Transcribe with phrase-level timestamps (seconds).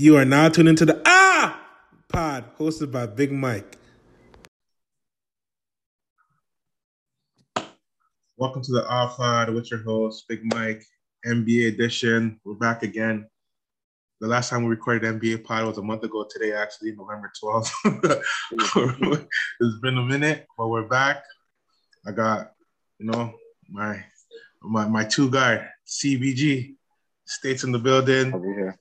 [0.00, 1.60] You are now tuned into the Ah
[2.08, 3.76] Pod, hosted by Big Mike.
[8.36, 10.84] Welcome to the Ah Pod with your host, Big Mike,
[11.26, 12.38] NBA edition.
[12.44, 13.26] We're back again.
[14.20, 18.22] The last time we recorded NBA Pod was a month ago today, actually, November 12th.
[19.60, 21.24] it's been a minute, but we're back.
[22.06, 22.52] I got,
[23.00, 23.34] you know,
[23.68, 24.04] my
[24.62, 26.76] my my two guy, CBG,
[27.24, 28.32] states in the building.
[28.32, 28.78] Over here.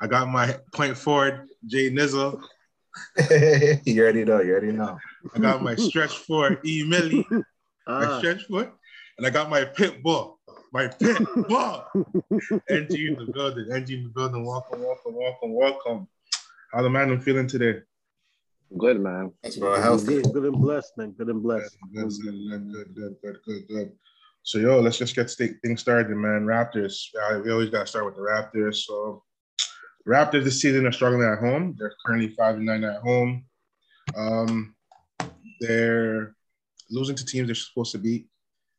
[0.00, 2.40] I got my point forward, Jay Nizzle.
[3.84, 4.40] you already know.
[4.40, 4.98] You already know.
[5.34, 7.26] I got my stretch forward, E Millie.
[7.86, 8.70] My Ah, stretch foot.
[9.16, 10.38] And I got my pit bull.
[10.74, 11.16] My pit
[11.48, 11.84] bull.
[12.68, 13.66] NG in the building.
[13.72, 14.44] NG in the building.
[14.44, 16.08] Welcome, welcome, welcome, welcome.
[16.72, 17.80] How the man I'm feeling today?
[18.76, 19.32] Good man.
[19.42, 20.20] That's about healthy.
[20.20, 21.12] good, good and blessed, man.
[21.12, 21.76] Good and Good, blessed.
[21.94, 23.92] good, good, good, good, good, good, good.
[24.42, 26.44] So yo, let's just get things started, man.
[26.44, 27.08] Raptors.
[27.18, 28.84] Uh, we always gotta start with the Raptors.
[28.84, 29.24] So
[30.08, 31.76] Raptors this season are struggling at home.
[31.78, 33.44] They're currently five and nine at home.
[34.16, 34.74] Um,
[35.60, 36.34] they're
[36.90, 38.26] losing to teams they're supposed to beat,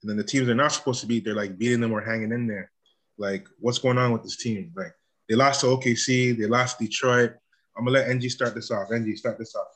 [0.02, 2.32] and then the teams they're not supposed to beat, they're like beating them or hanging
[2.32, 2.72] in there.
[3.20, 4.72] Like, what's going on with this team?
[4.76, 4.94] Like,
[5.28, 7.34] they lost to OKC, they lost Detroit.
[7.78, 8.92] I'm gonna let NG start this off.
[8.92, 9.68] NG, start this off.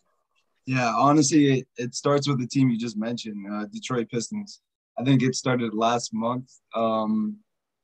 [0.66, 4.62] Yeah, honestly, it, it starts with the team you just mentioned, uh, Detroit Pistons.
[4.98, 6.50] I think it started last month.
[6.73, 7.38] Um,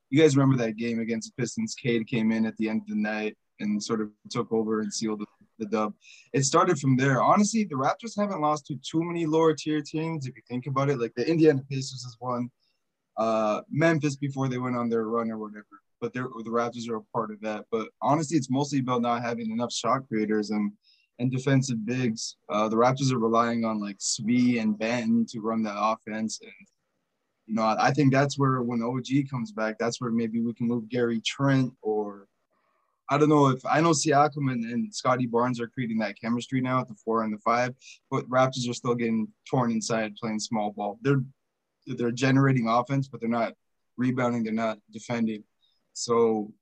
[0.10, 1.76] you guys remember that game against the Pistons?
[1.76, 4.94] Cade came in at the end of the night and sort of took over and
[4.94, 5.26] sealed the,
[5.60, 5.94] the dub.
[6.34, 7.22] It started from there.
[7.22, 10.90] Honestly, the Raptors haven't lost to too many lower tier teams if you think about
[10.90, 11.00] it.
[11.00, 12.50] Like the Indiana Pacers has won,
[13.18, 15.66] uh, Memphis before they went on their run or whatever.
[16.02, 17.66] But the Raptors are a part of that.
[17.72, 20.72] But honestly, it's mostly about not having enough shot creators and
[21.20, 22.38] and defensive bigs.
[22.50, 26.40] Uh, the Raptors are relying on like Svi and Banton to run that offense.
[26.42, 26.52] And,
[27.46, 30.68] you know, I think that's where when OG comes back, that's where maybe we can
[30.68, 32.28] move Gary Trent or
[33.10, 36.62] I don't know if I know Siakam and, and Scottie Barnes are creating that chemistry
[36.62, 37.74] now at the four and the five,
[38.12, 41.00] but Raptors are still getting torn inside playing small ball.
[41.02, 41.24] They're
[41.88, 43.54] they're generating offense, but they're not
[43.98, 45.44] rebounding, they're not defending.
[45.94, 46.54] So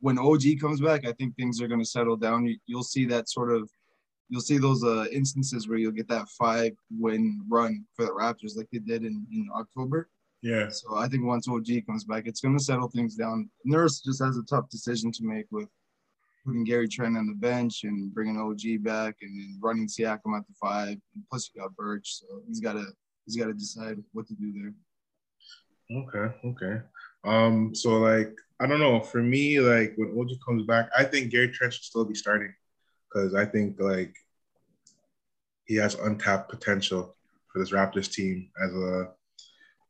[0.00, 2.44] when OG comes back, I think things are going to settle down.
[2.44, 3.70] You, you'll see that sort of
[4.28, 8.56] you'll see those uh, instances where you'll get that five win run for the Raptors
[8.56, 10.08] like they did in, in October.
[10.42, 10.68] Yeah.
[10.68, 13.48] So I think once OG comes back, it's going to settle things down.
[13.64, 15.68] Nurse just has a tough decision to make with
[16.44, 20.46] putting Gary Trent on the bench and bringing OG back and then running Siakam at
[20.46, 20.98] the five.
[21.14, 22.84] And plus, you got Birch, so he's got to
[23.24, 24.74] he's got to decide what to do there.
[25.98, 26.82] Okay, okay.
[27.24, 29.00] Um, so like I don't know.
[29.00, 32.54] For me, like when OG comes back, I think Gary Trent should still be starting
[33.08, 34.14] because I think like
[35.64, 37.16] he has untapped potential
[37.52, 39.08] for this Raptors team as a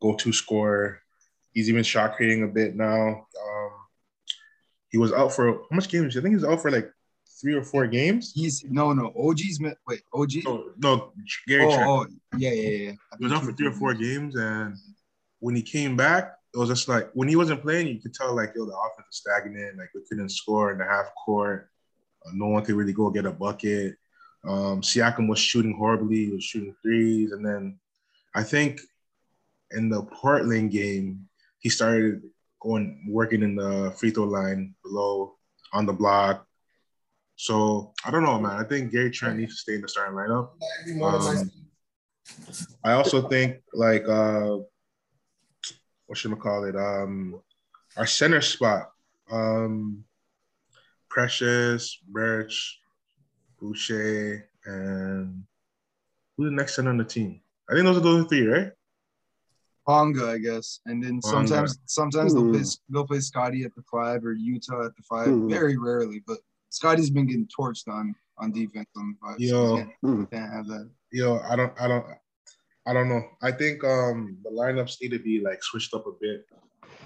[0.01, 1.01] go-to scorer.
[1.53, 3.09] He's even shot creating a bit now.
[3.09, 3.54] Um,
[4.95, 6.17] he was out for how much games?
[6.17, 6.89] I think he was out for like
[7.41, 8.31] three or four games.
[8.33, 10.31] He's no no OG's wait OG.
[10.45, 11.13] No, no,
[11.49, 11.89] Gary oh, Trent.
[11.89, 12.07] oh,
[12.39, 12.93] yeah yeah yeah.
[13.19, 14.77] He was out for three or four games, and
[15.41, 18.37] when he came back, it was just like when he wasn't playing, you could tell
[18.37, 19.79] like yo, the offense was stagnant.
[19.79, 21.69] Like we couldn't score in the half court.
[22.25, 23.97] Uh, no one could really go get a bucket.
[24.47, 26.27] Um, Siakam was shooting horribly.
[26.27, 27.81] He was shooting threes, and then
[28.33, 28.81] I think
[29.73, 31.27] in the Portland game,
[31.59, 32.23] he started
[32.65, 35.37] going working in the free throw line below
[35.73, 36.47] on the block.
[37.37, 38.53] So I don't know, man.
[38.53, 40.51] I think Gary Trent needs to stay in the starting lineup.
[41.03, 41.51] Um,
[42.83, 44.57] I also think like uh
[46.07, 46.77] what should I call it?
[46.77, 47.41] Um
[47.97, 48.91] our center spot.
[49.31, 50.05] Um
[51.11, 52.81] Precious, Birch,
[53.61, 55.45] Boucher, and
[56.37, 57.41] who's the next center on the team?
[57.71, 58.73] I think those are those three, right?
[59.87, 61.29] Bonga, I guess, and then Bonga.
[61.49, 62.39] sometimes sometimes Hmm.
[62.41, 65.29] they'll play they'll play Scottie at the five or Yuta at the five.
[65.29, 65.49] Hmm.
[65.49, 66.39] Very rarely, but
[66.71, 69.37] Scottie's been getting torched on on defense on the five.
[69.39, 69.71] so Yo.
[69.71, 70.25] you can't, Hmm.
[70.25, 70.91] can't have that.
[71.13, 72.07] Yo, I don't I don't
[72.87, 73.23] I don't know.
[73.43, 76.47] I think um the lineups need to be like switched up a bit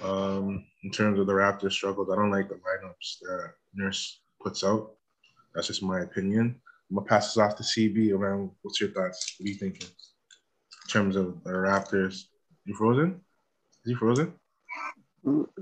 [0.03, 2.09] um in terms of the Raptors struggles.
[2.12, 4.95] I don't like the lineups that Nurse puts out.
[5.54, 6.60] That's just my opinion.
[6.91, 9.34] I'm gonna pass this off to CB around what's your thoughts?
[9.39, 12.27] What are you thinking in terms of the Raptors?
[12.68, 13.22] You frozen?
[13.86, 14.34] Is he frozen?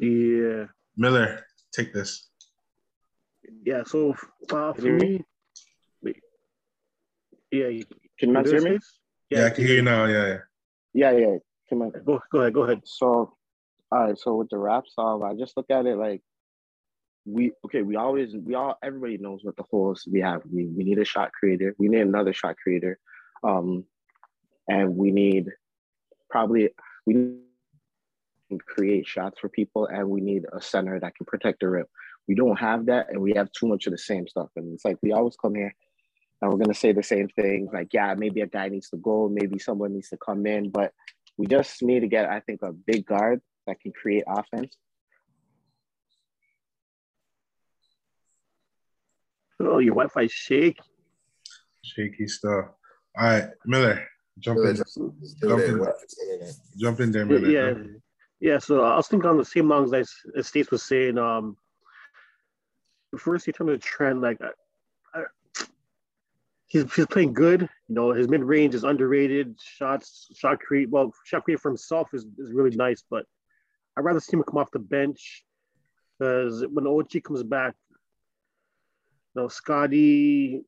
[0.00, 0.64] Yeah,
[0.96, 2.28] Miller, take this.
[3.64, 3.84] yeah.
[3.86, 4.10] So
[4.50, 5.06] uh, for Hear me?
[5.06, 5.24] me,
[6.02, 6.16] wait.
[7.52, 7.84] yeah, you-
[8.18, 8.70] Can you you hear me?
[8.70, 8.98] Space?
[9.30, 10.06] Yeah, I can hear you now.
[10.06, 10.38] Yeah, yeah.
[10.94, 11.36] Yeah, yeah.
[11.70, 11.92] Come on.
[12.04, 12.80] Go, go ahead, go ahead.
[12.84, 13.36] So,
[13.92, 14.18] all right.
[14.18, 16.22] So with the rap song, I just look at it like
[17.24, 17.82] we okay.
[17.82, 20.42] We always we all everybody knows what the holes we have.
[20.52, 21.72] We we need a shot creator.
[21.78, 22.98] We need another shot creator,
[23.44, 23.84] um,
[24.68, 25.52] and we need
[26.28, 26.70] probably
[27.06, 27.14] we
[28.48, 31.86] can create shots for people, and we need a center that can protect the rim.
[32.28, 34.50] We don't have that, and we have too much of the same stuff.
[34.56, 35.74] And it's like we always come here
[36.42, 37.70] and we're gonna say the same things.
[37.72, 40.92] Like, yeah, maybe a guy needs to go, maybe someone needs to come in, but
[41.38, 44.76] we just need to get, I think, a big guard that can create offense.
[49.60, 50.78] Oh, your Wi-Fi shake.
[51.82, 52.66] Shaky stuff.
[53.18, 54.06] All right, Miller,
[54.38, 54.76] jump Miller in.
[54.76, 55.78] just- just Jump there in.
[55.78, 56.54] with his internet.
[56.76, 57.48] Jump in there, Miller.
[57.48, 57.74] Yeah,
[58.40, 58.58] yeah.
[58.58, 61.18] So I was thinking on the same lines as, as States was saying.
[61.18, 61.56] Um,
[63.18, 64.50] first, in terms of Trent, like I,
[65.18, 65.22] I,
[66.66, 67.62] he's he's playing good.
[67.88, 69.58] You know, his mid range is underrated.
[69.62, 70.90] Shots, shot create.
[70.90, 73.24] Well, shot create for himself is, is really nice, but
[73.96, 75.44] I'd rather see him come off the bench
[76.18, 77.74] because when OG comes back,
[79.34, 80.62] you know, Scottie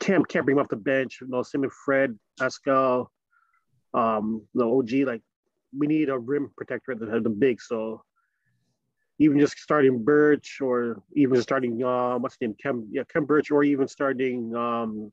[0.00, 1.18] Cam can't bring him off the bench.
[1.20, 3.10] You know, same with Fred, Pascal,
[3.92, 5.06] um, the OG.
[5.06, 5.22] Like,
[5.76, 7.60] we need a rim protector at the, the big.
[7.60, 8.02] So
[9.18, 13.50] even just starting Birch or even starting uh, what's his name, Khem, yeah, Khem Birch,
[13.50, 15.12] or even starting um,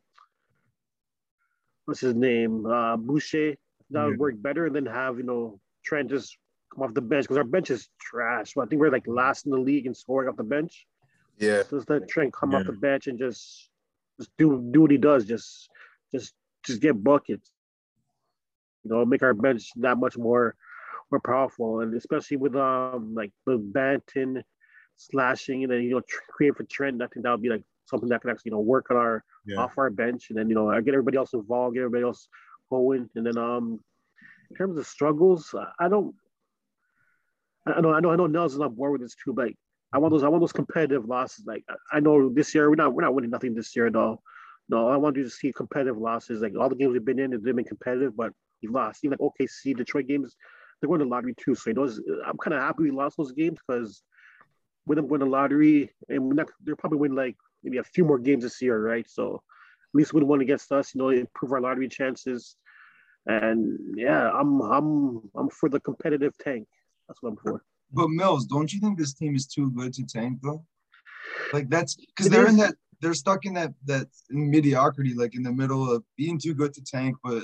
[1.85, 3.55] what's his name, uh, Boucher.
[3.91, 4.17] That would Yeah.
[4.17, 6.37] work better than have you know Trent just
[6.73, 8.55] come off the bench because our bench is trash.
[8.57, 10.87] I think we're like last in the league in scoring off the bench.
[11.37, 13.69] Yeah, Just let Trent come off the bench and just
[14.21, 15.25] just do do what he does.
[15.25, 15.69] Just
[16.13, 16.33] just
[16.65, 17.51] just get buckets.
[18.83, 20.55] You know, make our bench that much more
[21.11, 24.41] more powerful, and especially with um like the Banton
[24.97, 27.01] slashing and then you know create for Trent.
[27.01, 29.23] I think that would be like something that can actually you know work on our
[29.45, 29.57] Yeah.
[29.61, 32.27] off our bench, and then you know I get everybody else involved, get everybody else
[32.69, 33.79] going, and then um
[34.49, 36.13] in terms of struggles, I- don't.
[37.65, 38.27] I know, I know, I know.
[38.27, 39.51] Nels is not bored with this too, but
[39.93, 40.23] I want those.
[40.23, 41.45] I want those competitive losses.
[41.45, 44.23] Like I- know this year we're not we're not winning nothing this year at all.
[44.69, 46.41] No, I want you to see competitive losses.
[46.41, 49.03] Like all the games we've been in, they've been competitive, but we lost.
[49.03, 50.35] Even like OKC, Detroit games,
[50.79, 51.55] they're going to lottery too.
[51.55, 54.01] So those, I'm kind of happy we lost those games because
[54.85, 58.05] with them going to lottery, and we're not, they're probably win like maybe a few
[58.05, 59.09] more games this year, right?
[59.09, 62.55] So at least win one against us, you know, improve our lottery chances.
[63.25, 66.67] And yeah, I'm I'm I'm for the competitive tank.
[67.07, 67.63] That's what I'm for.
[67.93, 70.63] But Millz, don't you think this team is too good to tank though?
[71.51, 75.51] Like that's because they're in that they're stuck in that that mediocrity, like in the
[75.51, 77.43] middle of being too good to tank, but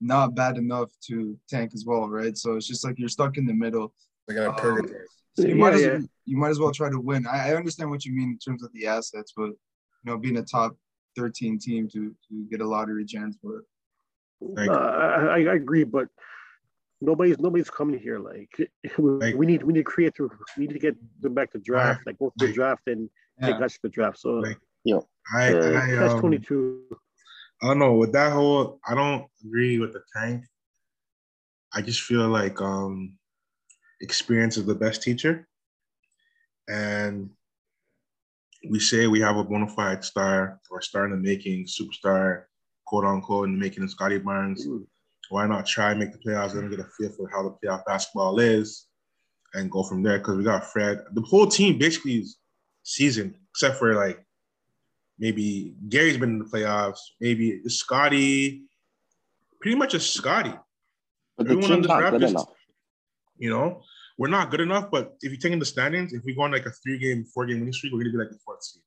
[0.00, 2.36] not bad enough to tank as well, right?
[2.36, 3.92] So it's just like you're stuck in the middle.
[4.26, 4.88] they're gonna Um.
[5.36, 5.88] So you might Yeah, as yeah.
[5.88, 7.26] well, you might as well try to win.
[7.26, 9.56] I, I understand what you mean in terms of the assets, but you
[10.04, 10.76] know, being a top
[11.16, 13.64] 13 team to to get a lottery chance for it.
[14.68, 16.08] Uh, I, I agree, but
[17.04, 18.18] nobody's nobody's coming here.
[18.18, 18.50] Like
[18.98, 20.30] we, Like- we need we need to create through.
[20.56, 22.06] We need to get them back to draft.
[22.06, 23.08] Like go to the Like- draft and
[23.40, 23.58] get Yeah.
[23.60, 24.18] guys to the draft.
[24.18, 26.82] So Like, Yo, I, uh, I, catch um, twenty two.
[27.62, 28.80] I don't know with that whole.
[28.86, 30.44] I don't agree with the tank.
[31.72, 33.16] I just feel like um,
[34.02, 35.48] experience is the best teacher,
[36.68, 37.30] and
[38.70, 42.44] we say we have a bona fide star or star in the making, superstar,
[42.86, 44.66] quote unquote, in the making of Scottie Barnes.
[45.30, 47.84] Why not try and make the playoffs and get a feel for how the playoff
[47.86, 48.86] basketball is,
[49.54, 50.18] and go from there?
[50.18, 51.02] Because we got Fred.
[51.12, 52.38] The whole team basically is
[52.82, 54.24] seasoned, except for like
[55.18, 56.98] maybe Gary's been in the playoffs.
[57.20, 58.64] Maybe Scottie,
[59.60, 60.54] pretty much a Scottie.
[61.36, 62.48] but the Everyone on team's this not good is- enough.
[63.36, 63.82] You know,
[64.16, 64.90] we're not good enough.
[64.92, 67.24] But if you take in the standings, if we go on like a three game,
[67.24, 68.82] four game winning streak, we're gonna be like the fourth seed.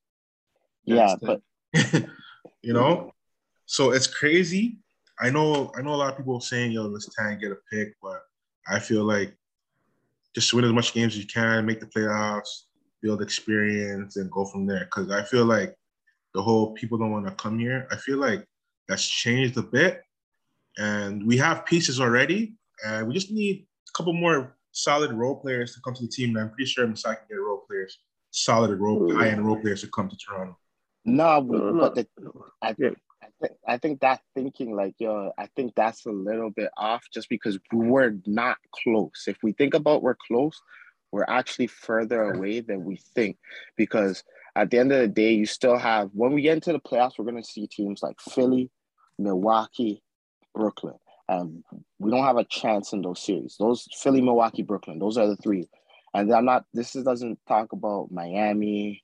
[0.85, 1.41] Yeah, That's
[1.73, 2.05] but
[2.61, 3.11] you know,
[3.65, 4.77] so it's crazy.
[5.19, 7.95] I know, I know a lot of people saying, "Yo, let's tank, get a pick,"
[8.01, 8.21] but
[8.67, 9.35] I feel like
[10.35, 12.65] just win as much games as you can, make the playoffs,
[13.01, 14.85] build experience, and go from there.
[14.85, 15.75] Because I feel like
[16.33, 17.87] the whole people don't want to come here.
[17.91, 18.45] I feel like
[18.87, 20.03] that's changed a bit,
[20.77, 22.53] and we have pieces already,
[22.85, 26.35] and we just need a couple more solid role players to come to the team.
[26.35, 27.97] And I'm pretty sure Masai can get role players,
[28.29, 30.57] solid role, high end role players to come to Toronto.
[31.05, 32.07] no, No, but the
[32.61, 32.89] I, Yeah.
[32.89, 33.06] I,
[33.41, 37.29] th- I think that thinking like yo, I think that's a little bit off just
[37.29, 39.25] because we're not close.
[39.27, 40.59] If we think about we're close,
[41.11, 43.37] we're actually further away than we think.
[43.75, 44.23] Because
[44.55, 47.13] at the end of the day, you still have when we get into the playoffs,
[47.17, 48.71] we're gonna see teams like Philly,
[49.19, 50.01] Milwaukee,
[50.53, 50.95] Brooklyn.
[51.29, 51.63] And
[51.99, 53.57] we don't have a chance in those series.
[53.59, 55.67] Those Philly, Milwaukee, Brooklyn, those are the three.
[56.13, 59.03] And I'm not this is, doesn't talk about Miami,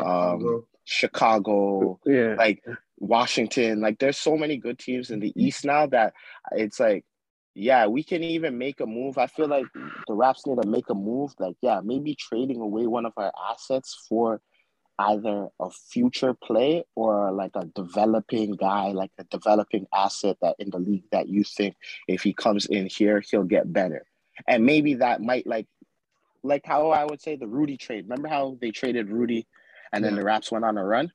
[0.00, 2.34] um, Chicago, Yeah.
[2.36, 2.62] like
[3.06, 3.80] Washington.
[3.80, 6.14] Like there's so many good teams in the East now that
[6.52, 7.04] it's like,
[7.54, 9.16] yeah, we can even make a move.
[9.18, 9.66] I feel like
[10.06, 11.32] the Raps need to make a move.
[11.38, 14.40] Like, yeah, maybe trading away one of our assets for
[14.98, 20.70] either a future play or like a developing guy, like a developing asset that in
[20.70, 21.76] the league that you think
[22.08, 24.04] if he comes in here, he'll get better.
[24.48, 25.66] And maybe that might like
[26.42, 28.04] like how I would say the Rudy trade.
[28.04, 29.46] Remember how they traded Rudy,
[29.92, 30.20] and then Yeah.
[30.20, 31.10] the Raps went on a run.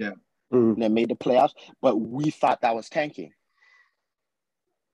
[0.00, 0.14] Mhm.
[0.54, 3.32] And they made the playoffs, but we thought that was tanking,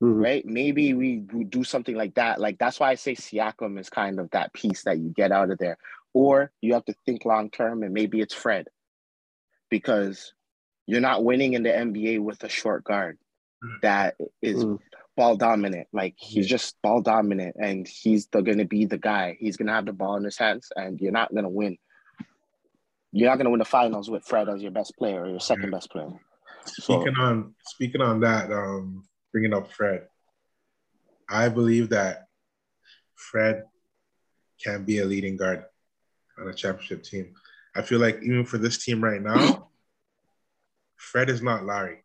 [0.03, 0.23] Mhm.
[0.23, 0.45] right?
[0.47, 2.41] Maybe we would do something like that.
[2.41, 5.51] Like that's why I say Siakam is kind of that piece that you get out
[5.51, 5.77] of there.
[6.13, 8.69] Or you have to think long term, and maybe it's Fred,
[9.69, 10.33] because
[10.87, 13.19] you're not winning in the NBA with a short guard
[13.83, 14.81] that is Mhm.
[15.17, 15.87] ball dominant.
[15.93, 19.37] Like he's just ball dominant, and he's the, gonna be the guy.
[19.39, 21.79] He's gonna have the ball in his hands, and you're not gonna win.
[23.13, 25.71] You're not gonna win the finals with Fred as your best player or your second
[25.71, 26.11] best player.
[26.67, 30.07] So Speaking on speaking on that, um, bringing up Fred,
[31.29, 32.27] I believe that
[33.17, 33.65] Fred
[34.63, 35.65] can be a leading guard
[36.39, 37.35] on a championship team.
[37.75, 39.69] I feel like even for this team right now,
[40.97, 42.05] Fred is not Larry.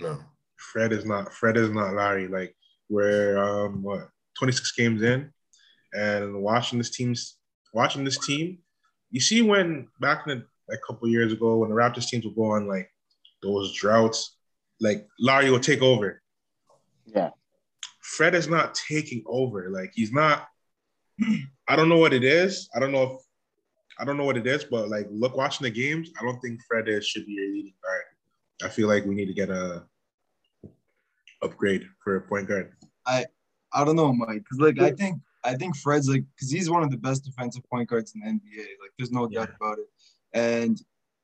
[0.00, 0.18] No.
[0.56, 2.28] Fred is not Fred is not Larry.
[2.28, 2.56] Like
[2.88, 4.08] we're um what
[4.38, 5.32] 26 games in
[5.92, 7.36] and watching this team's
[7.72, 8.58] watching this team,
[9.10, 12.34] you see when back in the, a couple years ago when the Raptors teams would
[12.34, 12.90] go on like
[13.42, 14.36] those droughts,
[14.80, 16.22] like Larry will take over.
[17.06, 17.30] yeah,
[18.00, 19.70] Fred is not taking over.
[19.70, 20.48] Like he's not.
[21.68, 22.68] I don't know what it is.
[22.74, 23.20] I don't know if
[23.98, 26.60] I don't know what it is, but like look, watching the games, I don't think
[26.68, 28.70] Fred is should be your leading guard.
[28.70, 29.84] I feel like we need to get a
[31.42, 32.72] upgrade for a point guard.
[33.06, 33.26] I
[33.72, 36.82] I don't know, Mike, because like I think I think Fred's like because he's one
[36.82, 38.58] of the best defensive point guards in the NBA.
[38.58, 39.86] Like there's no doubt about it.
[40.32, 40.78] And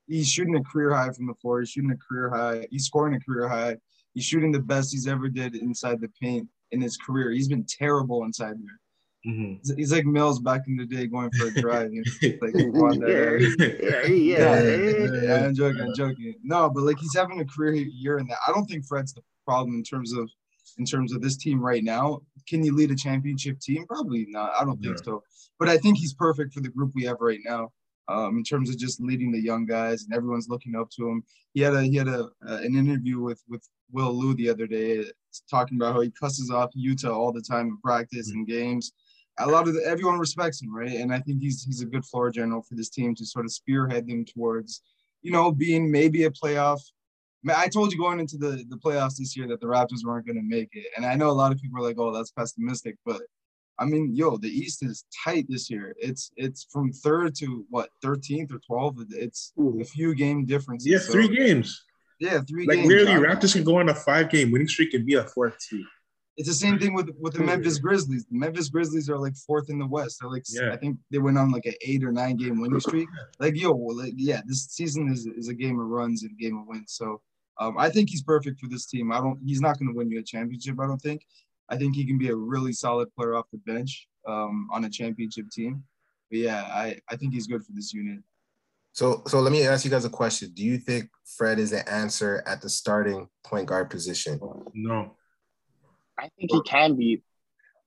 [0.06, 1.60] he's shooting a career high from the floor.
[1.60, 2.66] He's shooting a career high.
[2.70, 3.76] He's scoring a career high.
[4.14, 7.30] He's shooting the best he's ever did inside the paint in his career.
[7.30, 8.80] He's been terrible inside there.
[9.26, 9.76] Mm-hmm.
[9.76, 11.92] He's, like Millz back in the day going for a drive.
[11.92, 13.48] You know, like want that area.
[13.58, 15.22] Yeah, yeah, Yeah, yeah.
[15.22, 15.80] yeah, I'm joking.
[15.80, 16.34] I'm joking.
[16.42, 18.38] No, but like he's having a career year in that.
[18.46, 20.28] I don't think Fred's the problem in terms of
[20.78, 22.20] in terms of this team right now.
[22.48, 23.86] Can you lead a championship team?
[23.86, 24.52] Probably not.
[24.58, 25.02] I don't think No.
[25.02, 25.22] so.
[25.58, 27.70] But I think he's perfect for the group we have right now.
[28.08, 31.22] Um, in terms of just leading the young guys and everyone's looking up to him.
[31.54, 34.66] He had a he had a uh, an interview with with Will Lou the other
[34.66, 35.04] day
[35.48, 38.92] talking about how he cusses off Yuta all the time in practice and games.
[39.38, 40.90] A lot of the, everyone respects him, right?
[40.90, 43.52] And I think he's he's a good floor general for this team to sort of
[43.52, 44.82] spearhead them towards,
[45.22, 46.80] you know, being maybe a playoff.
[47.44, 50.26] Man, I told you going into the the playoffs this year that the Raptors weren't
[50.26, 52.30] going to make it, and I know a lot of people are like, "Oh, that's
[52.30, 53.20] pessimistic," but
[53.78, 55.94] I mean, yo, the East is tight this year.
[55.98, 59.02] It's it's from third to what thirteenth or twelfth.
[59.10, 60.86] It's a few game differences.
[60.88, 61.84] Yeah, So, three games.
[62.20, 62.88] Yeah, three Like games.
[62.88, 65.84] literally, Raptors can go on a five game winning streak and be a fourth team.
[66.36, 67.42] It's the same thing with with the.
[67.42, 68.24] Memphis Grizzlies.
[68.30, 70.18] The Memphis Grizzlies are like fourth in the West.
[70.20, 70.72] They're like Yeah.
[70.72, 73.08] I think they went on like an eight or nine game winning streak.
[73.40, 76.56] Like yo, well, like, yeah, this season is is a game of runs and game
[76.58, 76.92] of wins.
[76.92, 77.20] So
[77.60, 79.12] um, I think he's perfect for this team.
[79.12, 79.38] I don't.
[79.44, 80.76] He's not going to win you a championship.
[80.80, 81.24] I don't think.
[81.68, 84.90] I think he can be a really solid player off the bench um, on a
[84.90, 85.84] championship team.
[86.30, 88.20] But yeah, I I think he's good for this unit.
[88.92, 90.52] So so let me ask you guys a question.
[90.54, 94.40] Do you think Fred is the answer at the starting point guard position?
[94.74, 95.16] No.
[96.18, 97.22] I think he can be,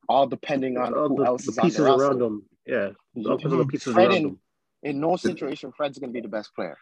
[0.10, 2.05] all depending on All who the, else the is on the roster.
[2.05, 2.43] around him.
[2.65, 2.89] Yeah,
[3.27, 4.39] all the pieces Fred around in, him.
[4.84, 6.77] in no situation, Fred's gonna be the best player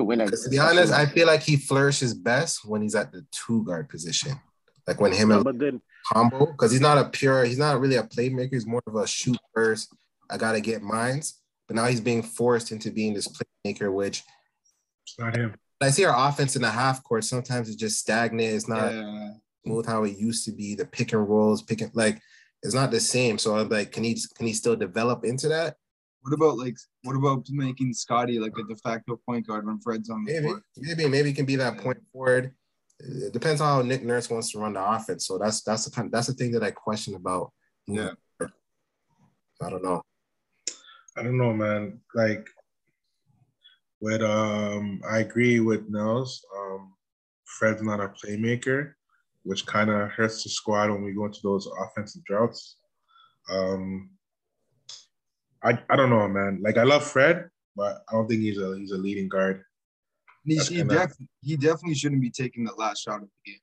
[0.00, 0.30] to win it.
[0.30, 3.88] To be honest, I feel like he flourishes best when he's at the two guard
[3.88, 4.32] position.
[4.86, 5.80] Like when him Yeah, and but then
[6.12, 8.54] combo, because he's not a pure, he's not really a playmaker.
[8.54, 9.94] He's more of a shoot first.
[10.30, 11.40] I gotta get mines.
[11.68, 14.24] But now he's being forced into being this playmaker, which
[15.06, 15.54] It's not him.
[15.80, 17.24] I see our offense in the half court.
[17.24, 18.54] Sometimes it's just stagnant.
[18.54, 19.30] It's not Yeah.
[19.64, 20.74] smooth how it used to be.
[20.74, 22.20] The pick and rolls, pick and like
[22.62, 23.38] it's not the same.
[23.38, 25.76] So I'm like, can he can he still develop into that?
[26.22, 30.10] What about like what about making Scottie like a de facto point guard when Fred's
[30.10, 30.62] on the Maybe, floor?
[30.76, 32.52] maybe, maybe he can be that point forward.
[32.98, 35.26] It depends on how Nick Nurse wants to run the offense.
[35.26, 37.52] So that's that's the kind that's the thing that I question about.
[37.86, 38.10] Yeah.
[39.62, 40.02] I don't know.
[41.16, 42.00] I don't know, man.
[42.14, 42.48] Like,
[44.00, 46.44] with um, I agree with Nels.
[46.56, 46.94] Um,
[47.44, 48.92] Fred's not a playmaker,
[49.42, 52.76] which kind of hurts the squad when we go into those offensive droughts.
[53.50, 54.10] Um,
[55.62, 56.60] I I don't know, man.
[56.62, 59.62] Like, I love Fred, but I don't think he's a he's a leading guard,
[60.44, 63.60] He, he, def- he definitely shouldn't be taking the last shot of the game.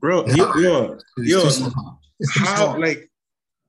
[0.00, 0.24] bro.
[0.26, 0.34] Yeah.
[0.36, 2.00] Yo, yo, yo, too small.
[2.18, 3.10] He's too how like,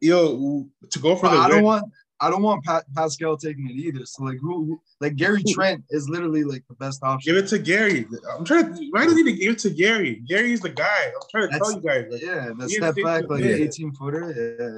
[0.01, 1.86] yo, to go for But the I don't want
[2.22, 4.05] I don't want Pat, Pascal taking it either.
[4.05, 7.34] So like who who- like Gary Trent is literally like the best option.
[7.34, 8.08] Give it to Gary.
[8.38, 8.88] I'm trying to.
[8.91, 10.24] Why do you need to give it to Gary?
[10.25, 11.08] Gary's the guy.
[11.08, 12.05] I'm trying to That's- tell you guys.
[12.10, 13.55] like, yeah, the step back like Yeah.
[13.58, 14.24] an 18 footer.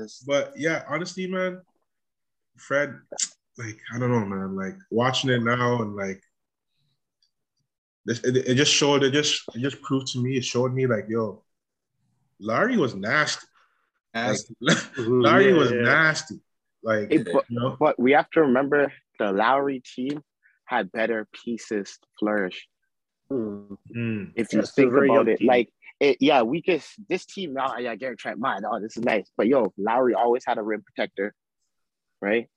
[0.04, 0.24] Yes.
[0.26, 1.62] But yeah, honestly, man,
[2.58, 2.96] Fred,
[3.58, 4.56] like I don't know, man.
[4.56, 6.22] Like watching it now and like
[8.06, 9.04] this, it, it just showed.
[9.04, 10.38] It just it just proved to me.
[10.38, 11.44] It showed me like, yo,
[12.40, 13.46] Larry was nasty.
[14.14, 14.56] Nasty.
[14.98, 15.82] Mhm, Larry yeah, was yeah.
[15.82, 16.36] nasty.
[16.84, 20.22] Like Hey, but, you know, but we have to remember the Lowry team
[20.66, 22.68] had better pieces to flourish.
[23.32, 23.78] Mm.
[23.96, 25.48] mm, If you Yeah, still think about it, team.
[25.48, 27.78] like it, yeah, we just this team now.
[27.78, 28.62] Yeah, Gary Trent, mine.
[28.70, 29.30] Oh, this is nice.
[29.36, 31.34] But yo, Lowry always had a rim protector,
[32.22, 32.48] right?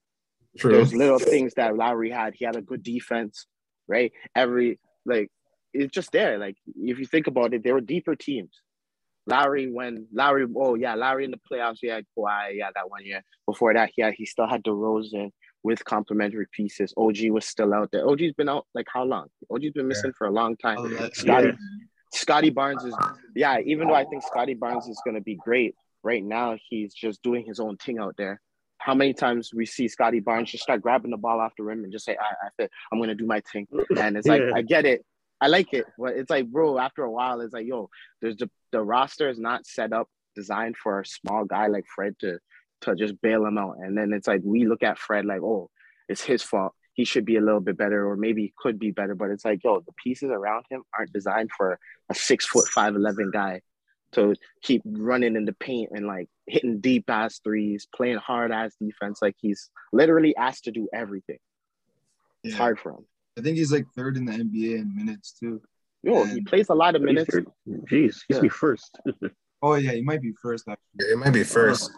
[0.58, 0.72] True.
[0.72, 2.34] There's little things that Lowry had.
[2.34, 3.46] He had a good defense,
[3.86, 4.12] right?
[4.34, 5.30] Every like
[5.72, 6.38] it's just there.
[6.38, 8.60] Like if you think about it, they were deeper teams.
[9.26, 13.04] Lowry when Lowry, oh yeah, Lowry in the playoffs, he had Kawhi, yeah, that one
[13.04, 13.22] year.
[13.46, 15.30] Before that, yeah, he still had DeRozan
[15.62, 16.92] with complementary pieces.
[16.96, 18.08] OG was still out there.
[18.08, 19.28] OG's been out like how long?
[19.50, 20.78] OG's been missing for a long time.
[20.80, 21.52] Oh, Scottie, Yeah.
[22.12, 22.94] Scottie Barnes is
[23.36, 27.22] yeah, even though I think Scottie Barnes is gonna be great, right now he's just
[27.22, 28.40] doing his own thing out there.
[28.80, 31.84] How many times we see Scottie Barnes just start grabbing the ball off the rim
[31.84, 33.66] and just say, I, I I'm gonna do my thing.
[33.98, 34.52] And it's like, Yeah.
[34.54, 35.04] I get it.
[35.40, 35.84] I like it.
[35.98, 39.38] But it's like, bro, after a while, it's like, yo, there's the, the roster is
[39.38, 42.38] not set up, designed for a small guy like Fred to
[42.82, 43.76] to just bail him out.
[43.80, 45.70] And then it's like we look at Fred like, oh,
[46.08, 46.72] it's his fault.
[46.94, 49.14] He should be a little bit better, or maybe he could be better.
[49.14, 52.94] But it's like, yo, the pieces around him aren't designed for a six foot five
[52.96, 53.60] eleven guy
[54.12, 58.74] to keep running in the paint and like hitting deep ass threes, playing hard ass
[58.80, 59.20] defense.
[59.22, 61.38] Like he's literally asked to do everything.
[62.42, 62.58] It's Yeah.
[62.58, 63.06] hard for him.
[63.38, 65.62] I think he's like third in the NBA in minutes too.
[66.02, 67.30] Yo, he plays a lot of minutes.
[67.66, 68.40] Jeez, he's Yeah.
[68.40, 68.98] be first.
[69.62, 71.12] Oh yeah, he might be first actually.
[71.12, 71.90] It might be uh, first.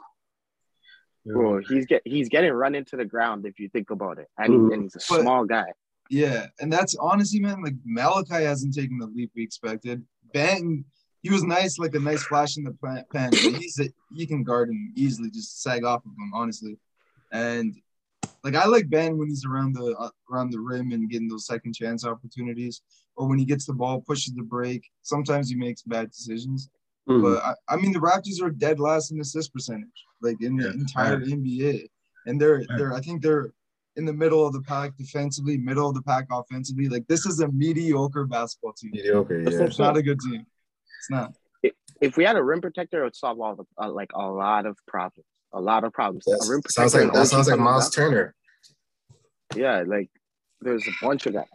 [1.25, 4.53] Bro, he's get he's getting run into the ground if you think about it, and,
[4.53, 5.67] he- and he's a But- small guy.
[6.11, 10.05] Yeah, and that's honestly, man, like Malachi hasn't taken the leap we expected.
[10.35, 10.85] Banton,
[11.23, 14.69] he was nice, like a nice flash in the pan, he's a, he can guard
[14.69, 16.77] him easily, just sag off of him, honestly.
[17.31, 17.75] And
[18.45, 21.47] like I like Ben when he's around the uh, around the rim and getting those
[21.47, 22.83] second chance opportunities,
[23.17, 24.83] or when he gets the ball, pushes the break.
[25.03, 26.69] Sometimes he makes bad decisions,
[27.09, 27.23] Mhm.
[27.23, 29.89] but I, I mean the Raptors are dead last in assist percentage,
[30.21, 30.73] like in the Yeah.
[30.73, 31.89] entire NBA,
[32.27, 33.53] and they're they're I think they're
[33.95, 36.89] in the middle of the pack defensively, middle of the pack offensively.
[36.89, 38.91] Like this is a mediocre basketball team.
[38.93, 39.63] Mediocre, yeah.
[39.63, 40.47] It's not a good team.
[41.03, 41.33] It's not.
[42.01, 44.67] If we had a rim protector, it would solve all the uh, like a lot
[44.67, 45.27] of problems.
[45.53, 46.27] A lot of problems.
[46.27, 48.35] A rim That sounds like that sounds like Miles back- Turner.
[49.55, 50.11] Yeah, like
[50.61, 51.49] there's a bunch of that.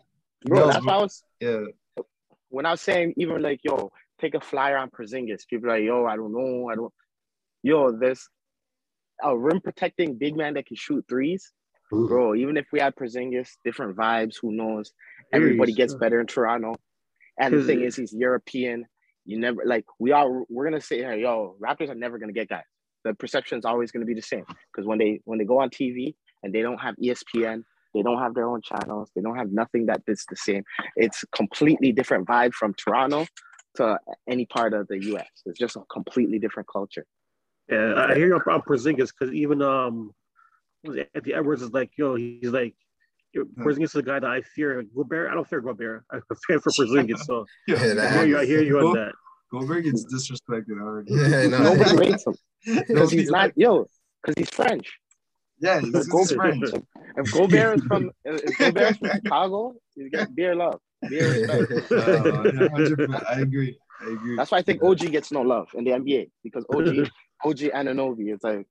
[0.45, 1.63] Bro, No, that's why I was Yeah.
[2.49, 5.47] when I was saying even like yo, take a flyer on Porzingis.
[5.49, 6.93] People are like, yo, I don't know, I don't.
[7.63, 8.27] Yo, there's
[9.23, 11.51] a rim protecting big man that can shoot threes,
[11.91, 12.07] Mhm.
[12.07, 12.36] bro.
[12.36, 14.36] Even if we had Porzingis, different vibes.
[14.41, 14.91] Who knows?
[15.33, 15.77] Everybody Jeez.
[15.77, 16.75] gets better in Toronto.
[17.39, 18.86] And the thing is, he's European.
[19.28, 20.28] You never like we are.
[20.50, 22.63] We're gonna say here, yo, Raptors are never gonna get guys.
[23.04, 25.70] The perception is always gonna be the same because when they when they go on
[25.70, 27.63] TV and they don't have ESPN,
[27.94, 30.63] they don't have their own channels, they don't have nothing that is the same.
[30.96, 33.28] It's completely different vibe from Toronto
[33.76, 35.28] to any part of the U.S.
[35.46, 37.06] It's just a completely different culture.
[37.70, 40.12] Yeah, I hear you on Porzingis because even um,
[40.86, 42.76] Anthony Edwards is like, yo, he's like,
[43.36, 44.84] Porzingis is the guy that I fear.
[44.96, 46.04] Gobert, I don't fear Gobert.
[46.12, 47.20] I fear for Porzingis.
[47.20, 48.40] So Yeah, I that hear you.
[48.40, 49.13] I hear you on that.
[49.52, 51.13] Gobert gets disrespected already.
[51.13, 51.74] Yeah, no.
[51.74, 52.36] Nobody rates him
[52.66, 53.88] because he's not yo
[54.22, 54.92] because he's French.
[55.60, 56.70] Yeah, he's, If he's French.
[57.18, 61.92] If Gobert is from if Gobert is from Chicago, he's got beer love, beer respect.
[61.92, 63.78] Uh, I agree.
[64.02, 64.36] I agree.
[64.36, 67.10] That's why I think OG gets no love in the NBA because OG
[67.44, 68.68] OG Anunoby is like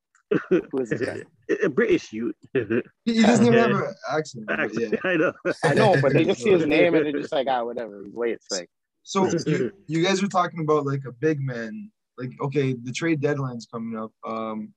[0.49, 1.23] who is this?
[1.65, 2.35] A British youth.
[3.05, 4.47] He, he doesn't even have an accent.
[4.47, 4.89] but yeah.
[5.05, 5.33] I know.
[5.65, 8.03] I know, but they just see his name and they're just like ah whatever.
[8.05, 8.69] He's way it's like
[9.03, 11.91] So you, you guys were talking about like a big man.
[12.19, 14.11] Like, okay, the trade deadline's coming up.
[14.27, 14.73] Um,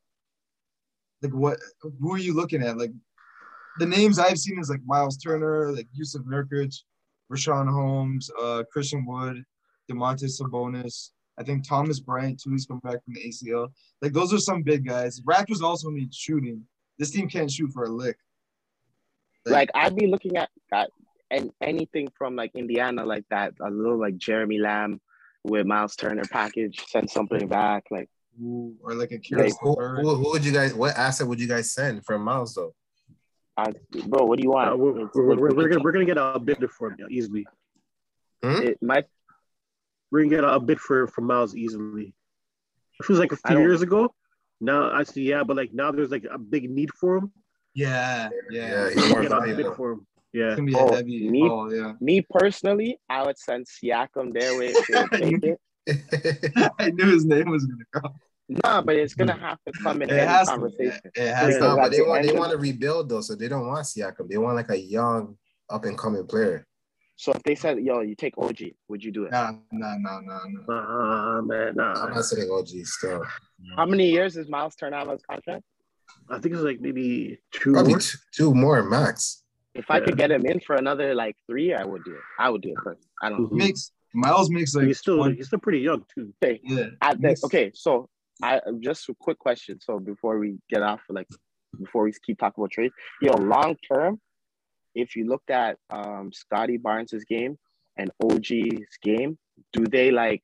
[1.21, 1.57] like what?
[1.81, 2.77] Who are you looking at?
[2.77, 2.91] Like,
[3.79, 6.75] the names I've seen is like Miles Turner, like Jusuf Nurkic,
[7.31, 9.43] Richaun Holmes, uh, Christian Wood,
[9.89, 11.11] Domantas Sabonis.
[11.39, 12.51] I think Thomas Bryant too.
[12.51, 13.69] He's coming back from the ACL.
[14.01, 15.21] Like, those are some big guys.
[15.21, 16.65] Raptors also need shooting.
[16.97, 18.17] This team can't shoot for a lick.
[19.45, 20.89] like I'd be looking at that
[21.31, 24.99] and anything from like Indiana like that, a little like Jeremy Lamb
[25.43, 27.85] with Miles Turner package, send something back.
[27.89, 28.09] Like
[28.41, 30.73] Ooh, or like a Like, Who, who, who would you guys?
[30.73, 32.73] What asset would you guys send for Miles though?
[33.55, 33.73] I,
[34.07, 34.71] bro, what do you want?
[34.71, 37.45] Uh, we're, we're, we're, we're gonna we're gonna get a bid for him yeah, easily.
[38.41, 39.05] it might
[40.11, 42.13] We're gonna get a bid for for Miles easily.
[42.99, 44.13] It was like a few years ago.
[44.61, 47.31] Now I see, yeah, but like now there's like a big need for him.
[47.73, 48.67] Yeah, yeah.
[48.71, 50.07] Yeah, he's We're more gonna get a bid for him.
[50.33, 50.47] Yeah.
[50.47, 51.29] It's gonna be a Oh, heavy.
[51.29, 51.93] me- Oh yeah.
[52.01, 55.59] me personally, I would send Siakam their way if they would take it.
[56.79, 58.13] I knew his name was gonna come.
[58.63, 60.53] Nah, but it's gonna have to come in It any has to.
[60.53, 61.01] conversation.
[61.05, 61.59] It, it has Yeah.
[61.59, 61.75] to.
[61.75, 64.27] but they want they want to rebuild though, so they don't want Siakam.
[64.27, 65.37] They want like a young
[65.69, 66.65] up and coming player.
[67.19, 69.31] So if they said, "Yo, you take OG," would you do it?
[69.31, 70.69] Nah, nah, nah, nah, nah.
[70.69, 73.25] Nah, man, I'm not saying OG still.
[73.75, 75.65] How many years is Miles Turner's contract?
[76.29, 77.99] I think it's like maybe two Probably more.
[77.99, 79.43] two, two more max.
[79.75, 82.21] If I could get him in for another like three, I would do it.
[82.39, 83.05] I would do it first.
[83.21, 83.49] I don't.
[83.49, 83.51] Mhm.
[83.51, 86.33] Makes Miles makes But like he's still 20 he's still pretty young too.
[86.41, 86.85] Okay, yeah.
[87.01, 87.71] I think, okay.
[87.73, 88.07] So
[88.41, 89.81] I just a quick question.
[89.81, 91.27] So before we get off, like
[91.77, 94.21] before we keep talking about trades, yo, long term,
[94.95, 97.57] if you looked at um Scottie Barnes's game
[97.97, 99.37] and OG's game,
[99.73, 100.41] do they like,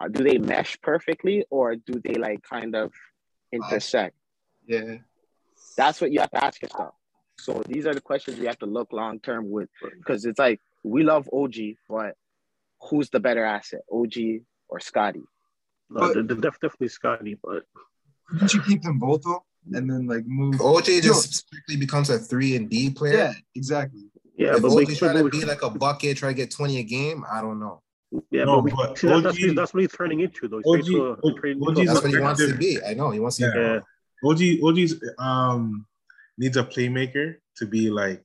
[0.00, 2.92] uh, do they mesh perfectly or do they like kind of
[3.52, 4.14] intersect?
[4.66, 4.98] Yeah.
[5.76, 6.94] That's what you have to ask yourself.
[7.40, 10.60] So these are the questions you have to look long term with because it's like
[10.84, 11.54] we love OG,
[11.88, 12.14] but
[12.80, 14.14] who's the better asset, OG
[14.68, 15.22] or Scottie?
[15.90, 17.64] No, But- the, the def, definitely Scottie, but
[18.28, 19.44] Couldn't you keep them both though?
[19.74, 23.16] And then like move If OJ just strictly becomes a three and D player.
[23.16, 24.04] Yeah, exactly.
[24.36, 26.78] yeah, If but we, OJ trying to be like a bucket, try to get 20
[26.78, 27.82] a game, I don't know.
[28.30, 30.58] yeah, No, but, we, but see, that, that's, OG that's what he's turning into though.
[30.64, 32.78] He's OG turning into a- turning into a- OG's That's what he wants to be.
[32.86, 33.58] I know he wants to be.
[33.58, 33.74] Yeah.
[33.74, 34.28] yeah.
[34.30, 35.86] OG OG's um
[36.38, 38.22] needs a playmaker to be like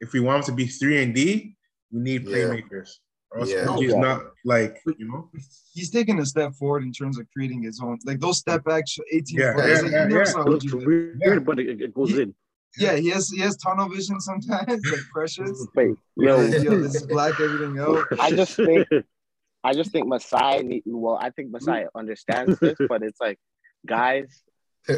[0.00, 1.56] if we want him to be three and D,
[1.90, 2.36] we need Yeah.
[2.36, 2.90] playmakers.
[3.30, 3.68] Or Yeah.
[3.68, 3.98] OG's Yeah.
[4.00, 5.30] not like you know.
[5.74, 8.84] He's taking a step forward in terms of creating his own like those step back
[8.88, 9.68] sh- 18 Yeah, footers.
[9.68, 10.04] yeah, like, yeah, yeah.
[10.06, 10.86] It looks OG do it.
[10.86, 11.38] weird, Yeah.
[11.40, 12.34] but it, it goes He- in.
[12.78, 15.66] Yeah, he has he has tunnel vision sometimes, like precious.
[15.74, 18.04] Wait, Yo, yo, yo, this is black everything out.
[18.20, 18.86] I just think-
[19.64, 23.38] I just think Masai need well, I think Masai understands this, but it's like
[23.86, 24.42] guys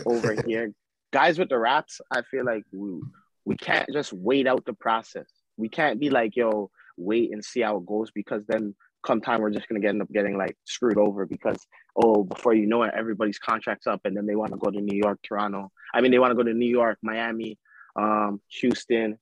[0.07, 0.73] over here,
[1.13, 3.01] guys with the raps, I feel like we
[3.45, 5.29] we can't just wait out the process.
[5.57, 9.41] We can't be like, yo, wait and see how it goes because then come time
[9.41, 11.59] we're just gonna get end up getting like screwed over because
[11.97, 14.81] oh before you know it, everybody's contracts up and then they want to go to
[14.81, 15.71] New York, Toronto.
[15.95, 17.59] I mean they want to go to New York, Miami,
[17.97, 19.19] um, Houston,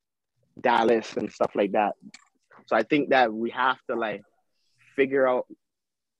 [0.60, 1.94] Dallas, and stuff like that.
[2.66, 4.22] So I think that we have to like
[4.96, 5.46] figure out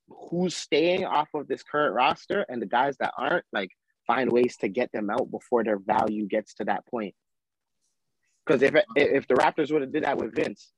[0.08, 3.70] who's staying off of this current roster and the guys that aren't, like
[4.06, 7.14] find ways to get them out before their value gets to that point.
[8.46, 10.72] Because if if the Raptors would have did that with Vince,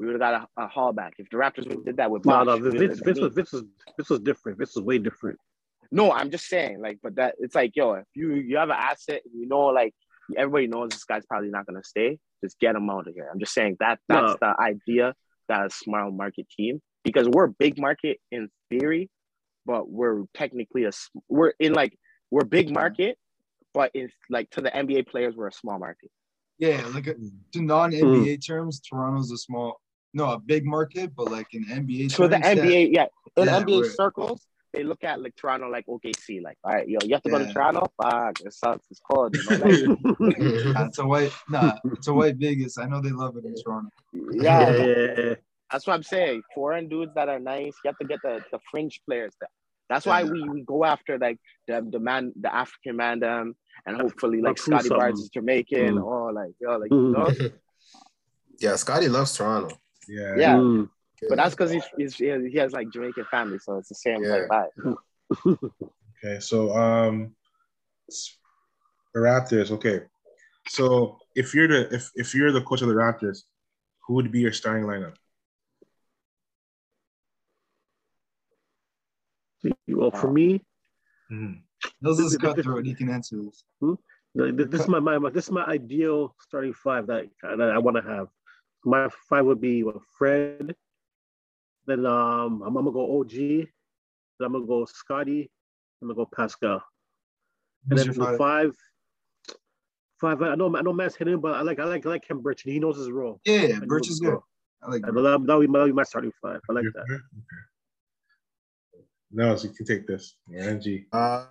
[0.00, 1.14] we would have got a, a haul back.
[1.18, 3.18] If the Raptors would did that with No, Bosh, no, we would've Vince, got Vince,
[3.18, 3.22] me.
[3.24, 3.64] was, Vince, was,
[3.98, 4.58] Vince was different.
[4.58, 5.38] This was way different.
[5.92, 8.76] No, I'm just saying, like, but that it's like, yo, if you you have an
[8.78, 9.94] asset, you know, like
[10.36, 12.18] everybody knows this guy's probably not gonna stay.
[12.42, 13.28] Just get him out of here.
[13.30, 15.14] I'm just saying that that's the idea
[15.48, 19.10] that a small market team because we're big market in theory,
[19.66, 20.92] but we're technically a
[21.28, 21.98] we're in like
[22.30, 23.18] we're big market,
[23.74, 26.10] but it's like to the NBA players we're a small market.
[26.60, 29.80] Yeah, like uh, a, to non NBA terms, Toronto's a small,
[30.12, 32.54] no, a big market, but like in NBA So the terms, yeah.
[32.64, 36.56] NBA, yeah, in Yeah, NBA we're- circles, they look at like Toronto like OKC, like
[36.62, 37.90] all right, yo, you have to go to Toronto.
[38.00, 38.86] Fuck, it sucks.
[38.90, 39.34] It's cold.
[39.36, 40.38] You know, like,
[40.74, 42.78] Nah, it's a white, nah, it's a white Vegas.
[42.78, 43.90] I know they love it in Toronto.
[44.32, 45.34] yeah, yeah, yeah, yeah.
[45.72, 46.42] That's what I'm saying.
[46.54, 49.32] Foreign dudes that are nice, you have to get the, the fringe players.
[49.40, 49.50] That
[49.88, 54.00] that's why we, we go after like the the man, the African man, them, and
[54.00, 56.04] hopefully like Scottie Barnes is Jamaican Mm.
[56.04, 57.28] or like yo, like you know.
[58.60, 59.76] yeah, Scottie loves Toronto.
[60.10, 60.34] Yeah.
[60.36, 60.54] Yeah.
[60.56, 60.88] Mm.
[61.28, 64.46] But that's because he's, he's he has- like Jamaican family, so it's the same Yeah.
[64.48, 64.98] like vibe.
[66.22, 67.34] Okay, so um,
[69.14, 69.70] the Raptors.
[69.70, 70.00] Okay,
[70.68, 73.44] so if you're the if if you're the coach of the Raptors,
[74.06, 75.14] who would be your starting lineup?
[79.88, 80.60] Well, for me,
[81.30, 81.52] mm-hmm.
[82.02, 82.84] This is cutthroat.
[82.86, 83.64] He can answer this.
[84.34, 87.70] like, th- this is my, my my- this is my ideal starting five that, that
[87.70, 88.28] I want to have.
[88.84, 90.74] My five would be what, Fred.
[91.86, 93.32] Then um, I'm, I'm gonna go OG.
[93.32, 93.66] Then
[94.42, 95.50] I'm gonna go Scottie.
[96.00, 96.82] I'm gonna go Pascal.
[97.90, 98.72] And Who's then your for five?
[100.20, 100.42] five, five.
[100.42, 102.62] I know I know Matt's hitting, but I like I like I like Khem Birch.
[102.62, 103.40] He knows his role.
[103.44, 104.30] Yeah, I yeah, Birch is good.
[104.30, 104.44] role.
[104.82, 106.60] I like And That that be that would be my starting five.
[106.68, 107.02] I like You're that.
[107.02, 107.22] Okay.
[109.32, 110.36] No, so you can take this.
[110.52, 111.06] NG.
[111.12, 111.46] Um,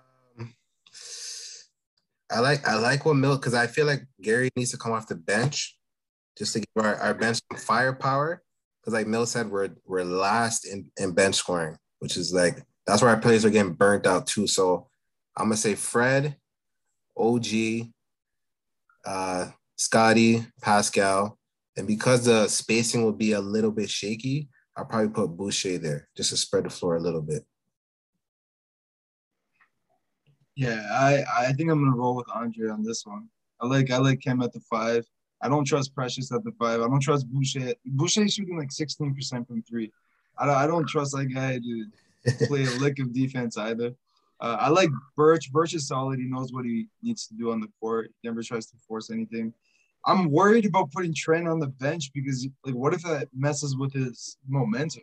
[2.30, 5.08] I like I like what Mill because I feel like Gary needs to come off
[5.08, 5.76] the bench
[6.36, 8.42] just to give our, our bench some firepower.
[8.80, 13.02] Because like Mill said, we're we're last in, in bench scoring, which is like that's
[13.02, 14.46] where our players are getting burnt out too.
[14.46, 14.88] So
[15.36, 16.36] I'm gonna say Fred,
[17.16, 17.46] OG,
[19.04, 21.38] uh, Scottie, Pascal,
[21.76, 26.08] and because the spacing will be a little bit shaky, I'll probably put Boucher there
[26.16, 27.44] just to spread the floor a little bit.
[30.56, 33.28] Yeah, I I think I'm gonna roll with Andre on this one.
[33.60, 35.04] I like I like Cam at the five.
[35.42, 36.80] I don't trust Precious at the five.
[36.80, 37.74] I don't trust Boucher.
[37.86, 39.90] Boucher's shooting like 16% from three.
[40.38, 43.94] I don't, I don't trust that guy to play a lick of defense either.
[44.40, 45.52] Uh, I like Birch.
[45.52, 46.18] Birch is solid.
[46.18, 48.10] He knows what he needs to do on the court.
[48.22, 49.52] He never tries to force anything.
[50.06, 53.92] I'm worried about putting Trent on the bench because like what if that messes with
[53.92, 55.02] his momentum?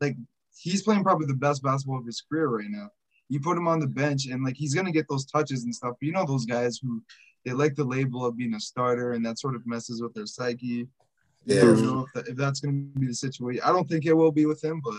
[0.00, 0.16] Like
[0.56, 2.90] he's playing probably the best basketball of his career right now.
[3.30, 5.94] You put him on the bench and like he's gonna get those touches and stuff.
[5.98, 7.02] But you know those guys who
[7.48, 10.26] they like the label of being a starter and that sort of messes with their
[10.26, 10.86] psyche.
[11.46, 11.62] Yeah.
[11.62, 13.62] I don't know if, that, if that's gonna be the situation.
[13.64, 14.94] I don't think it will be with him, but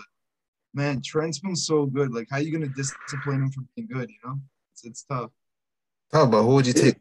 [0.74, 2.14] man, Trent's been so good.
[2.14, 4.10] Like, how are you gonna discipline him from being good?
[4.10, 4.40] You know,
[4.74, 5.32] it's, it's tough.
[6.14, 6.96] Oh, about who would you take?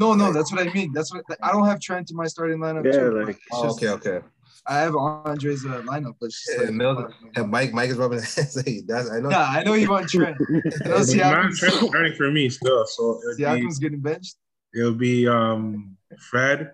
[0.00, 0.92] No, no, that's what I mean.
[0.92, 2.84] That's what I don't have Trent in my starting lineup.
[2.86, 4.26] Yeah, too, like- Oh, just- okay, okay.
[4.68, 8.34] I have Andre's uh, lineup, but Yeah, like, Mil- Yeah, Mike, Mike is rubbing his
[8.36, 8.56] hands.
[8.56, 9.30] Like, that's I know.
[9.30, 10.36] yeah, I know you want Trent.
[10.84, 12.84] I know But man, Siakam's, Trent's starting for me still.
[12.86, 14.36] So it'll be, Siakam's getting benched.
[14.74, 15.96] it'll be um
[16.30, 16.72] Fred,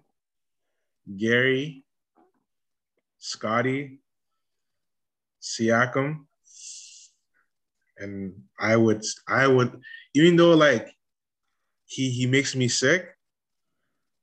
[1.16, 1.84] Gary,
[3.18, 4.00] Scottie,
[5.40, 6.26] Siakam,
[7.98, 9.80] and I would I would
[10.14, 10.88] even though like
[11.86, 13.06] he he makes me sick,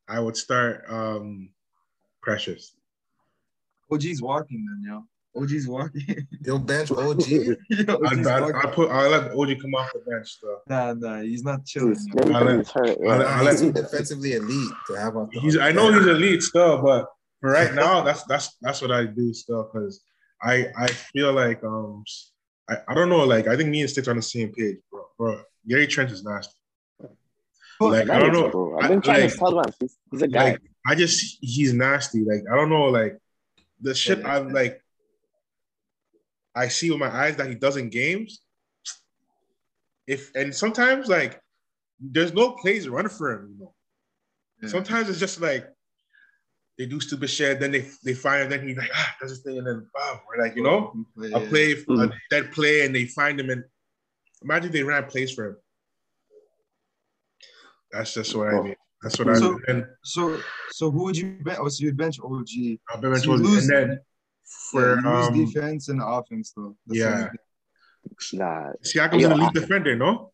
[0.10, 1.51] I would start um
[2.21, 2.75] Precious.
[3.91, 5.04] OG's walking then, yo.
[5.41, 6.27] OG's walking.
[6.45, 7.27] Yo, bench OG.
[7.30, 8.51] Yo, I'd, OG's I'd.
[8.56, 10.60] I'd put I'll let OG come off the bench though.
[10.67, 11.89] Nah, nah, he's not chilling.
[11.95, 12.34] He's, yo.
[12.34, 12.97] I'll let- he's hurt.
[13.01, 15.30] I'll let- I'll let- He's too defensively elite to have off.
[15.32, 17.08] the- He's I know he's elite still, but
[17.39, 20.01] for right now, that's that's that's what I do still because
[20.43, 22.04] I I feel like um
[22.69, 24.77] I, I don't know like I think me and Stitch are on the same page,
[24.91, 25.06] bro.
[25.17, 26.54] Bro, Gary Trent is nasty.
[27.80, 29.73] Like I don't know, Bro, I, I've been trying like, to tell him.
[29.80, 30.43] He's, he's a guy.
[30.51, 32.23] like I just he's nasty.
[32.23, 33.17] Like I don't know, like
[33.82, 34.82] the shit I'm like
[36.56, 38.41] I see with my eyes that he does in games.
[40.08, 41.41] If and sometimes like
[42.00, 43.74] there's no plays run for him, you know.
[44.62, 44.70] Yeah.
[44.70, 45.67] Sometimes it's just like
[46.78, 49.41] they do stupid shit, then they they find him, then he like ah does his
[49.41, 51.38] thing, and then bam, or like you know Yeah.
[51.38, 52.13] a play a Mhm.
[52.30, 53.63] dead play, and they find him, and
[54.41, 55.58] imagine they ran plays for him.
[57.91, 58.76] That's just what I mean.
[59.01, 59.61] That's what I So- mean.
[59.67, 60.39] And So,
[60.71, 61.57] so who would you bench?
[61.61, 62.79] Oh, so you'd bench OG.
[62.89, 63.99] I'll bet So you and lose- then
[64.71, 66.75] for yeah, you lose um, defense and offense though.
[66.87, 67.13] That's yeah.
[67.13, 68.39] only thing.
[68.39, 68.71] Nah.
[68.83, 70.31] Siakam's Yo, an elite I- defender, no?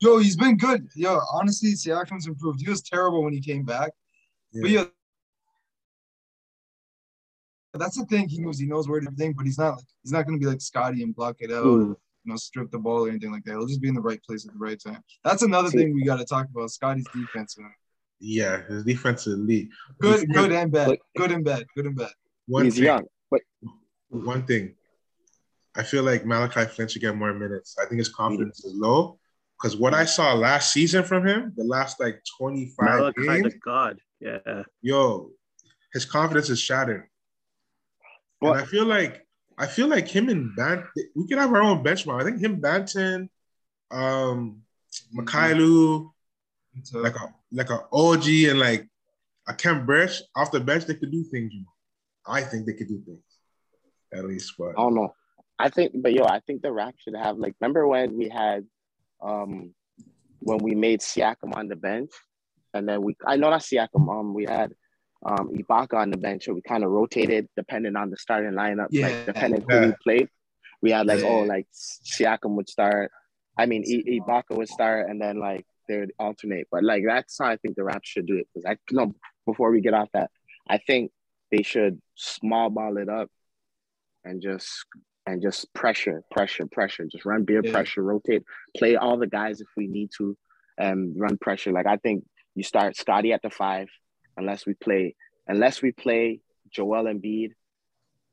[0.00, 0.88] Yo, he's been good.
[0.96, 2.60] Yo, honestly, Siakam's improved.
[2.60, 3.92] He was terrible when he came back.
[4.52, 4.80] But Yeah.
[4.80, 4.86] yeah,
[7.74, 8.28] that's the thing.
[8.28, 10.46] He knows he knows where to think, but he's not like he's not gonna be
[10.46, 11.96] like Scottie and block it out, Mm.
[12.24, 13.52] You know, strip the ball or anything like that.
[13.52, 15.02] He'll just be in the right place at the right time.
[15.24, 16.70] That's another thing we got to talk about.
[16.70, 17.72] Scottie's defense, man.
[18.20, 19.68] Yeah, his defense is elite.
[20.00, 20.86] Good, Before- good and bad.
[20.88, 21.66] But- Good and bad.
[21.74, 22.10] Good and bad.
[22.46, 23.04] One he's thing, young.
[23.30, 23.40] But
[24.08, 24.74] one thing.
[25.74, 27.76] I feel like Malachi Flynn should get more minutes.
[27.82, 29.18] I think his confidence is low.
[29.60, 33.58] Because what I saw last season from him, the last like 25 Malachi games, the
[33.58, 33.98] God.
[34.20, 34.62] Yeah.
[34.82, 35.30] yo,
[35.92, 37.08] his confidence is shattered.
[38.40, 39.26] Well- and I feel like
[39.62, 42.20] I feel like him and Bant, we could have our own benchmark.
[42.20, 43.28] I think him, Banton,
[43.92, 44.62] um,
[45.16, 46.10] Mykhailiuk,
[46.82, 48.88] So, like a like a OG and like
[49.46, 51.52] a Khem Birch off the bench, they could do things.
[51.54, 51.72] You know,
[52.26, 53.22] I think they could do things
[54.12, 54.54] at least.
[54.58, 55.14] But I don't know.
[55.60, 57.54] I think, but yo, I think the rap should have like.
[57.60, 58.66] Remember when we had,
[59.22, 59.72] um,
[60.40, 62.10] when we made Siakam on the bench,
[62.74, 64.72] and then we, I know not Siakam, um, we had,
[65.24, 68.88] um, Ibaka on the bench, so we kind of rotated depending on the starting lineup,
[68.90, 69.06] Yeah.
[69.08, 69.80] like depending Yeah.
[69.80, 70.28] who we played.
[70.80, 71.28] We had like, Yeah.
[71.28, 73.10] oh, like Siakam would start.
[73.56, 76.66] I mean, I- Ibaka would start, and then like they would alternate.
[76.70, 78.48] But like that's how I think the Raps should do it.
[78.52, 79.14] Because I no,
[79.46, 80.30] before we get off that,
[80.68, 81.12] I think
[81.50, 83.30] they should small ball it up
[84.24, 84.86] and just
[85.26, 87.06] and just pressure, pressure, pressure.
[87.06, 88.42] Just run beer pressure, rotate,
[88.76, 90.36] play all the guys if we need to,
[90.78, 91.70] and run pressure.
[91.70, 92.24] Like I think
[92.56, 93.88] you start Scottie at the five,
[94.36, 95.14] unless we play
[95.48, 96.40] unless we play
[96.70, 97.50] Joel Embiid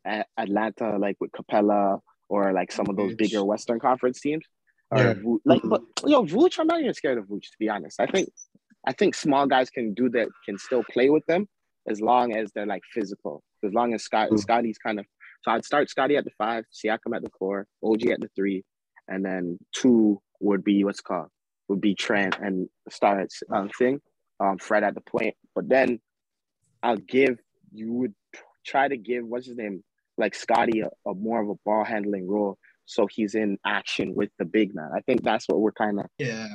[0.06, 4.46] at Atlanta, like with Capela or like some of those bigger Western Conference teams.
[4.92, 5.14] Or Yeah.
[5.16, 8.00] Vooch- like, but yo, Vooch, I'm not even scared of Vooch to be honest.
[8.00, 8.30] I think,
[8.86, 11.48] I think small guys can do that, can still play with them
[11.88, 13.44] as long as they're like physical.
[13.64, 14.40] As long as Scott, Mm.
[14.40, 15.06] Scottie's kind of.
[15.44, 18.64] So I'd start Scottie at the five, Siakam at the four, OG at the three,
[19.08, 21.30] and then two would be what's called
[21.68, 24.02] would be Trent and start um, thing,
[24.40, 25.36] um, Fred at the point.
[25.60, 26.00] But then
[26.82, 27.38] I'll give
[27.74, 28.16] you would
[28.66, 29.84] try to give what's his name
[30.18, 34.30] like Scottie a, a more of a ball handling role, so he's in action with
[34.40, 34.92] the big man.
[34.96, 36.06] I think that's what we're kind of.
[36.18, 36.48] yeah.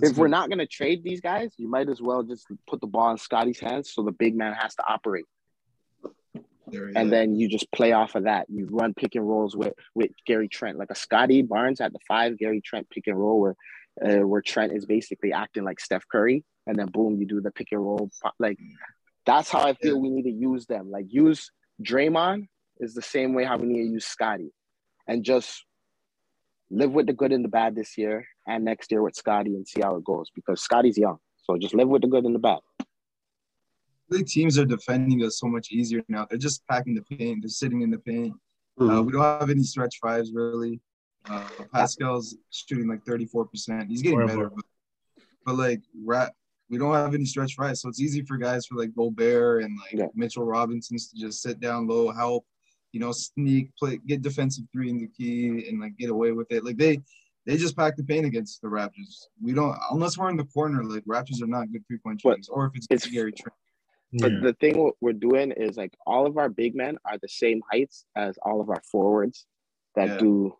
[0.00, 3.10] If we're not gonna trade these guys, you might as well just put the ball
[3.10, 5.24] in Scottie's hands, so the big man has to operate,
[6.68, 8.46] There, and then you just play off of that.
[8.48, 11.98] You run pick and rolls with with Gary Trent, like a Scottie Barnes at the
[12.06, 13.56] five, Gary Trent pick and roll where.
[14.00, 17.50] Uh, where Trent is basically acting like Steph Curry, and then boom, you do the
[17.50, 18.08] pick and roll.
[18.38, 18.58] Like
[19.26, 20.90] that's how I feel we need to use them.
[20.90, 21.50] Like use
[21.82, 22.48] Draymond
[22.78, 24.52] is the same way how we need to use Scottie,
[25.06, 25.64] and just
[26.70, 29.66] live with the good and the bad this year and next year with Scottie and
[29.66, 31.18] see how it goes because Scottie's young.
[31.42, 32.60] So just live with the good and the bad.
[34.08, 36.26] The teams are defending us so much easier now.
[36.28, 37.42] They're just packing the paint.
[37.42, 38.34] They're sitting in the paint.
[38.78, 38.98] Mhm.
[38.98, 40.80] Uh, we don't have any stretch fives really.
[41.28, 43.88] Uh, Pascal's shooting like 34%.
[43.88, 44.34] He's getting Horrible.
[44.36, 44.64] better, but,
[45.46, 46.32] but like rat,
[46.68, 47.80] we don't have any stretch fives.
[47.82, 50.06] So it's easy for guys for like Gobert and like Yeah.
[50.14, 52.46] Mitchell Robinsons to just sit down low, help,
[52.92, 56.50] you know, sneak, play, get defensive three in the key and like get away with
[56.50, 56.64] it.
[56.64, 57.00] Like they
[57.46, 59.26] they just pack the paint against the Raptors.
[59.42, 62.30] We don't unless we're in the corner, like Raptors are not good three point But
[62.36, 63.54] shooters, or if it's, it's- Gary Trent.
[64.12, 64.40] But Yeah.
[64.42, 67.60] the thing what we're doing is like all of our big men are the same
[67.70, 69.46] heights as all of our forwards
[69.94, 70.18] that Yeah.
[70.18, 70.56] do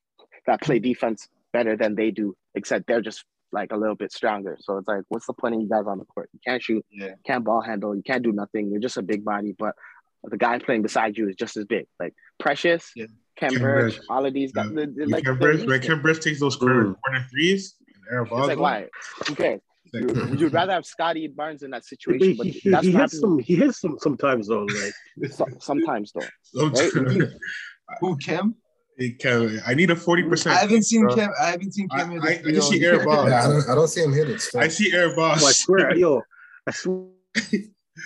[0.46, 4.56] that play defense better than they do, except they're just like a little bit stronger.
[4.60, 6.30] So it's like, what's the point of you guys on the court?
[6.32, 7.14] You can't shoot, Yeah.
[7.26, 8.70] can't ball handle, you can't do nothing.
[8.70, 9.74] You're just a big body, but
[10.22, 11.86] the guy playing beside you is just as big.
[11.98, 13.06] Like Precious, Yeah.
[13.36, 14.06] Khem Khem Birch, Birch.
[14.08, 14.66] all of these guys.
[14.68, 14.74] Yeah.
[14.76, 15.82] they're- they're like, Khem they're when used to it.
[15.82, 16.96] Khem Birch takes those corner, Mm.
[17.04, 18.88] corner threes, and Aaron It's like Boswell, why?
[19.26, 19.60] Who cares?
[19.92, 22.92] it's You, you'd rather have Scottie Barnes in that situation, but he, he, that's he
[22.92, 23.38] hits some.
[23.40, 24.64] He hits some sometimes though.
[24.66, 26.20] Like so- sometimes though.
[26.42, 27.34] Sometimes-
[28.00, 28.54] Who Khem?
[29.00, 30.54] Hey, Kevin, I need a forty percent.
[30.54, 31.14] I haven't seen bro.
[31.14, 31.30] Khem.
[31.40, 32.10] I haven't seen I- Khem.
[32.10, 32.94] hit I- a I three just see year.
[33.00, 34.40] Aaron Yeah, I don't, I don't see him hit it.
[34.42, 34.60] still.
[34.60, 35.42] I see Aaron Boss.
[35.42, 36.22] oh, I swear, yo,
[36.66, 37.06] I swear.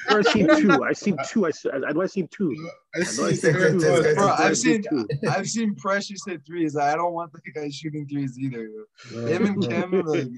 [0.09, 0.83] I seen two.
[0.85, 1.47] I seen two.
[1.47, 2.55] I, s- I, I know I seen two.
[2.95, 4.15] I I know I see seen Aaron two.
[4.15, 5.29] Bro, I I've seen seen two.
[5.29, 6.77] I've seen Precious hit threes.
[6.77, 8.71] I don't want the guy shooting threes either.
[9.13, 9.69] Bro, Him and bro.
[9.69, 10.29] Khem, like,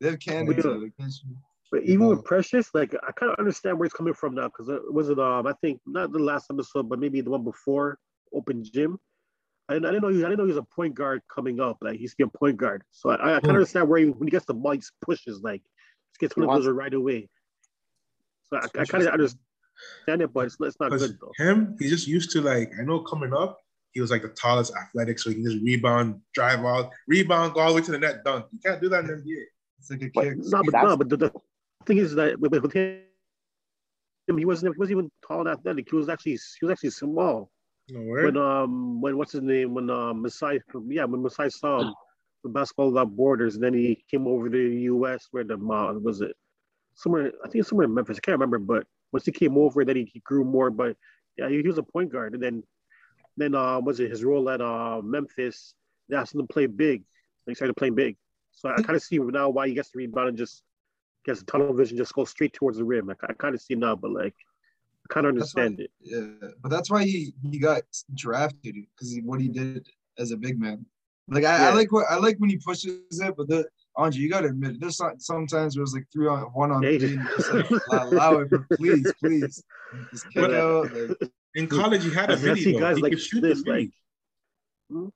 [0.00, 0.56] they have cannons.
[0.56, 0.62] Yeah.
[0.62, 1.36] so they can't shoot.
[1.70, 4.68] But even with Precious, like I kind of understand where he's coming from now because
[4.68, 7.98] it wasn't um I think not the last episode, but maybe the one before
[8.32, 8.98] Open Gym.
[9.68, 11.60] I didn't, I didn't know he, I didn't know he was a point guard coming
[11.60, 11.78] up.
[11.80, 13.50] Like he's be a point guard, so I, I kind of Hmm.
[13.50, 15.62] understand where he when he gets the ball, he pushes like
[16.12, 17.28] just gets one He of those right away.
[18.50, 21.32] So I, I kind of understand it, but it's, it's not good though.
[21.42, 23.58] him, he's just used to like I know coming up,
[23.92, 27.60] he was like the tallest athletic, so he can just rebound, drive out, rebound, go
[27.60, 28.44] all the way to the net, dunk.
[28.52, 29.42] You can't do that in the NBA.
[29.78, 30.36] It's like a But- kick.
[30.38, 31.32] No, but That's- no, but the, the
[31.86, 33.00] thing is that with, with him,
[34.36, 35.88] he wasn't he wasn't even tall and athletic.
[35.90, 37.50] He was actually he was actually small.
[37.90, 39.74] No when um when what's his name?
[39.74, 41.94] When um Masai yeah when Masai saw him
[42.42, 45.28] the basketball without borders and then he came over to the U.S.
[45.30, 46.34] where the uh, was it?
[46.94, 49.96] Somewhere I think somewhere in Memphis I can't remember but once he came over then
[49.96, 50.96] he, he grew more but
[51.36, 52.34] yeah he, he was a point guard.
[52.34, 52.62] And then
[53.36, 55.74] then uh was it his role at uh Memphis?
[56.08, 57.02] They asked him to play big.
[57.46, 58.16] And he started playing big.
[58.52, 60.62] So I kind of see now why he gets the rebound and just
[61.26, 63.10] gets the tunnel vision just goes straight towards the rim.
[63.10, 64.34] I, I kind of see now but like
[65.10, 67.82] I kind of That's why- understand it Yeah, but that's why he he got
[68.14, 69.86] drafted because what he did
[70.18, 70.86] as a big man.
[71.28, 74.28] Like I, I like what I like when he pushes it, but the Andre, you
[74.28, 77.16] gotta admit, there's some, sometimes there's like three on one on Yeah, he three.
[77.16, 79.62] just- and just like, allow, allow it, but please, please,
[80.10, 80.92] just kick But- out.
[80.92, 82.62] Like, In college, he had a I, I midi.
[82.64, 82.80] see though.
[82.80, 83.90] guys He like shoot this the like
[84.90, 85.10] midi.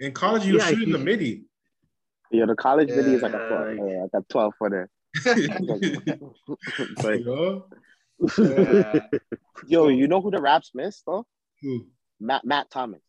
[0.00, 1.44] In college, he was Yeah, shooting he- the midi.
[2.32, 3.76] Yeah, the college video is like a Yeah.
[3.76, 4.90] 12, uh, like a 12 footer.
[6.78, 7.66] It's like, you know?
[8.38, 9.00] Yeah.
[9.66, 11.26] yo, you know who the Raps missed though?
[11.62, 11.86] Who?
[12.20, 13.00] Matt Matt Thomas.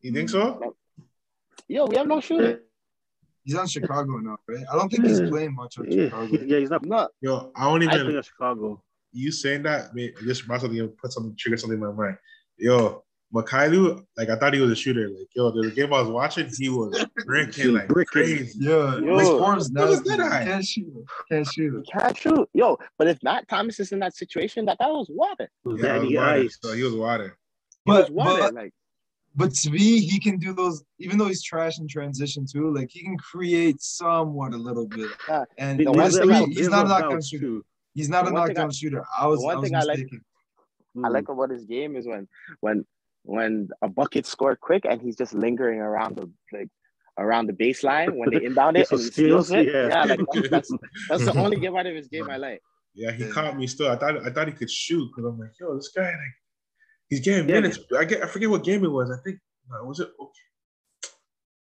[0.00, 0.74] You think so?
[1.68, 2.62] Yo, we have no shooter.
[3.44, 4.64] he's on Chicago now, right?
[4.70, 6.36] I don't think he's playing much on Chicago.
[6.44, 7.90] yeah, he's not No, Yo, I don't even.
[7.90, 8.06] I even.
[8.08, 8.82] think of Chicago.
[9.12, 12.16] you saying that man, it just brought something, put something, trigger something in my mind.
[12.58, 15.08] Yo, Mykhailiuk, like I thought he was a shooter.
[15.08, 18.06] Like yo, the game I was watching, he was bricking like Bricking.
[18.12, 18.58] crazy.
[18.60, 19.18] Yeah, Yo.
[19.18, 20.08] his form's What was nasty.
[20.22, 20.44] that eye?
[20.44, 21.04] Can't shoot.
[21.30, 21.86] Can't shoot.
[21.90, 22.48] can't shoot.
[22.52, 25.50] Yo, but if Matt Thomas is in that situation, that that was water.
[25.64, 26.48] Yeah, was water.
[26.62, 27.36] So he was water.
[27.86, 28.42] He was water.
[28.42, 28.72] but like
[29.34, 32.72] But Svi, he can do those, even though he's trash in transition too.
[32.74, 35.10] Like he can create somewhat a little bit.
[35.28, 35.44] Yeah.
[35.56, 37.22] And He- The one he's thing a- I- Svi, he's he's a not a knockdown
[37.22, 37.46] shooter.
[37.46, 37.64] too.
[37.94, 39.04] He's not a The one thing knockdown I- shooter.
[39.18, 40.24] I was, the one I was thing I like- mistaken.
[40.94, 41.14] I hmm.
[41.14, 42.28] like about his game is when
[42.60, 42.84] when
[43.24, 46.68] when a bucket scored quick and he's just lingering around the like
[47.18, 49.72] around the baseline when they inbound it So and he steals steals, it.
[49.72, 49.88] yeah.
[49.88, 50.70] Yeah, like that's
[51.08, 52.60] that's the only game out of his game I like.
[52.94, 53.30] Yeah, he Yeah.
[53.30, 53.90] caught me still.
[53.90, 56.34] I thought I thought he could shoot because I'm like, yo, this guy like
[57.08, 57.60] he's getting Yeah.
[57.60, 57.78] minutes.
[57.96, 59.10] I get I forget what game it was.
[59.10, 59.38] I think
[59.70, 60.30] no, was it okay.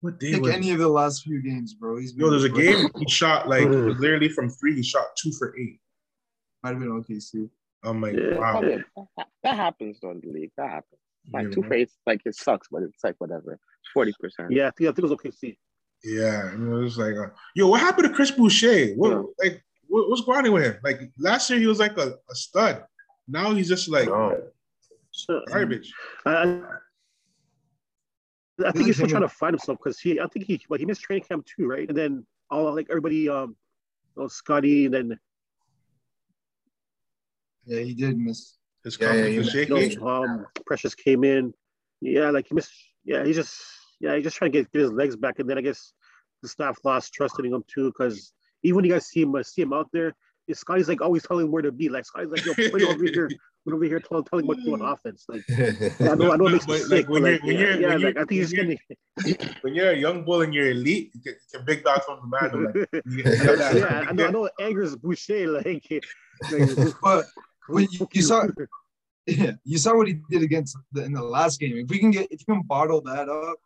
[0.02, 0.74] What I day think was any it?
[0.74, 1.98] of the last few games, bro.
[1.98, 5.54] He's Yo, there's a game he shot like literally from three, he shot two for
[5.58, 5.78] eight.
[6.62, 7.48] Might have been OKC.
[7.84, 8.38] I'm like, Yeah.
[8.38, 8.60] wow.
[8.62, 10.52] That, that happens though in the league.
[10.56, 11.00] That happens.
[11.32, 11.68] Like You two know?
[11.68, 13.58] face, like it sucks, but it's like whatever.
[13.94, 14.52] Forty percent.
[14.52, 15.56] Yeah, I think, I think it was OKC.
[16.02, 18.94] Yeah, and it was like, uh, yo, what happened to Chris Boucher?
[18.94, 19.22] What Yeah.
[19.38, 20.76] like what, what's going on with him?
[20.82, 22.84] Like last year he was like a, a stud.
[23.28, 24.40] Now he's just like No.
[25.48, 25.92] Garbage.
[26.24, 26.62] I, I-
[28.66, 30.84] I think he's still trying to find himself because he, I think he, well, he
[30.84, 31.88] missed training camp too, right?
[31.88, 33.56] And then all like everybody, um,
[34.16, 35.18] you know, Scottie, and then
[37.64, 38.58] Yeah, he did miss.
[38.84, 39.98] His Yeah, yeah, confidence he- is shaky.
[39.98, 41.52] um, Precious came in.
[42.00, 42.72] Yeah, like he missed.
[43.04, 43.60] Yeah, he just
[44.00, 45.92] yeah, he's just trying to get, get his legs back, and then I guess
[46.42, 49.42] the staff lost trust in him too because even when you guys see him uh,
[49.42, 50.14] see him out there,
[50.52, 51.88] Scottie's like always telling him where to be.
[51.88, 54.72] Like Scottie's like, yo, play over here, play over here, telling telling what to do
[54.74, 55.26] on offense.
[55.28, 57.56] Like I know, I know it makes me But, sick, like, when but you're- when
[57.56, 58.78] yeah, you're- yeah, when like you're- I think he's when
[59.36, 59.54] gonna.
[59.60, 62.20] when you're a young bull and you're elite, you can, you can big dog from
[62.22, 62.64] the man.
[62.64, 63.74] Like, you get- you know that.
[63.76, 65.46] yeah, I know, I know it angers Boucher.
[65.48, 65.86] Like,
[66.50, 67.26] like But
[67.68, 68.46] when you, you saw,
[69.26, 71.76] yeah, you saw what he did against the, in the last game.
[71.76, 73.58] If we can get, if you can bottle that up,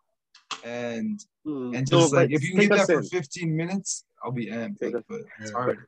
[0.64, 1.76] and Mm.
[1.76, 4.78] and No, like if you can get us that for 15 minutes, I'll be amped.
[4.78, 5.56] Take Like, but it's Yeah.
[5.56, 5.86] hard.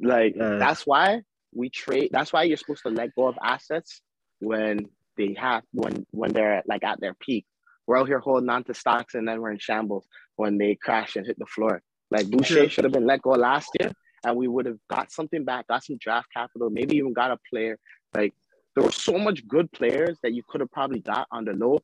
[0.00, 0.58] Like Yeah.
[0.58, 1.22] that's why
[1.54, 2.08] we trade.
[2.10, 4.00] That's why you're supposed to let go of assets
[4.40, 7.46] when they have when when they're like at their peak.
[7.86, 11.14] We're out here holding on to stocks and then we're in shambles when they crash
[11.14, 11.80] and hit the floor.
[12.10, 13.92] Like Boucher should have been let go last year,
[14.26, 17.38] and we would have got something back, got some draft capital, maybe even got a
[17.48, 17.78] player.
[18.12, 18.34] Like
[18.74, 21.78] there were so much good players that you could have probably got on the low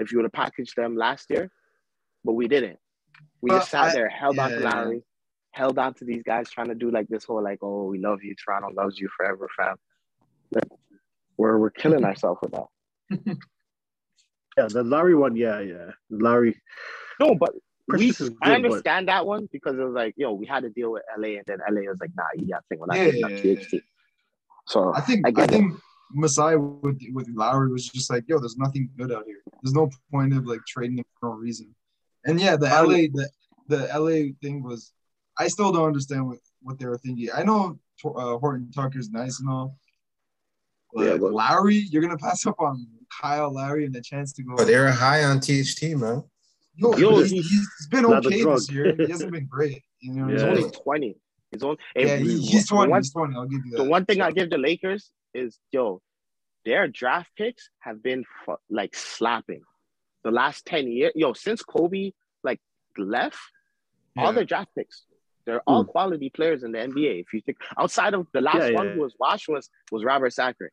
[0.00, 1.50] if you would have packaged them last year,
[2.24, 2.78] but we didn't.
[3.40, 4.92] We just sat I- there, held on to yeah.
[5.52, 8.22] Held on to these guys trying to do like this whole like, oh, we love
[8.22, 9.76] you, Toronto loves you forever, fam.
[10.52, 10.68] Like,
[11.36, 12.66] we're we're killing ourselves with that.
[14.56, 16.60] yeah, the Larry one, yeah, yeah, Larry.
[17.18, 17.54] No, but
[17.88, 20.46] we, Precious is good, I but- understand that one because it was like, yo, we
[20.46, 22.80] had to deal with LA, and then LA was like, nah, you got to think
[22.80, 23.54] we're not Yeah, giving up yeah, yeah.
[23.78, 23.82] THT.
[24.66, 25.52] So I think I I, get it.
[25.52, 25.74] think
[26.12, 29.40] Masai with with Lowry was just like, yo, there's nothing good out here.
[29.62, 31.74] There's no point of like trading him for no reason.
[32.26, 33.28] And yeah, the LA the
[33.68, 34.92] the LA thing was,
[35.38, 37.28] I still don't understand what what they were thinking.
[37.34, 39.76] I know uh, Horton Tucker's nice and all,
[40.92, 42.86] but, Yeah, but- Lowry, you're gonna pass up on
[43.20, 44.56] Kyle Lowry and the chance to go.
[44.56, 46.24] But they were high on THT, man.
[46.78, 48.94] Yo, Yo, he's, he's been okay this year.
[48.96, 49.82] He hasn't been great.
[50.00, 51.16] You know, he's only 20.
[51.50, 52.90] He's only yeah, and he, he's 20.
[52.90, 53.34] one- He's 20.
[53.34, 53.82] I'll give you that.
[53.82, 56.00] the one thing I give the Lakers is, yo,
[56.64, 59.62] their draft picks have been fu- like slapping.
[60.22, 62.12] The last 10 years, yo, since Kobe
[62.44, 62.60] like
[62.96, 63.38] left,
[64.16, 64.32] all Yeah.
[64.32, 65.04] their draft picks,
[65.46, 65.72] they're hmm.
[65.72, 67.20] all quality players in the NBA.
[67.22, 68.92] If you think outside of the last Yeah, one yeah.
[68.94, 70.70] who was washed was was Robert Sacre.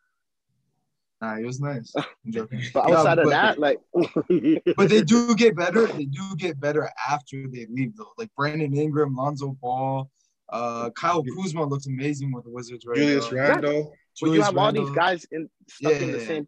[1.22, 1.94] Nah, he was nice.
[1.98, 2.62] I'm joking.
[2.74, 3.80] But Yeah, outside of but- that, like
[4.78, 5.88] but they do get better.
[5.88, 8.12] They do get better after they leave, though.
[8.18, 10.10] Like Brandon Ingram, Lonzo Ball,
[10.50, 13.04] uh, Kyle Kuzma looks amazing with the Wizards right now.
[13.06, 13.38] Julius now.
[13.50, 13.84] Randle.
[13.84, 16.28] but you Julius have all these guys in stuck in the Yeah.
[16.28, 16.48] same.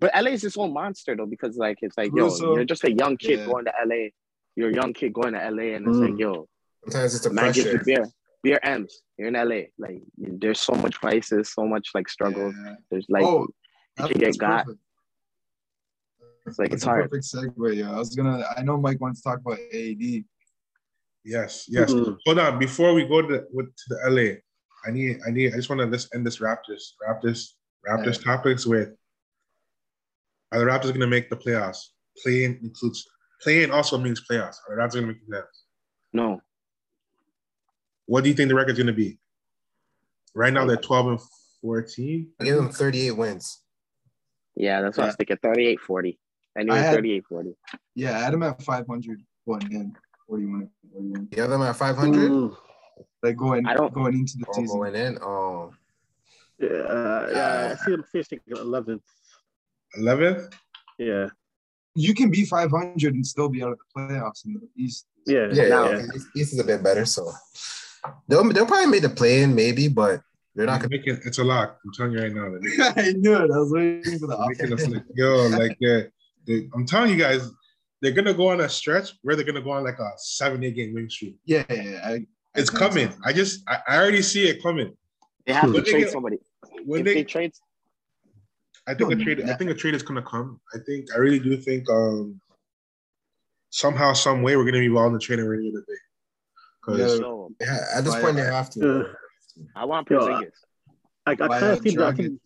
[0.00, 2.92] But LA is its own monster though, because like it's like yo, you're just a
[2.92, 3.46] young kid Yeah.
[3.46, 4.08] going to LA.
[4.56, 6.10] You're a young kid going to LA, and it's Mm.
[6.10, 6.48] like yo,
[6.84, 7.84] Sometimes it's a man gives you pressure.
[7.84, 8.06] beer,
[8.42, 9.02] beer M's.
[9.18, 9.66] You're in LA.
[9.78, 12.54] Like there's so much vices, so much like struggles.
[12.64, 12.74] Yeah.
[12.90, 13.46] There's like oh,
[13.98, 14.64] you that's, can get that's got.
[14.66, 14.80] perfect.
[16.46, 17.10] it's like That's it's a hard.
[17.10, 17.24] perfect
[17.56, 17.76] segue.
[17.76, 18.44] Yeah, I was gonna.
[18.56, 20.24] I know Mike wants to talk about AD.
[21.24, 21.92] Yes, yes.
[21.92, 22.16] Mhm.
[22.24, 22.58] Hold on.
[22.58, 24.36] Before we go to the, with, to the LA,
[24.86, 27.48] I need, I need, I just want to let's end this Raptors, Raptors,
[27.88, 28.90] Raptors topics with.
[30.52, 31.78] Are the Raptors going to make the playoffs?
[32.22, 33.04] Playing includes
[33.42, 34.56] playing also means playoffs.
[34.68, 35.62] Are the Raptors going to make the playoffs?
[36.12, 36.40] No,
[38.06, 39.18] What do you think the record's going to be?
[40.34, 41.20] Right now they're twelve and
[41.60, 42.28] fourteen.
[42.40, 43.62] I give them 38 wins.
[44.56, 45.36] Yeah, that's what I was thinking.
[45.42, 46.18] 38 40.
[46.58, 47.54] Anyway, I had- 38 40.
[47.94, 49.96] Yeah, I had him at 500 going in.
[50.28, 51.28] 41, 41.
[51.30, 52.30] You have them at 500?
[52.30, 52.56] Mm.
[53.22, 54.78] Like going, I don't- going into the Oh, season.
[54.78, 55.18] going in.
[55.22, 55.72] Oh,
[56.58, 59.02] Yeah, uh, yeah, I see them finishing eleventh.
[59.96, 60.54] Eleventh.
[60.98, 61.28] Yeah,
[61.94, 65.06] You can be 500 and still be out of the playoffs in the East.
[65.26, 66.06] yeah, yeah, Now- yeah.
[66.14, 67.30] East- East is a bit better, so
[68.28, 70.22] they'll they'll probably make the play in, maybe, but
[70.56, 70.88] they're not gonna.
[70.96, 71.78] Making, it's a lock.
[71.84, 72.50] I'm telling you right now.
[72.60, 73.50] They're I knew it.
[73.50, 75.04] I was waiting for the making us option.
[75.14, 76.10] yo, like they're,
[76.46, 77.50] they, I'm telling you guys,
[78.00, 80.74] they're gonna go on a stretch where they're gonna go on like a seven, eight
[80.74, 81.36] game win streak.
[81.44, 82.00] Yeah, yeah, yeah.
[82.04, 83.10] I, It's I coming.
[83.10, 83.16] so.
[83.24, 84.96] I just, I, I already see it coming.
[85.46, 86.38] They have to they trade get- somebody.
[86.84, 87.52] When if they, they trade,
[88.86, 89.42] I think a No, trade.
[89.48, 90.60] I think a trade is gonna come.
[90.74, 91.06] I think.
[91.14, 91.88] I really do think.
[91.90, 92.40] Um,
[93.70, 95.98] somehow, some way, we're gonna be involved in the trade and ready to day.
[96.80, 97.46] Because Yeah.
[97.60, 99.06] Yeah, at this point they have to.
[99.58, 100.52] Uh, I want Yo, Porzingis.
[101.26, 102.16] I, I By, kind uh, of think that I Dragic.
[102.16, 102.40] think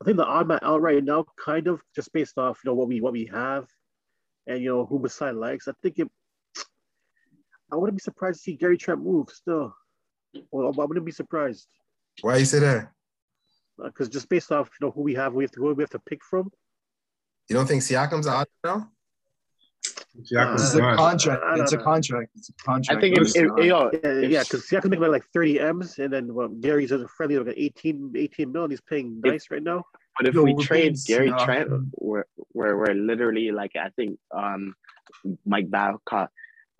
[0.00, 2.74] I think the odd man out right now, kind of just based off you know
[2.74, 3.66] what we what we have,
[4.46, 5.68] and you know who Masai likes.
[5.68, 6.08] I think it.
[7.70, 9.74] I wouldn't be surprised to see Gary Trent move still.
[10.50, 11.66] Well, I wouldn't be surprised
[12.20, 12.90] Why you say that?
[13.82, 15.90] because just based off you know who we have, we have to who we have
[15.90, 16.50] to pick from.
[17.48, 18.90] You don't think Siakam's out now?
[20.22, 20.96] Siakam's This is a gone.
[20.96, 21.42] contract.
[21.44, 22.30] I don't It's a contract.
[22.36, 22.98] It's a contract.
[22.98, 25.60] I think if, It's if, not- yo, Yeah, if- yeah, because Siakam making like 30
[25.60, 29.20] M's, and then well, Gary's as a friendly like 18, 18 mil, and he's paying
[29.24, 29.84] If- nice right now.
[30.18, 31.44] But if Yo, we trade Gary Siakam.
[31.44, 34.74] Trent, we're, we're we're literally like I think um
[35.46, 36.30] Mike Babcock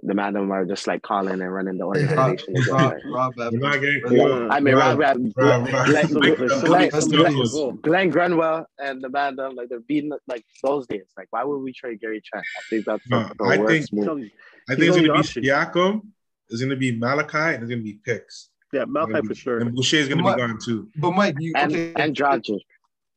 [0.02, 2.56] the madam are just like calling and running the Rob, organization.
[2.56, 3.62] again, Rob, like, Rob You're Evans.
[3.62, 4.02] not getting.
[4.10, 4.22] Yeah.
[4.26, 5.86] yo, I mean, Rob, Rob, Rob, Glenn, Rob.
[5.86, 10.86] Glenn, Glenn, That's Glenn, the Glen Grunwald and the madam, like they're beating like those
[10.86, 11.06] days.
[11.16, 12.46] Like, why would we trade Gary Trent?
[12.56, 14.04] I think that's the, No, the I worst think- move.
[14.04, 14.30] Tell you.
[14.70, 15.42] I He's think it's only gonna be option.
[15.42, 16.00] Siakam.
[16.50, 18.50] It's gonna be Malachi, and it's gonna be Picks.
[18.72, 19.58] Yeah, Malachi for sure.
[19.58, 20.36] And Boucher is gonna What?
[20.36, 20.88] be gone too.
[20.96, 21.92] But Mike, you And okay?
[21.96, 22.60] and Dragic.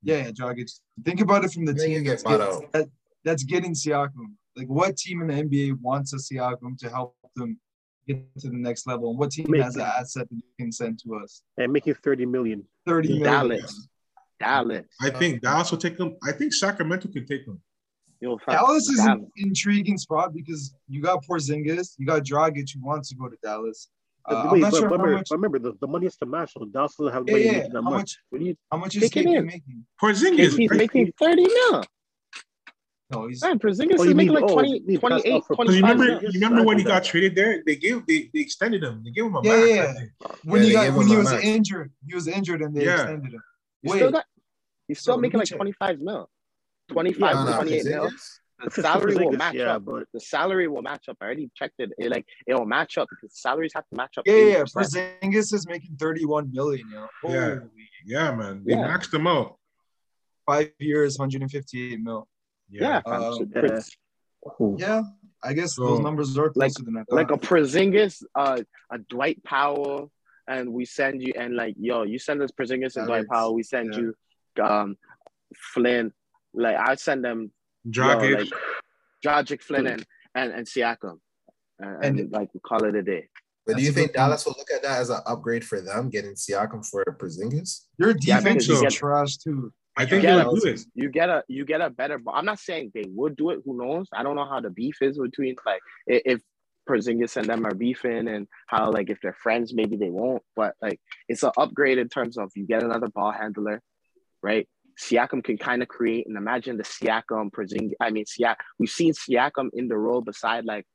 [0.02, 0.72] Yeah, yeah, Dragic.
[1.06, 2.88] Think about it from the And then you team get that's bought getting, that,
[3.24, 4.34] that's getting Siakam.
[4.56, 7.58] Like, what team in the NBA wants a Siakam to help them
[8.08, 9.10] get to the next level?
[9.12, 11.41] And what team Make- has an asset that you can send to us?
[11.58, 12.64] And making 30 million.
[12.86, 13.24] Thirty million.
[13.24, 13.88] Dallas.
[14.39, 14.86] Dallas.
[14.99, 16.16] I think Dallas will take them.
[16.28, 17.62] I think Sacramento can take them.
[18.20, 19.20] Yo, fam, Dallas is Dallas.
[19.22, 23.38] an intriguing spot because you got Porzingis, you got Dragic who wants to go to
[23.43, 23.89] Dallas.
[24.30, 25.28] Uh, I'm Wait, not but sure how remember, much.
[25.32, 26.54] remember the, the money is to match.
[26.54, 27.52] So Dallas doesn't have Yeah, money yeah.
[27.54, 27.93] making that How much.
[27.99, 28.18] much?
[28.30, 29.86] What you How much is Take it KP making?
[30.02, 30.58] Porzingis.
[30.58, 31.84] he's making 30 mil.
[33.12, 35.47] No, he's Man, Porzingis Oh, is making mean- like oh, 20, you 28, pass off
[35.47, 37.62] for- 'Cause you 25 remember, you remember when he got traded there?
[37.66, 39.03] They gave they, they extended him.
[39.03, 39.68] They gave him a Yeah, max.
[39.68, 39.93] yeah, I yeah.
[39.93, 40.12] think.
[40.45, 41.43] when Yeah, he got when he was max.
[41.43, 42.93] injured, he was injured and they Yeah.
[43.01, 43.43] extended him.
[43.82, 44.26] He's Wait, still got,
[44.88, 45.57] he's still So, making like check.
[45.57, 46.30] 25 mil.
[46.89, 48.09] 25 Yeah, 28 mil.
[48.64, 49.86] The salary will Porzingis, match yeah, up.
[49.86, 51.18] but The salary will match up.
[51.20, 51.91] I already checked it.
[51.97, 54.24] It like it will match up because salaries have to match up.
[54.28, 54.64] yeah, yeah, yeah.
[54.64, 55.20] 80%.
[55.24, 57.07] Porzingis is making 31 million, yo.
[57.28, 57.59] Yeah.
[58.05, 58.64] Yeah, man.
[58.64, 58.88] They Yeah.
[58.97, 59.57] maxed him out.
[60.45, 62.28] Five years, 158 mil.
[62.72, 63.24] Yeah, fam.
[63.24, 63.80] Um, yeah.
[64.78, 65.04] Yeah,
[65.44, 67.16] I guess So- those numbers are Like- closer than I thought.
[67.16, 68.62] like a Porzingis, uh,
[68.92, 70.12] a Dwight Powell,
[70.48, 73.28] and we send you and like yo, you send us Porzingis and That Dwight is-
[73.30, 73.54] Powell.
[73.56, 74.00] We send yeah.
[74.00, 74.98] you um
[75.74, 76.14] Flynn.
[76.54, 77.52] Like I send them
[77.88, 78.30] Dragic.
[78.32, 78.50] yo, like
[79.26, 81.20] Dragic, Flynn, and and, and Siakam,
[81.80, 83.28] and, and, And- like we call it a day.
[83.66, 84.14] But do you think.
[84.14, 87.86] Dallas will look at that as an upgrade for them, getting Siakam for Porzingis?
[87.98, 89.72] Your defense because you is get- trash too.
[89.98, 90.82] I think they'll do it.
[90.96, 92.20] You get a you get a better.
[92.34, 93.60] I'm not saying they would do it.
[93.66, 94.08] Who knows?
[94.14, 96.42] I don't know how the beef is between like i- if
[96.89, 100.44] Porzingis and them are beefing and how like if they're friends maybe they won't.
[100.56, 103.82] But like it's an upgrade in terms of you get another ball handler,
[104.42, 104.68] right?
[105.00, 107.94] Siakam can kind of create and imagine the Siakam Porzingis.
[108.00, 108.56] I mean Siak.
[108.80, 110.86] We've seen Siakam in the role beside like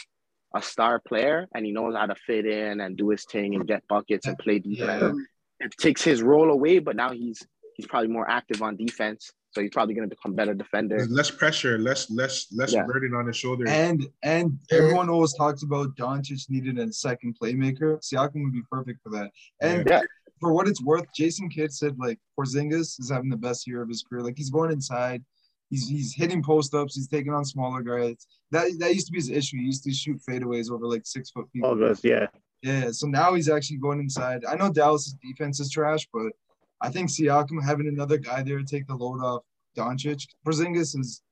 [0.55, 3.67] a star player, and he knows how to fit in and do his thing and
[3.67, 5.67] get buckets and play defense Yeah.
[5.67, 7.47] it takes his role away, but now he's
[7.77, 9.31] he's probably more active on defense.
[9.53, 10.99] So he's probably going to become better defender.
[10.99, 12.85] There's less pressure, less less less Yeah.
[12.85, 13.71] burden on his shoulders.
[13.71, 17.99] And and everyone always talks about Doncic needed a second playmaker.
[18.03, 19.31] Siakam would be perfect for that.
[19.63, 20.03] And Yeah.
[20.41, 23.89] for what it's worth, Jason Kidd said like Porzingis is having the best year of
[23.89, 24.23] his career.
[24.23, 25.25] Like he's going inside,
[25.71, 28.27] he's he's hitting post ups, he's taking on smaller guys.
[28.51, 29.57] That that used to be his issue.
[29.57, 31.71] He used to shoot fadeaways over like six foot people.
[31.71, 32.27] all goes, yeah.
[32.63, 34.45] Yeah, so now he's actually going inside.
[34.45, 36.33] I know Dallas' defense is trash, but
[36.81, 39.43] I think Siakam having another guy there to take the load off
[39.77, 40.27] Doncic.
[40.47, 41.23] Porzingis is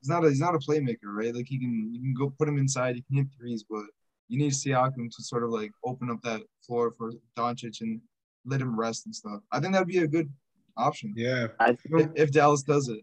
[0.00, 1.34] he's not a he's not a playmaker, right?
[1.34, 3.84] Like he can you can go put him inside, he can hit threes, but
[4.28, 8.00] you need Siakam to sort of like open up that floor for Doncic and
[8.44, 9.40] let him rest and stuff.
[9.52, 10.30] I think that'd be a good
[10.76, 13.00] option yeah, if, if Dallas does it.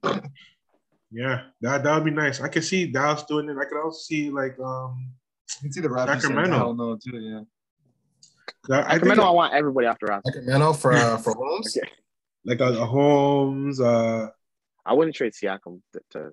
[1.12, 2.42] yeah, that that would be nice.
[2.42, 3.58] I can see Dallas doing it.
[3.58, 5.12] I could also see like um,
[5.62, 6.58] You can see the Raptors saying Sacramento.
[6.58, 7.42] hell no too, yeah.
[8.70, 10.22] I I think Sacramento, I want everybody after Raptors.
[10.26, 11.76] Sacramento for uh, for Holmes.
[11.78, 11.90] Okay.
[12.46, 14.30] like a, a Holmes, uh,
[14.86, 16.32] I wouldn't trade Siakam to, to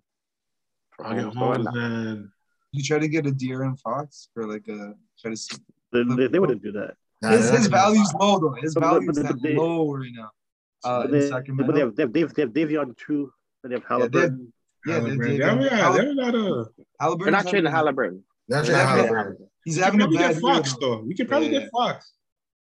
[0.92, 1.36] for I get Holmes.
[1.36, 2.28] Holmes and
[2.72, 5.56] You try to get De'Aaron Fox for like a try to see
[5.92, 6.94] They, they, they wouldn't do that.
[7.22, 8.54] Nah, his, his value's low though.
[8.60, 10.30] His But- but- value's but they- low right now.
[10.84, 11.66] Uh, But they, Sacramento.
[11.66, 13.32] but they have, they have, Dave, they have Davion too.
[13.64, 14.52] And they have Yeah, they have- Halliburton.
[14.86, 15.18] Yeah, they- Halliburton.
[15.18, 16.64] they- yeah, yeah, Hall- they're not a.
[17.00, 18.56] Halliburton's They're not trading having- Halliburton.
[18.56, 19.48] Not They're Jay having- Halliburton.
[19.64, 20.80] He's You having can a probably bad get year, Fox though.
[20.96, 21.02] though.
[21.02, 22.12] We can probably Yeah, get Fox.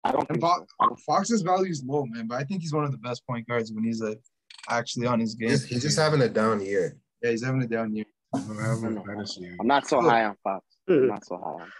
[0.04, 0.96] I don't And think Fo- so.
[1.06, 3.72] Fox's value is low, man, but I think he's one of the best point guards
[3.72, 4.20] when he's like
[4.68, 5.50] actually on his game.
[5.50, 6.96] He's, he's just having a down year.
[7.22, 8.04] yeah, he's having a down year.
[8.34, 9.54] I don't have him in fantasy.
[9.60, 10.64] I'm not so high on Fox.
[10.88, 11.72] I'm not so high on.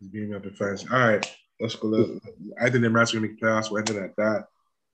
[0.00, 0.86] He's beating up in fantasy.
[0.92, 1.88] All right, let's go.
[1.88, 2.06] Let,
[2.60, 3.70] I think the Mavs are gonna make playoffs.
[3.70, 4.44] We're ending at that.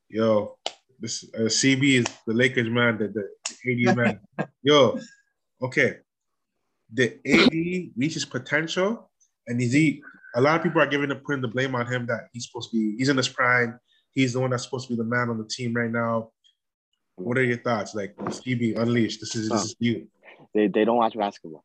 [0.08, 0.56] Yo,
[1.00, 2.98] this uh, CB is the Lakers man.
[2.98, 4.20] The, the AD man.
[4.62, 4.98] Yo,
[5.62, 5.96] okay.
[6.92, 9.10] The AD reaches potential,
[9.46, 10.02] and is he?
[10.34, 12.70] A lot of people are giving the putting the blame on him that he's supposed
[12.70, 12.96] to be.
[12.98, 13.78] He's in his prime.
[14.12, 16.30] He's the one that's supposed to be the man on the team right now.
[17.16, 17.94] What are your thoughts?
[17.94, 19.20] Like CB unleashed.
[19.20, 20.06] This is this is you.
[20.54, 21.64] They they don't watch basketball.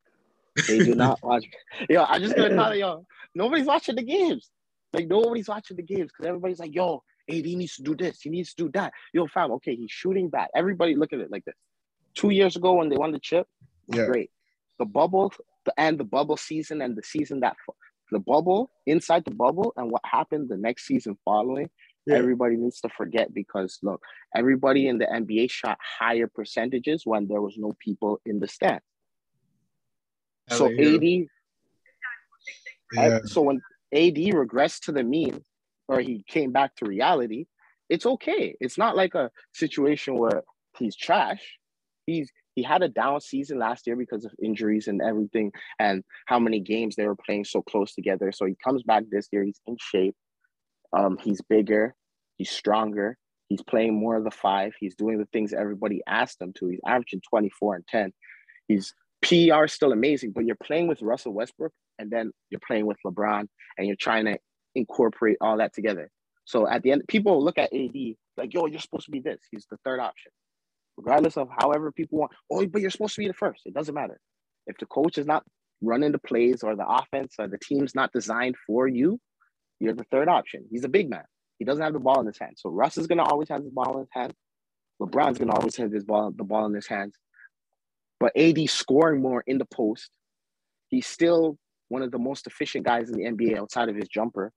[0.67, 1.45] They do not watch.
[1.89, 3.05] Yo, I'm just gonna tell yo,
[3.35, 4.49] nobody's watching the games.
[4.93, 8.21] Like nobody's watching the games because everybody's like, yo, AD needs to do this.
[8.21, 8.93] He needs to do that.
[9.13, 10.47] Yo, fam, okay, he's shooting bad.
[10.55, 11.55] Everybody look at it like this.
[12.15, 13.47] Two years ago when they won the chip,
[13.93, 14.05] Yeah.
[14.05, 14.31] great.
[14.79, 15.33] The bubble,
[15.65, 17.55] the and the bubble season and the season that
[18.11, 21.69] the bubble inside the bubble and what happened the next season following.
[22.05, 22.15] Yeah.
[22.15, 24.01] Everybody needs to forget because look,
[24.33, 28.79] everybody in the NBA shot higher percentages when there was no people in the stand.
[30.49, 30.95] So yeah.
[30.95, 31.27] AD,
[32.93, 33.19] Yeah.
[33.25, 33.57] So when
[33.93, 35.43] AD regressed to the mean
[35.89, 37.47] or he came back to reality,
[37.89, 38.55] it's okay.
[38.61, 40.43] It's not like a situation where
[40.77, 41.57] he's trash.
[42.05, 46.39] He's he had a down season last year because of injuries and everything and how
[46.39, 48.31] many games they were playing so close together.
[48.31, 50.15] So he comes back this year, he's in shape.
[50.91, 51.93] Um, he's bigger,
[52.37, 53.15] he's stronger,
[53.47, 56.69] he's playing more of the five, he's doing the things everybody asked him to.
[56.69, 58.13] He's averaging 24 and 10.
[58.67, 58.91] He's
[59.21, 63.45] PR still amazing, but you're playing with Russell Westbrook and then you're playing with LeBron
[63.77, 64.39] and you're trying to
[64.73, 66.09] incorporate all that together.
[66.45, 69.41] So at the end, people look at AD like, yo, you're supposed to be this.
[69.51, 70.31] He's the third option.
[70.97, 73.61] Regardless of however people want, oh, but you're supposed to be the first.
[73.65, 74.19] It doesn't matter.
[74.65, 75.43] If the coach is not
[75.81, 79.19] running the plays or the offense or the team's not designed for you,
[79.79, 80.65] you're the third option.
[80.71, 81.23] He's a big man.
[81.59, 82.55] He doesn't have the ball in his hand.
[82.57, 84.33] So Russ is gonna always have the ball in his hand.
[85.01, 87.15] LeBron's gonna always have his ball, the ball in his hands.
[88.19, 90.09] But AD scoring more in the post.
[90.89, 91.57] He's still
[91.89, 94.51] one of the most efficient guys in the NBA outside of his jumper.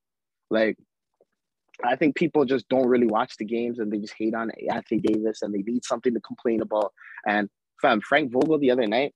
[0.51, 0.77] Like,
[1.85, 5.01] I think people just don't really watch the games and they just hate on Anthony
[5.01, 6.93] Davis and they need something to complain about.
[7.27, 7.49] And
[7.81, 9.15] fam, Frank Vogel the other night,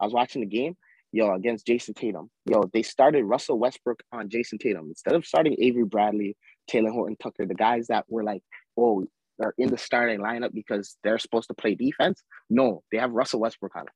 [0.00, 0.76] I was watching the game,
[1.12, 2.30] yo, against Jayson Tatum.
[2.46, 6.36] Yo, they started Russell Westbrook on Jayson Tatum instead of starting Avery Bradley,
[6.70, 8.42] Talen Horton Tucker, the guys that were like,
[8.76, 9.06] oh,
[9.42, 12.22] are in the starting lineup because they're supposed to play defense.
[12.50, 13.92] No, they have Russell Westbrook on it,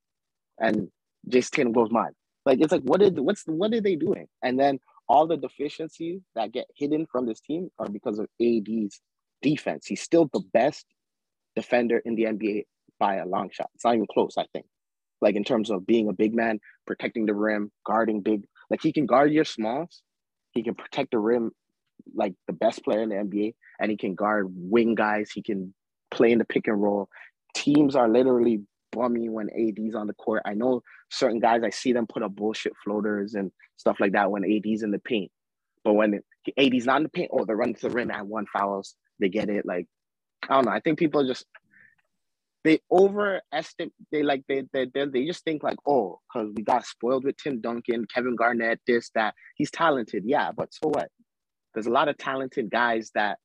[0.59, 0.89] and
[1.29, 2.13] Jayson Tatum goes mine.
[2.47, 4.27] Like it's like what did what's what are they doing?
[4.43, 9.01] And then all the deficiencies that get hidden from this team are because of AD's
[9.43, 9.87] defense.
[9.87, 10.87] He's still the best
[11.57, 12.65] defender in the NBA
[12.99, 13.71] by a long shot.
[13.75, 14.67] It's not even close, I think.
[15.21, 18.93] Like in terms of being a big man, protecting the rim, guarding big, like he
[18.93, 20.03] can guard your smalls,
[20.53, 21.51] he can protect the rim
[22.15, 25.31] like the best player in the NBA, and he can guard wing guys.
[25.31, 25.75] He can
[26.11, 27.09] play in the pick and roll.
[27.55, 28.61] Teams are literally
[28.95, 30.43] bummy when AD's on the court.
[30.45, 34.31] I know certain guys, I see them put up bullshit floaters and stuff like that
[34.31, 35.31] when AD's in the paint.
[35.85, 36.21] But when
[36.59, 39.29] AD's not in the paint, oh, they run to the rim and one fouls, they
[39.29, 39.67] get it.
[39.67, 39.87] Like,
[40.49, 40.73] I don't know.
[40.73, 41.45] I think people just
[42.65, 43.93] they overestimate.
[44.11, 47.37] They like they they they, they just think like, oh, because we got spoiled with
[47.37, 49.35] Tim Duncan, Kevin Garnett, this that.
[49.55, 51.11] He's talented, yeah, but so what?
[51.75, 53.39] There's a lot of talented guys that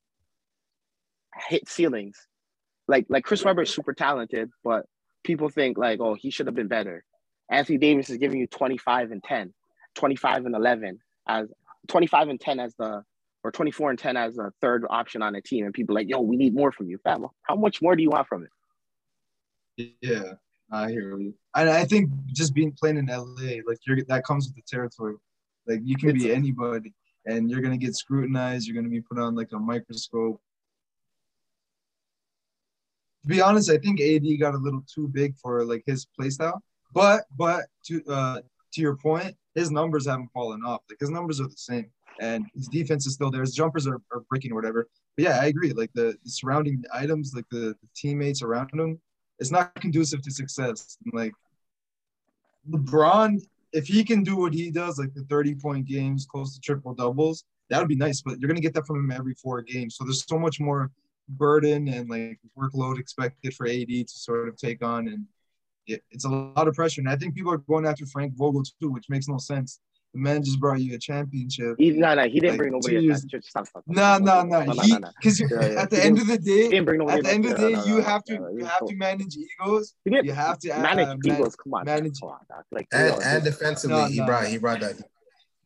[1.49, 2.17] hit ceilings.
[2.87, 4.85] Like like Chris Webber is super talented, but
[5.23, 7.03] people think like, oh, he should have been better.
[7.51, 9.53] Anthony Davis is giving you 25 and 10,
[9.95, 11.47] 25 and 11 as
[11.87, 13.03] 25 and 10 as the
[13.43, 15.65] or 24 and 10 as a third option on a team.
[15.65, 16.97] And people like, yo, we need more from you.
[17.03, 18.45] Fam, how much more do you want from
[19.77, 19.93] it?
[20.01, 20.33] Yeah,
[20.71, 21.33] I hear you.
[21.55, 25.15] And I think just being playing in LA, like you're that comes with the territory.
[25.65, 26.93] Like you can It's- be anybody
[27.25, 30.41] and you're gonna get scrutinized, you're gonna be put on like a microscope.
[33.21, 36.29] To be honest, I think AD got a little too big for like his play
[36.29, 36.61] style.
[36.93, 38.41] But but to uh
[38.73, 40.81] to your point, his numbers haven't fallen off.
[40.89, 41.89] Like his numbers are the same.
[42.21, 43.41] And his defense is still there.
[43.41, 44.87] His jumpers are, are breaking or whatever.
[45.15, 45.71] But yeah, I agree.
[45.71, 48.99] Like the, the surrounding items, like the, the teammates around him,
[49.39, 50.97] it's not conducive to success.
[51.13, 51.33] Like
[52.69, 53.41] LeBron,
[53.71, 56.93] if he can do what he does, like the 30 point games, close to triple
[56.93, 58.21] doubles, that would be nice.
[58.21, 59.95] But you're gonna get that from him every four games.
[59.95, 60.91] So there's so much more
[61.29, 65.25] burden and like workload expected for AD to sort of take on, and
[65.87, 67.01] it, it's a lot of pressure.
[67.01, 69.79] And I think people are going after Frank Vogel too, which makes no sense.
[70.15, 71.75] The man just brought you a championship.
[71.77, 72.95] He, no, no, he didn't Like, bring nobody.
[72.95, 73.47] a years- chance.
[73.47, 73.95] Stop, stop, stop.
[73.95, 74.63] No, no, no.
[74.63, 75.09] no, no, no.
[75.21, 75.81] because Yeah, yeah.
[75.83, 77.19] at the He end of the day, didn't bring nobody.
[77.19, 78.85] at the end of the day, no, no, you have to no, no, you have
[78.87, 79.93] to manage egos.
[80.05, 81.55] You have to uh, manage man- Eagles.
[81.55, 82.39] Come on, manage- come on.
[82.71, 84.49] Like And, you know, and defensively, No, he no, brought no.
[84.49, 84.95] he brought that.
[84.95, 85.03] he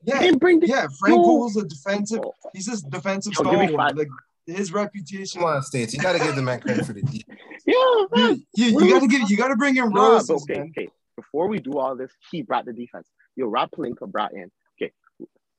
[0.04, 0.68] Yeah, didn't bring the.
[0.68, 0.88] yeah.
[1.00, 1.24] Frank Yo.
[1.24, 2.20] Vogel's a defensive.
[2.54, 3.92] He's just defensive Yo, give me stalwart.
[3.92, 3.98] five.
[3.98, 4.10] Like
[4.46, 5.42] his reputation.
[5.42, 5.94] Come on, states.
[5.94, 7.26] You got to give the man credit for the deep.
[7.66, 7.76] Yeah,
[8.12, 8.46] man.
[8.56, 10.74] You, you, you gotta give you gotta bring in Nah, roses, but okay, man.
[10.78, 10.90] okay.
[11.16, 13.08] Before we do all this, he brought the defense.
[13.38, 14.52] Yo, Rob Pelinka brought in.
[14.82, 14.92] Okay,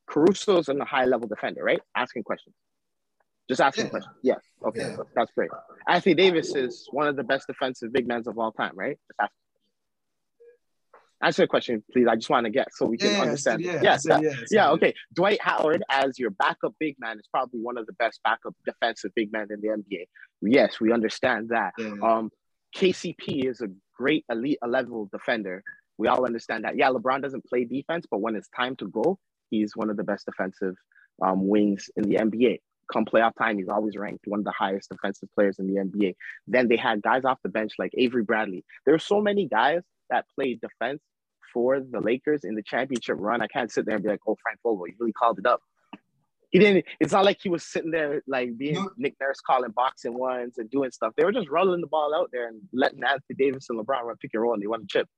[0.07, 1.81] Caruso's an a high level defender, right?
[1.97, 2.55] Asking questions.
[3.49, 3.91] Just asking Yeah.
[3.91, 4.15] questions.
[4.23, 4.41] Yes.
[4.67, 4.97] Okay, Yeah.
[5.15, 5.51] that's great.
[5.89, 8.99] Anthony Davis is one of the best defensive big men of all time, right?
[9.09, 9.33] Just ask.
[11.23, 12.07] Answer the question, please.
[12.09, 13.63] I just want to get so we can I understand.
[13.65, 13.75] said it.
[13.75, 13.81] yeah.
[13.81, 14.71] I Yes, yeah, I yeah, yeah.
[14.71, 14.95] okay.
[15.13, 19.13] Dwight Howard as your backup big man is probably one of the best backup defensive
[19.15, 20.07] big men in the NBA.
[20.43, 21.73] Yes, we understand that.
[21.79, 21.95] Yeah.
[22.03, 22.31] Um,
[22.77, 25.63] KCP is a great elite level defender.
[25.97, 26.77] We all understand that.
[26.77, 29.19] Yeah, LeBron doesn't play defense, but when it's time to go,
[29.51, 30.75] he's one of the best defensive
[31.23, 32.59] um, wings in the NBA.
[32.93, 36.17] Come playoff time, he's always ranked one of the highest defensive players in the NBA.
[36.47, 38.65] Then they had guys off the bench like Avery Bradley.
[38.85, 41.01] There are so many guys that played defense
[41.53, 43.41] for the Lakers in the championship run.
[43.41, 45.61] I can't sit there and be like, "Oh, Frank Vogel, you really called it up."
[46.51, 46.85] He didn't.
[47.01, 48.91] It's not like he was sitting there like being No.
[48.97, 51.13] Nick Nurse calling boxing ones and doing stuff.
[51.17, 54.17] They were just rolling the ball out there and letting Anthony Davis and LeBron run
[54.21, 55.09] pick and roll, and they won the chip.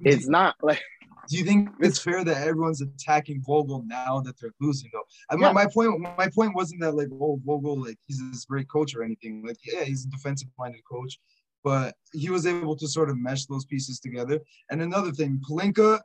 [0.00, 0.80] it's not like
[1.28, 5.02] Do you think it's fair that everyone's attacking Vogel now that they're losing though?
[5.28, 5.52] I mean, Yeah.
[5.52, 9.02] my point my point wasn't that like oh Vogel like he's this great coach or
[9.02, 9.44] anything.
[9.46, 11.18] Like yeah, he's a defensive minded coach,
[11.64, 14.40] but he was able to sort of mesh those pieces together.
[14.70, 16.00] And another thing, Pelinka,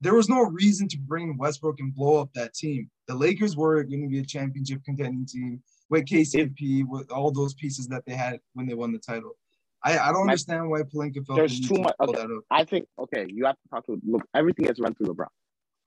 [0.00, 2.90] there was no reason to bring Westbrook and blow up that team.
[3.06, 7.54] The Lakers were going to be a championship contending team with KCP with all those
[7.54, 9.36] pieces that they had when they won the title.
[9.84, 12.24] I, I don't My- understand why Pelinka felt There's too much- okay.
[12.50, 14.22] I think okay, you have to talk to look.
[14.34, 15.26] Everything is run through LeBron,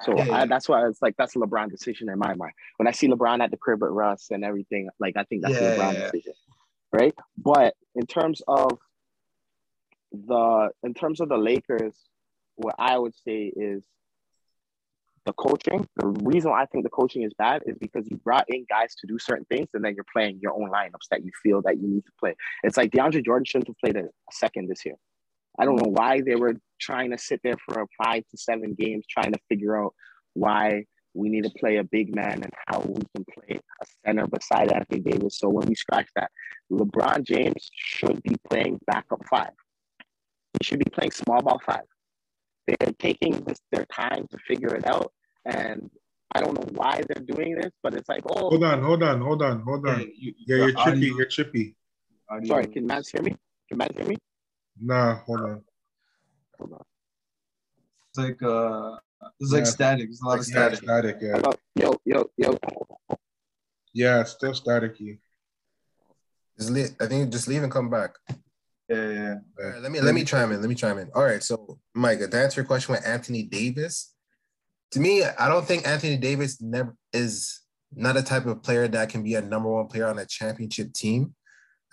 [0.03, 0.33] so Yeah, yeah.
[0.41, 2.51] I, that's why it's like that's a LeBron decision in my mind.
[2.77, 5.53] When I see LeBron at the crib with Russ and everything, like I think that's
[5.55, 6.33] Yeah, a LeBron decision,
[6.95, 7.13] right?
[7.37, 8.77] But in terms of
[10.11, 11.95] the in terms of the Lakers,
[12.55, 13.83] what I would say is
[15.25, 15.87] the coaching.
[15.97, 19.07] The reason I think the coaching is bad is because you brought in guys to
[19.07, 21.87] do certain things, and then you're playing your own lineups that you feel that you
[21.87, 22.35] need to play.
[22.63, 24.95] It's like DeAndre Jordan shouldn't have played a second this year.
[25.57, 29.05] I don't know why they were trying to sit there for five to seven games
[29.09, 29.93] trying to figure out
[30.33, 30.85] why
[31.15, 34.71] we need to play a big man and how we can play a center beside
[34.71, 35.39] Anthony Davis.
[35.39, 36.29] So when we scratch that,
[36.71, 39.51] LeBron James should be playing backup five.
[40.59, 41.85] He should be playing small ball five.
[42.67, 45.13] They're taking this, their time to figure it out.
[45.45, 45.89] And
[46.33, 49.21] I don't know why they're doing this, but it's like, oh, Hold on, hold on,
[49.21, 50.01] hold on, hold on.
[50.17, 51.07] you- Yeah, the you're chippy.
[51.15, 51.75] You're chippy.
[52.29, 53.35] audio- sorry, can Matt hear me?
[53.69, 54.17] Can Matt hear me?
[54.81, 55.63] Nah, hold on.
[56.59, 56.81] Hold on.
[58.09, 58.97] It's like uh,
[59.39, 59.69] it's like Yeah.
[59.71, 60.09] static.
[60.09, 60.79] It's a lot of Yeah, static.
[60.79, 61.17] static.
[61.21, 61.51] Yeah, Hello?
[61.75, 62.57] Yo, yo, yo.
[63.93, 65.19] yeah, still staticky.
[66.57, 68.15] Just leave, I think just leave and come back.
[68.87, 69.35] Yeah, yeah.
[69.59, 70.61] All right, let me let me chime in.
[70.61, 71.09] Let me chime in.
[71.15, 74.13] All right, so Mike, to answer your question with Anthony Davis,
[74.91, 77.61] to me, I don't think Anthony Davis never is
[77.91, 80.93] not a type of player that can be a number one player on a championship
[80.93, 81.33] team.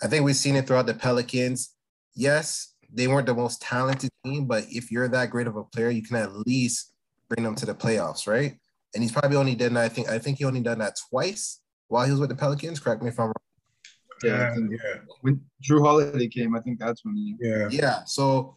[0.01, 1.73] I think we've seen it throughout the Pelicans.
[2.13, 5.89] Yes, they weren't the most talented team, but if you're that great of a player,
[5.89, 6.92] you can at least
[7.33, 8.57] bring them to the playoffs, right?
[8.93, 9.85] And he's probably only done that.
[9.85, 12.79] I think I think he only done that twice while he was with the Pelicans.
[12.79, 13.33] Correct me if I'm wrong.
[14.23, 17.35] Yeah, Yeah, yeah, when Jrue Holiday came, I think that's when he.
[17.39, 17.67] yeah.
[17.69, 18.03] Yeah.
[18.05, 18.55] So,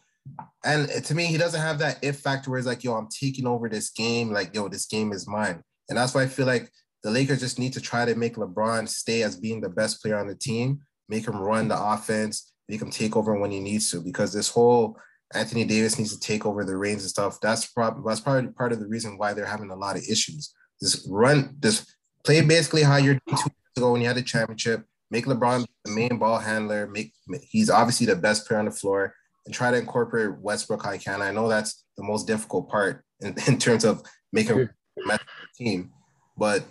[0.63, 3.47] and to me, he doesn't have that if factor where it's like, yo, I'm taking
[3.47, 4.31] over this game.
[4.31, 5.61] Like, yo, this game is mine.
[5.89, 6.69] And that's why I feel like
[7.03, 10.17] the Lakers just need to try to make LeBron stay as being the best player
[10.17, 13.89] on the team, make him run the offense, make him take over when he needs
[13.91, 14.01] to.
[14.01, 14.97] Because this whole
[15.33, 17.39] Anthony Davis needs to take over the reins and stuff.
[17.41, 20.53] That's probably that's probably part of the reason why they're having a lot of issues.
[20.81, 24.21] Just run, just play basically how you're doing two years ago when you had the
[24.21, 24.83] championship.
[25.09, 26.87] Make LeBron the main ball handler.
[26.87, 29.13] Make he's obviously the best player on the floor,
[29.45, 31.21] and try to incorporate Westbrook how you can.
[31.21, 34.69] I know that's the most difficult part in, in terms of making
[35.09, 35.19] a
[35.57, 35.91] team,
[36.37, 36.63] but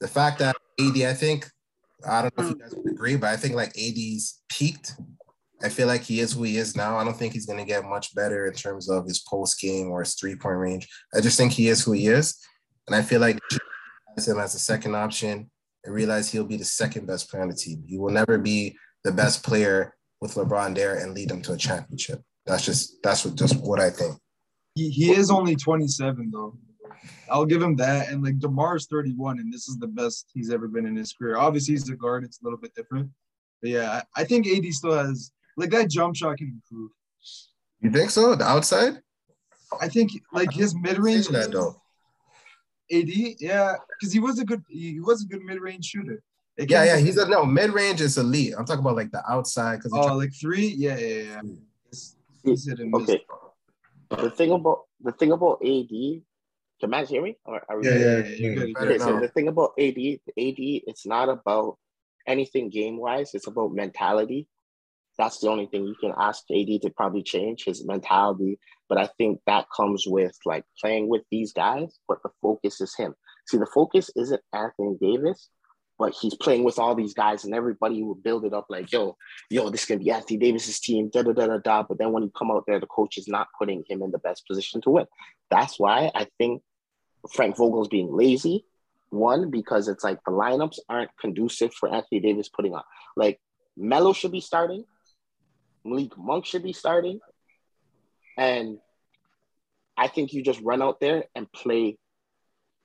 [0.00, 1.48] the fact that AD, I think,
[2.06, 4.94] I don't know if you guys would agree, but I think like AD's peaked.
[5.62, 6.98] I feel like he is who he is now.
[6.98, 9.88] I don't think he's going to get much better in terms of his post game
[9.88, 10.88] or his three point range.
[11.14, 12.36] I just think he is who he is,
[12.86, 13.38] and I feel like
[14.18, 15.50] him as a second option
[15.84, 17.84] and realize he'll be the second best player on the team.
[17.86, 21.56] He will never be the best player with LeBron there and lead them to a
[21.56, 22.22] championship.
[22.46, 24.16] That's just that's what just what I think.
[24.74, 26.58] He, he is only 27 though.
[27.30, 28.08] I'll give him that.
[28.08, 31.36] And like DeMar's 31, and this is the best he's ever been in his career.
[31.36, 33.10] Obviously, he's a guard, it's a little bit different.
[33.62, 36.90] But yeah, I think AD still has like that jump shot can improve.
[37.80, 38.34] You think so?
[38.34, 39.00] The outside?
[39.80, 41.80] I think like his mid range Saying that though.
[42.92, 43.08] AD,
[43.40, 46.22] yeah, because he was a good he was a good mid range shooter.
[46.56, 46.96] It Yeah, yeah.
[46.98, 48.54] He's a no mid range is elite.
[48.56, 51.40] I'm talking about like the outside because oh like three, yeah, yeah, yeah.
[51.90, 53.10] He's- He's hit and miss.
[53.10, 53.24] Okay.
[54.10, 55.90] The thing about the thing about AD,
[56.80, 57.36] can Matt hear me?
[57.44, 58.72] Or are we Yeah, yeah, yeah, you're yeah.
[58.72, 58.86] good.
[58.86, 61.76] Okay, so the thing about AD, AD, it's not about
[62.24, 63.34] anything game wise.
[63.34, 64.46] It's about mentality.
[65.18, 68.58] That's the only thing you can ask AD to probably change his mentality.
[68.88, 72.94] But I think that comes with like playing with these guys, but the focus is
[72.94, 73.14] him.
[73.46, 75.48] See, the focus isn't Anthony Davis,
[75.98, 79.16] but he's playing with all these guys, and everybody will build it up like, yo,
[79.48, 81.82] yo, this is gonna be Anthony Davis's team, da da da da da.
[81.82, 84.18] But then when you come out there, the coach is not putting him in the
[84.18, 85.06] best position to win.
[85.50, 86.62] That's why I think
[87.32, 88.64] Frank Vogel's being lazy.
[89.10, 92.82] One, because it's like the lineups aren't conducive for Anthony Davis putting on.
[93.16, 93.40] Like
[93.76, 94.84] Melo should be starting,
[95.86, 97.20] Malik Monk should be starting,
[98.36, 98.78] and
[99.96, 101.98] I think you just run out there and play.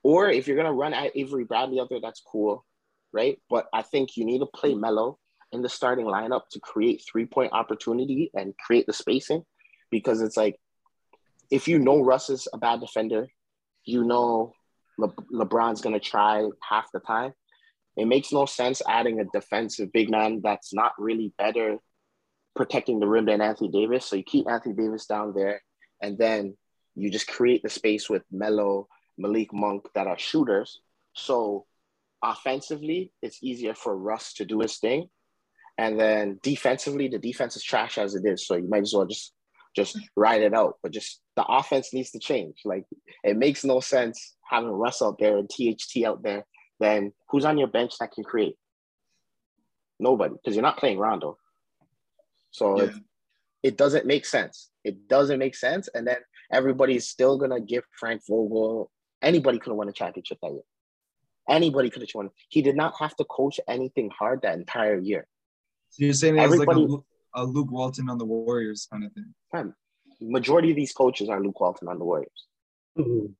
[0.02, 2.64] Or if you're gonna run at Avery Bradley out there, that's cool,
[3.12, 3.38] right?
[3.50, 5.18] But I think you need to play Melo
[5.52, 9.44] in the starting lineup to create three point opportunity and create the spacing,
[9.90, 10.56] because it's like
[11.50, 13.28] if you know Russ is a bad defender,
[13.84, 14.54] you know
[14.98, 17.32] Le- LeBron's going to try half the time.
[17.96, 21.78] It makes no sense adding a defensive big man that's not really better
[22.54, 24.06] protecting the rim than Anthony Davis.
[24.06, 25.62] So you keep Anthony Davis down there,
[26.02, 26.56] and then
[26.94, 28.88] you just create the space with Melo,
[29.18, 30.80] Malik Monk that are shooters.
[31.14, 31.66] So
[32.22, 35.08] offensively, it's easier for Russ to do his thing.
[35.78, 38.46] And then defensively, the defense is trash as it is.
[38.46, 39.32] So you might as well just
[39.74, 40.76] just ride it out.
[40.82, 42.60] But just the offense needs to change.
[42.64, 42.84] Like
[43.24, 46.44] it makes no sense having Russ out there and THT out there.
[46.80, 48.56] Then who's on your bench that can create?
[49.98, 51.38] Nobody, because you're not playing Rondo.
[52.52, 52.84] So Yeah.
[52.84, 52.94] it,
[53.62, 54.70] it doesn't make sense.
[54.84, 55.88] It doesn't make sense.
[55.94, 56.18] And then
[56.50, 58.90] everybody's still gonna give Frank Vogel.
[59.20, 60.62] Anybody could have won a championship that year.
[61.48, 62.30] Anybody could have won.
[62.48, 65.26] He did not have to coach anything hard that entire year.
[65.90, 67.02] So you're saying it was like a, Everybody-
[67.34, 69.34] a Luke Walton on the Warriors kind of thing.
[69.52, 69.74] Man,
[70.20, 72.46] majority of these coaches are Luke Walton on the Warriors.
[72.98, 73.34] Mhm.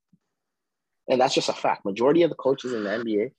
[1.08, 1.84] And that's just a fact.
[1.84, 3.32] Majority of the coaches in the NBA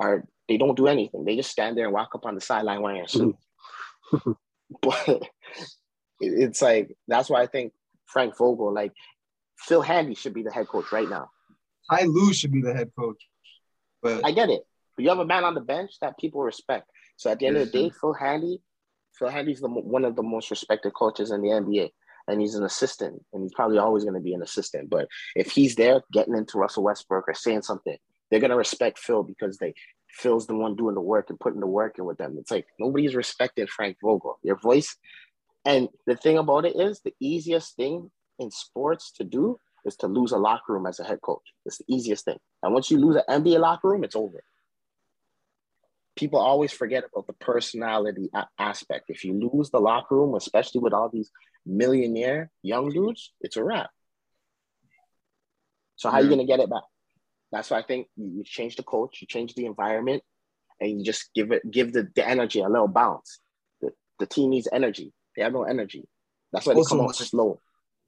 [0.00, 1.24] are they don't do anything.
[1.24, 3.36] They just stand there and walk up on the sideline wearing a suit.
[4.82, 5.22] but
[6.20, 7.72] it's like that's why I think
[8.06, 8.92] Frank Vogel, like
[9.58, 11.30] Phil Handy, should be the head coach right now.
[11.90, 13.22] Ty Lue should be the head coach.
[14.02, 14.62] But I get it,
[14.96, 16.90] but you have a man on the bench that people respect.
[17.16, 18.60] So at the end of the day, Phil Handy,
[19.18, 21.90] Phil Handy's the one of the most respected coaches in the NBA,
[22.28, 24.90] and he's an assistant, and he's probably always going to be an assistant.
[24.90, 27.96] But if he's there getting into Russell Westbrook or saying something,
[28.30, 29.74] they're going to respect Phil because they
[30.14, 32.36] Phil's the one doing the work and putting the work in with them.
[32.38, 34.38] It's like nobody's respecting Frank Vogel.
[34.42, 34.96] Your voice,
[35.64, 40.06] and the thing about it is, the easiest thing in sports to do is to
[40.06, 41.42] lose a locker room as a head coach.
[41.66, 42.38] It's the easiest thing.
[42.62, 44.42] And once you lose an NBA locker room, it's over.
[46.16, 49.06] People always forget about the personality a- aspect.
[49.08, 51.30] If you lose the locker room, especially with all these
[51.66, 53.90] millionaire young dudes, it's a wrap.
[55.96, 56.82] So how are you gonna get it back?
[57.54, 60.24] That's why I think you you change the coach, you change the environment,
[60.80, 63.38] and you just give it give the, the energy a little bounce.
[63.80, 65.12] The, the team needs energy.
[65.36, 66.04] They have no energy.
[66.52, 67.60] That's why they come out slow.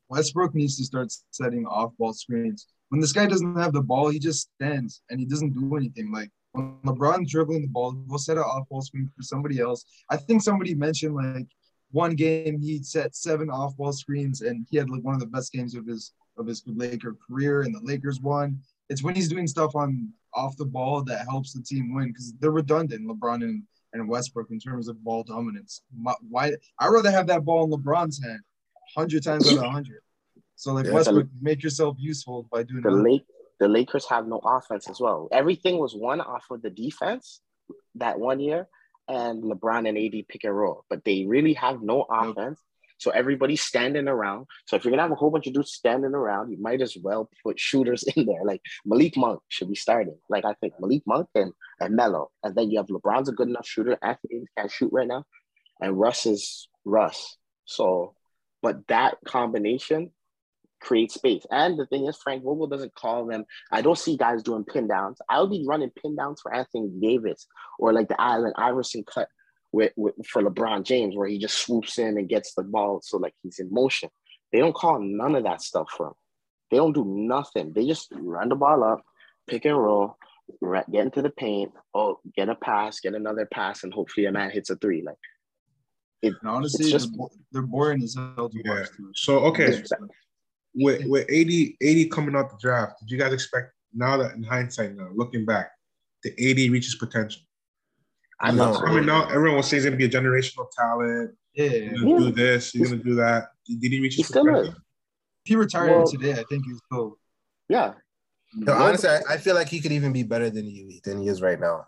[0.08, 2.66] Westbrook needs to start setting off ball screens.
[2.88, 6.10] When this guy doesn't have the ball, he just stands and he doesn't do anything.
[6.12, 9.84] Like when LeBron's dribbling the ball, he'll set an off ball screen for somebody else.
[10.10, 11.46] I think somebody mentioned like
[11.92, 15.26] one game he set seven off ball screens and he had like one of the
[15.26, 18.60] best games of his of his good Laker career and the Lakers won.
[18.88, 22.32] It's when he's doing stuff on off the ball that helps the team win because
[22.40, 23.62] they're redundant, LeBron and,
[23.92, 25.82] and Westbrook in terms of ball dominance.
[25.96, 28.40] My- Why I'd rather have that ball in LeBron's hand
[28.96, 30.00] hundred times out of hundred.
[30.54, 30.92] So like Yeah.
[30.92, 32.96] Westbrook, make yourself useful by doing the that.
[32.96, 33.24] Lake
[33.58, 35.28] the Lakers have no offense as well.
[35.32, 37.40] Everything was won off of the defense
[37.94, 38.68] that one year
[39.08, 42.58] and LeBron and AD pick and roll, but they really have no Nope.
[42.98, 44.46] So everybody's standing around.
[44.66, 46.96] So if you're gonna have a whole bunch of dudes standing around, you might as
[47.00, 48.44] well put shooters in there.
[48.44, 50.18] Like Malik Monk should be starting.
[50.28, 52.30] Like I think Malik Monk and, and Melo.
[52.42, 53.98] And then you have LeBron's a good enough shooter.
[54.02, 55.24] Anthony can't shoot right now.
[55.80, 57.36] And Russ is Russ.
[57.66, 58.14] So,
[58.62, 60.12] but that combination
[60.80, 61.44] create space.
[61.50, 63.44] And the thing is, Frank Vogel doesn't call them.
[63.72, 65.18] I don't see guys doing pin downs.
[65.28, 67.46] I'll be running pin downs for Anthony Davis
[67.78, 69.28] or like the Allen Iverson cut
[69.72, 73.18] with, with for LeBron James, where he just swoops in and gets the ball, so
[73.18, 74.08] like he's in motion.
[74.52, 76.12] They don't call none of that stuff for him.
[76.70, 77.72] They don't do nothing.
[77.72, 79.02] They just run the ball up,
[79.46, 80.16] pick and roll,
[80.90, 84.50] get into the paint, oh, get a pass, get another pass, and hopefully a man
[84.50, 85.02] hits a three.
[85.02, 85.16] Like
[86.22, 87.16] it, And honestly, It's just-
[87.52, 88.80] they're, boring as hell to Yeah.
[88.80, 88.88] watch.
[88.96, 89.12] Too.
[89.14, 89.82] So okay,
[90.74, 94.42] with with AD, AD coming out the draft, did you guys expect now that in
[94.42, 95.70] hindsight now, looking back,
[96.22, 97.42] the AD reaches potential?
[98.40, 98.72] I know.
[98.72, 98.80] thought so.
[98.86, 101.34] Coming out, everyone was saying he's gonna be a generational talent.
[101.54, 102.18] Yeah, He's gonna Yeah.
[102.18, 103.48] do this, he's gonna do that.
[103.66, 104.68] Did he reach He his still is.
[105.44, 107.18] he retired Well- today, I think he's still.
[107.68, 107.94] Yeah,
[108.54, 111.28] No, honestly, I, I feel like he could even be better than he than he
[111.28, 111.84] is right now.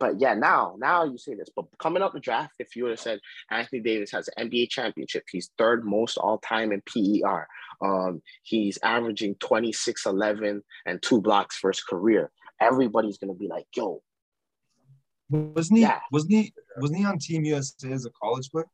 [0.00, 1.48] But yeah, now now you say this.
[1.54, 3.20] But coming up the draft, if you would have said
[3.50, 7.46] Anthony Davis has an NBA championship, he's third most all time in PER.
[7.84, 12.30] Um, he's averaging 26, 11, and two blocks for his career.
[12.60, 14.02] Everybody's gonna be like, yo,
[15.32, 15.82] Wasn't he?
[15.82, 16.00] Yeah.
[16.10, 16.52] Wasn't he?
[16.78, 18.68] Wasn't he on Team USA as a college player?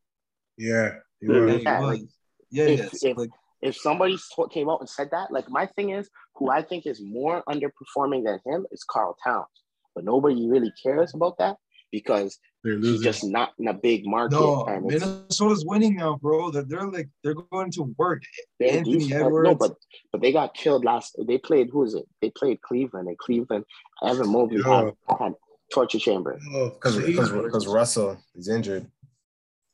[0.57, 0.91] Yeah,
[1.21, 1.51] he Yeah, was.
[1.53, 1.99] Yeah, he Yeah, was.
[2.01, 2.09] like,
[2.51, 3.03] yeah, if- yes.
[3.05, 3.31] if- like
[3.61, 4.17] if somebody
[4.53, 8.25] came out and said that, like my thing is, who I think is more underperforming
[8.25, 9.47] than him is Karl Towns.
[9.95, 11.57] But nobody really cares about that
[11.91, 14.37] because They're he's just not in a big market.
[14.37, 16.53] no, and it's, Minnesota's winning now, bro.
[16.53, 18.23] They're, they're like they're going to work.
[18.61, 19.33] They're Anthony decent.
[19.43, 19.75] No, but
[20.13, 21.17] but they got killed last.
[21.27, 22.05] They played who is it?
[22.23, 23.09] They played Cleveland.
[23.09, 23.65] And Cleveland,
[24.05, 25.35] Evan Mobley had, had
[25.73, 26.39] torture chamber.
[26.55, 27.07] Oh, Because see?
[27.17, 28.87] because Russell is injured.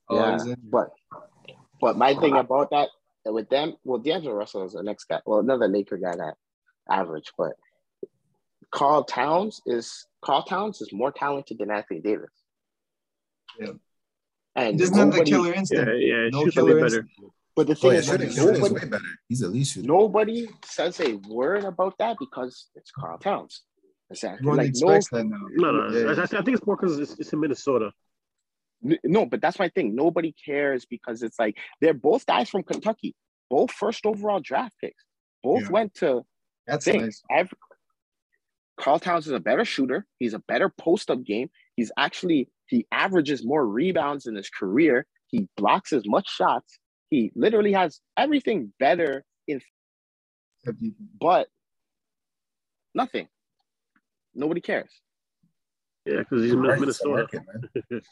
[0.08, 0.56] Oh, yeah, he's in.
[0.64, 0.90] but
[1.80, 2.88] but my thing about that
[3.26, 5.20] with them, well, D'Angelo Russell is the next guy.
[5.24, 6.34] Well, another Laker guy that
[6.90, 7.52] average, but
[8.70, 12.30] Karl Towns is Karl Towns is more talented than Anthony Davis.
[13.58, 13.68] Yeah.
[14.56, 15.90] And He doesn't the killer instinct.
[15.98, 16.84] yeah, yeah, No shoots a killer better.
[17.00, 17.10] instinct.
[17.56, 19.04] But the Oh, thing yeah, is, shooting, is nobody, way better.
[19.28, 19.86] He's a least shooter.
[19.86, 23.62] nobody says a word about that because it's Karl Towns.
[24.10, 24.38] Exactly.
[24.38, 25.36] Everyone Like no, that now.
[25.52, 25.98] No, no.
[25.98, 27.90] Yeah, I, I think it's more because it's, it's in Minnesota.
[29.02, 29.94] No, but that's my thing.
[29.94, 33.14] Nobody cares because it's like they're both guys from Kentucky,
[33.48, 35.02] both first overall draft picks.
[35.42, 35.70] Both Yeah.
[35.70, 36.22] went to
[36.66, 37.02] That's thing.
[37.02, 37.22] nice.
[37.30, 37.56] Every,
[38.76, 40.06] Karl Towns is a better shooter.
[40.18, 41.48] He's a better post up game.
[41.76, 45.06] He's actually he averages more rebounds in his career.
[45.28, 46.78] He blocks as much shots.
[47.10, 49.60] He literally has everything better in,
[51.20, 51.48] but
[52.94, 53.28] nothing.
[54.34, 54.90] Nobody cares.
[56.04, 57.10] Yeah, because he's in Right, a Minnesota.
[57.32, 57.42] market,
[57.90, 58.00] man.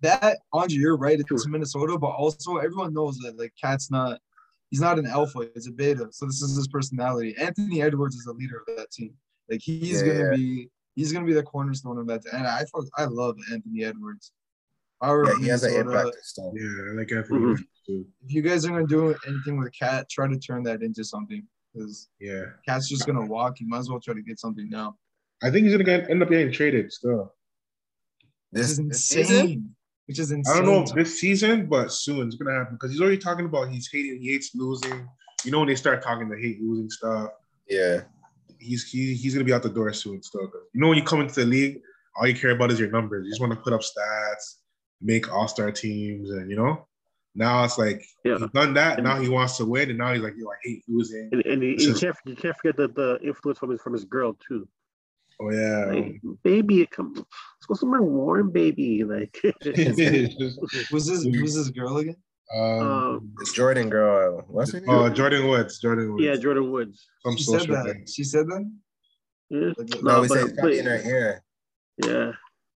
[0.00, 1.18] That Andre, you're right.
[1.18, 4.20] It's Minnesota, but also everyone knows that like KAT's not.
[4.70, 5.48] He's not an alpha.
[5.54, 6.06] He's a beta.
[6.12, 7.34] So this is his personality.
[7.36, 9.14] Anthony Edwards is the leader of that team.
[9.50, 10.30] Like he's Yeah, gonna yeah.
[10.36, 10.70] be.
[10.94, 12.22] He's gonna be the cornerstone of that.
[12.32, 14.30] And I fuck, I love Anthony Edwards.
[15.02, 16.52] If I were Yeah, he has an Minnesota, impact still.
[16.54, 17.64] Yeah, I like Anthony Mhm.
[18.24, 21.44] If you guys are gonna do anything with KAT, try to turn that into something.
[21.74, 23.58] Because Yeah, KAT's just gonna walk.
[23.58, 24.96] You might as well try to get something now.
[25.42, 27.32] I think he's gonna get, end up getting traded still.
[28.52, 29.24] This, This, is this insane.
[29.26, 29.74] season,
[30.06, 30.52] Which is insane.
[30.54, 33.44] I don't know if this season, but soon it's gonna happen because he's already talking
[33.46, 35.08] about he's hating, he hates losing.
[35.44, 37.30] You know when they start talking the hate losing stuff,
[37.68, 38.02] yeah.
[38.58, 40.48] he's he, he's gonna be out the door soon still.
[40.48, 41.80] 'Cause You know when you come into the league,
[42.16, 43.24] all you care about is your numbers.
[43.26, 44.56] You just want to put up stats,
[45.00, 46.86] make all star teams, and you know.
[47.36, 48.38] Now it's like Yeah.
[48.38, 49.00] he's done that.
[49.00, 51.28] Now he wants to win, and now he's like, yo, I hate losing.
[51.30, 53.92] And, and he, This you, can't, you can't forget the, the influence from his from
[53.92, 54.66] his girl too.
[55.40, 55.84] Oh yeah.
[55.92, 59.04] Like, baby, come let's go somewhere warm, baby.
[59.04, 59.36] Like
[60.92, 62.16] Was this was this girl again?
[62.56, 64.42] um, um, Jordan girl.
[64.48, 64.88] What's her name?
[64.88, 65.80] uh, Jordyn Woods.
[65.84, 66.24] Jordyn Woods.
[66.24, 67.06] yeah, Jordyn Woods.
[67.24, 67.84] Some She said that.
[67.84, 68.06] thing.
[68.06, 68.72] She said that.
[69.50, 69.72] Yeah.
[69.76, 71.42] Like, no, No, we but- say it's in her ear.
[72.04, 72.32] Yeah.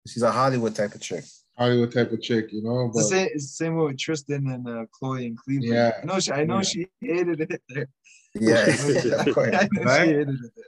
[0.07, 1.25] She's a Hollywood type of chick.
[1.59, 2.87] Hollywood type of chick, you know.
[2.87, 5.73] It's the But same, it's the same way with Tristan and uh, Khloé and Cleveland.
[5.75, 5.93] Yeah.
[6.03, 6.33] I know she.
[6.33, 6.63] I know Yeah.
[6.63, 7.89] she hated it there.
[8.35, 8.65] Yeah.
[8.69, 10.07] I know Right?
[10.07, 10.65] she hated it there.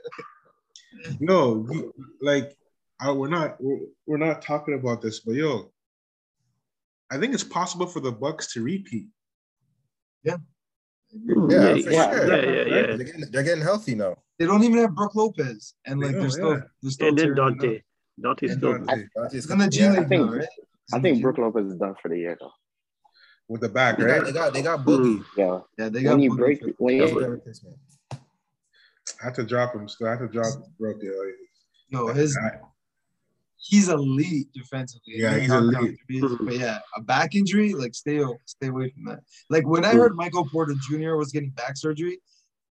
[1.21, 2.57] No, you- like
[3.01, 5.73] I, we're not we're, we're not talking about this, but yo,
[7.11, 9.07] I think it's possible for the Bucks to repeat.
[10.23, 10.37] Yeah,
[11.13, 11.93] Yeah, for yeah, sure.
[11.93, 12.87] yeah, yeah, yeah.
[12.97, 14.17] They're getting, they're getting healthy now.
[14.39, 17.19] They don't even have Brook Lopez, and like don't, they're oh, still they're still And
[17.19, 17.55] then tearing up.
[17.57, 17.83] Donte.
[18.23, 19.33] Donte's And still Donte.
[19.33, 19.91] He's in the G Yeah.
[19.93, 20.49] League think- now, right?
[20.93, 22.51] I think G Brook Lopez is done for the year though.
[23.49, 24.25] with the back, They got, right?
[24.25, 25.19] they got they got Boogie.
[25.25, 25.41] Hmm.
[25.41, 25.59] Yeah.
[25.79, 27.77] Yeah, they got When you Boogie break when you what- Replacement.
[29.21, 29.89] I had to drop him.
[29.89, 30.47] Still, I had to drop
[30.79, 31.33] broke the.
[31.91, 32.59] Yo, his I-
[33.57, 35.15] he's elite defensively.
[35.17, 35.99] Yeah, he's elite.
[36.41, 39.21] But yeah, a back injury, like stay stay away from that.
[39.49, 41.17] Like when I heard Michael Porter Jr.
[41.17, 42.19] was getting back surgery,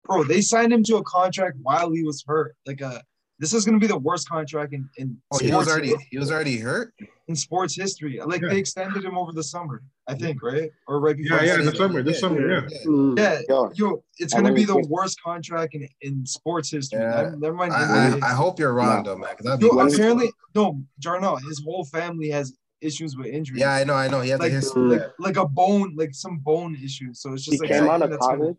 [0.03, 2.55] bro, they signed him to a contract while he was hurt.
[2.65, 3.03] Like a
[3.39, 6.17] this is gonna be the worst contract in in Oh, he sports was already he
[6.17, 6.93] was already hurt.
[7.27, 8.19] in sports history.
[8.25, 8.49] Like Yeah.
[8.49, 10.71] they extended him over the summer, I think, right?
[10.87, 11.37] Or right before.
[11.37, 11.65] Yeah, the yeah, season.
[11.71, 12.19] this summer, this Yeah.
[12.19, 12.67] summer, yeah.
[12.85, 13.17] Mm.
[13.19, 16.99] Yeah, Yo, yo, it's gonna be the worst contract in, in sports history.
[16.99, 17.09] Yeah.
[17.23, 17.73] Never, never mind.
[17.73, 19.11] I, I, I hope you're wrong No.
[19.11, 19.29] though, man.
[19.35, 23.59] 'cause that'd be Yo, apparently, no, Jarnell, his whole family has issues with injury.
[23.59, 24.21] yeah, I know, I know.
[24.21, 24.81] He has like, a history.
[24.83, 24.91] Mm.
[24.99, 27.21] like, like a bone, like some bone issues.
[27.21, 28.57] So it's he just like came out of that's gonna- college.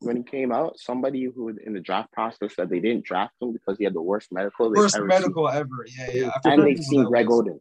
[0.00, 3.32] When he came out, somebody who was in the draft process said they didn't draft
[3.40, 4.70] him because he had the worst medical.
[4.70, 5.86] Worst ever medical ever.
[5.98, 6.30] Yeah, yeah.
[6.34, 6.52] I Seen.
[6.52, 7.26] And forgot they've seen Greg.
[7.30, 7.60] Oden.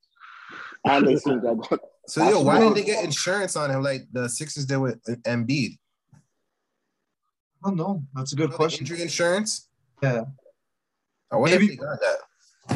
[0.83, 1.79] And they've seen Greg Oden.
[2.07, 5.77] So yo, why didn't they get insurance on him like the Sixers did with Embiid?
[7.63, 8.03] I don't know.
[8.13, 8.81] That's a good You question.
[8.83, 9.67] Injury insurance.
[10.03, 10.25] Yeah.
[11.31, 12.17] I wonder Maybe- if they got that.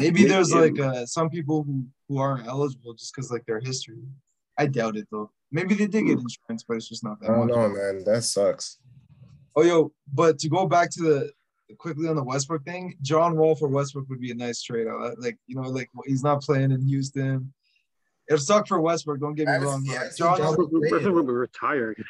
[0.00, 0.60] Maybe there's Yeah.
[0.60, 3.98] like uh, some people who, who aren't eligible just because like their history.
[4.56, 5.30] I doubt it though.
[5.52, 7.30] Maybe they did get insurance, but it's just not that.
[7.30, 7.56] I don't much.
[7.56, 8.04] know, man.
[8.04, 8.78] That sucks.
[9.56, 11.32] Oh, yo, but to go back to the
[11.78, 14.86] quickly on the Westbrook thing, John Wall for Westbrook would be a nice trade.
[15.18, 17.52] Like, you know, like he's not playing in Houston.
[18.30, 19.20] It sucked for Westbrook.
[19.20, 19.84] Don't get me I wrong.
[19.84, 22.02] seen- but I've seen John, retired.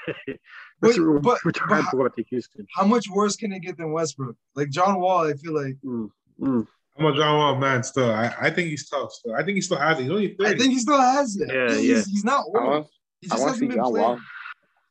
[0.82, 2.66] Wait, we're, but- retired but- for going to Houston.
[2.74, 4.36] how much worse can it get than Westbrook?
[4.54, 6.10] Like John Wall, I feel like Mm.
[6.40, 6.66] Mm.
[6.98, 7.82] I'm a John Wall man.
[7.82, 9.10] Still, I, I think he's tough.
[9.12, 10.02] Still, I think he still has it.
[10.02, 11.48] He's only I think he still has it.
[11.52, 12.02] Yeah, he's, yeah.
[12.12, 12.66] he's not I old.
[12.68, 12.86] want,
[13.20, 14.06] He I just want to see hasn't been John playing.
[14.06, 14.20] Wall.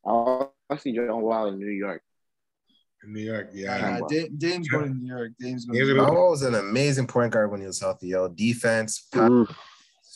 [0.05, 2.01] I want to see John Wall in New York.
[3.03, 3.49] in New York.
[3.53, 5.31] Yeah, Yeah, Da- Dame's going to New York.
[5.39, 5.77] Dame's going.
[5.79, 6.17] To New gonna- York.
[6.17, 8.07] Wall was an amazing point guard when he was healthy.
[8.07, 9.53] Yo, defense, Mm.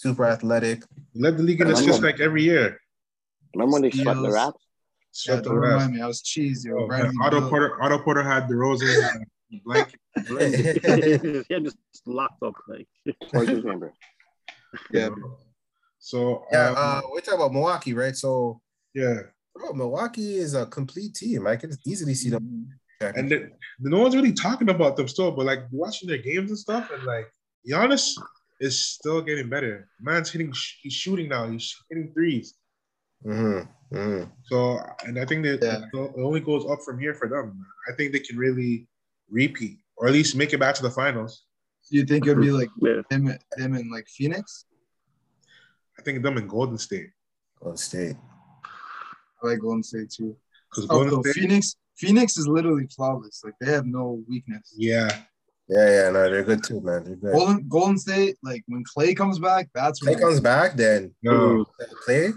[0.04, 0.84] Super athletic.
[1.14, 2.80] He led the league in assists like every year.
[3.56, 4.34] Remember when they swept the Steals.
[4.34, 4.64] Raps?
[5.28, 6.01] Yeah, the don't remind me.
[6.01, 6.76] I was cheese, yo.
[6.78, 9.06] Oh, Otto Porter, Otto Porter had the roses
[9.64, 9.99] blanket.
[11.49, 12.88] yeah, just locked up like.
[13.32, 13.80] What's his name?
[13.80, 13.89] bro?
[14.91, 15.10] Yeah,
[15.99, 18.16] So Yeah, um, uh, we're talking about Milwaukee, right?
[18.16, 18.60] So,
[18.93, 19.18] yeah,
[19.56, 21.47] bro, Milwaukee is a complete team.
[21.47, 22.70] I can easily see them.
[22.99, 26.60] and the, no one's really talking about them still, but like watching their games and
[26.60, 27.32] stuff, and like
[27.70, 28.18] Giannis
[28.68, 29.76] is still getting better.
[29.99, 31.43] Man's hitting, he's shooting now.
[31.49, 32.55] He's hitting threes.
[33.26, 33.95] Mm-hmm.
[33.95, 34.30] Mm-hmm.
[34.49, 35.86] So, and I think that Yeah.
[36.01, 37.66] it only goes up from here for them.
[37.89, 38.88] I think they can really
[39.30, 41.43] repeat or at least make it back to the finals.
[41.89, 43.01] Do you think it'd be like Yeah.
[43.09, 44.66] him, him and like Phoenix?
[45.99, 47.09] I think them in Golden State
[47.59, 48.16] Golden State.
[49.41, 50.36] I like Golden State too.
[50.70, 53.43] because Oh, Golden no, State, Phoenix, Phoenix is literally flawless.
[53.43, 54.74] Like they have no weakness.
[54.76, 55.09] yeah,
[55.70, 57.03] Yeah, yeah, no, they're good too, man.
[57.05, 57.32] They're good.
[57.34, 61.66] Golden Golden State, like when Clay comes back, that's Clay when comes back, then no,
[62.05, 62.32] Clay.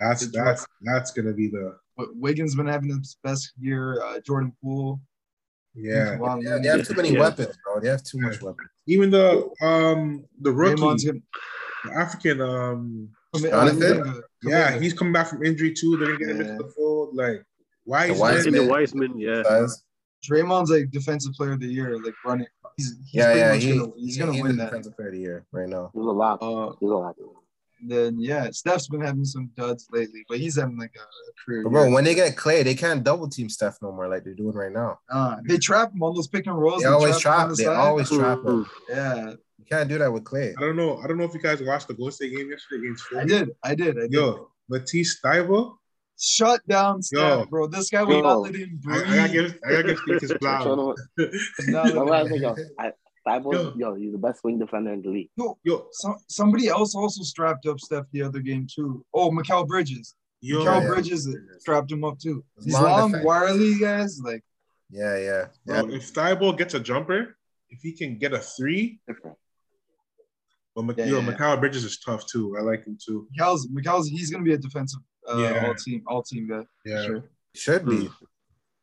[0.00, 4.02] that's that's that's gonna be the But Wiggins been having his best year.
[4.02, 5.00] Uh, Jordan Poole.
[5.74, 6.16] yeah.
[6.16, 7.20] Kawhi Yeah, they have too many Yeah.
[7.20, 7.80] weapons, bro.
[7.80, 8.68] They have too much weapons.
[8.86, 10.96] Even the um the rookie, gonna
[11.84, 14.22] the African um Jonathan?
[14.42, 15.96] yeah, he's coming back from injury too.
[15.98, 17.14] They're gonna get him into the fold.
[17.14, 17.44] Like
[17.84, 18.46] why The is Wiseman.
[18.46, 18.70] And the there?
[18.70, 19.42] Wiseman, yeah.
[19.42, 19.82] Guys.
[20.28, 22.46] Draymond's like defensive player of the year, like running.
[22.76, 24.70] He's, he's Yeah, yeah, much he, gonna, he's gonna he's win the that.
[24.70, 25.90] defensive player of the year right now.
[25.94, 26.38] There's a lot.
[26.42, 27.14] Uh, There's a lot.
[27.86, 31.62] then yeah, Steph's been having some duds lately, but he's having like a, a career.
[31.64, 31.94] But bro, year.
[31.94, 34.72] when they get Clay, they can't double team Steph no more like they're doing right
[34.72, 34.98] now.
[35.10, 36.82] Uh, they trap him on those pick and rolls.
[36.82, 37.38] They always him trap.
[37.40, 37.76] on the They side.
[37.76, 38.66] always trap him.
[38.88, 40.54] Yeah, You can't do that with Clay.
[40.56, 40.98] I don't know.
[40.98, 43.20] I don't know if you guys watched the Golden State game yesterday against Philly.
[43.22, 43.50] I did.
[43.62, 43.98] I did.
[43.98, 44.12] I did.
[44.12, 45.76] Yo, Matisse Thybulle.
[46.18, 47.46] Shut down Steph, Yo.
[47.46, 47.66] bro.
[47.66, 48.22] This guy will Yo.
[48.22, 49.02] not let him breathe.
[49.06, 50.94] I gotta give I gotta give Steve his So, no,
[51.66, 52.92] Not let no, him I think, yo, I,
[53.26, 53.72] Thybulle, Yo.
[53.76, 55.30] yo, he's the best wing defender in the league.
[55.36, 59.04] Yo, Yo, so, somebody else also strapped up Steph the other game too.
[59.12, 60.14] Oh, Mikal Bridges.
[60.40, 60.86] yo, Mikal yeah.
[60.88, 62.44] Bridges strapped him up too.
[62.56, 64.44] It's These long long, wirely guys, like
[64.90, 65.82] Yeah, yeah, yeah.
[65.82, 67.36] bro, if Thybulle gets a jumper,
[67.70, 69.36] if he can get a three, Different.
[70.76, 71.56] but Mik- Yeah, yo, yeah.
[71.56, 72.56] Bridges is tough too.
[72.56, 73.26] I like him too.
[73.36, 75.00] Mikal's Mikal's he's gonna be a defensive
[75.32, 75.66] uh, Yeah.
[75.66, 76.64] all team all team guy.
[76.84, 77.24] Yeah, Sure.
[77.54, 78.10] Should be.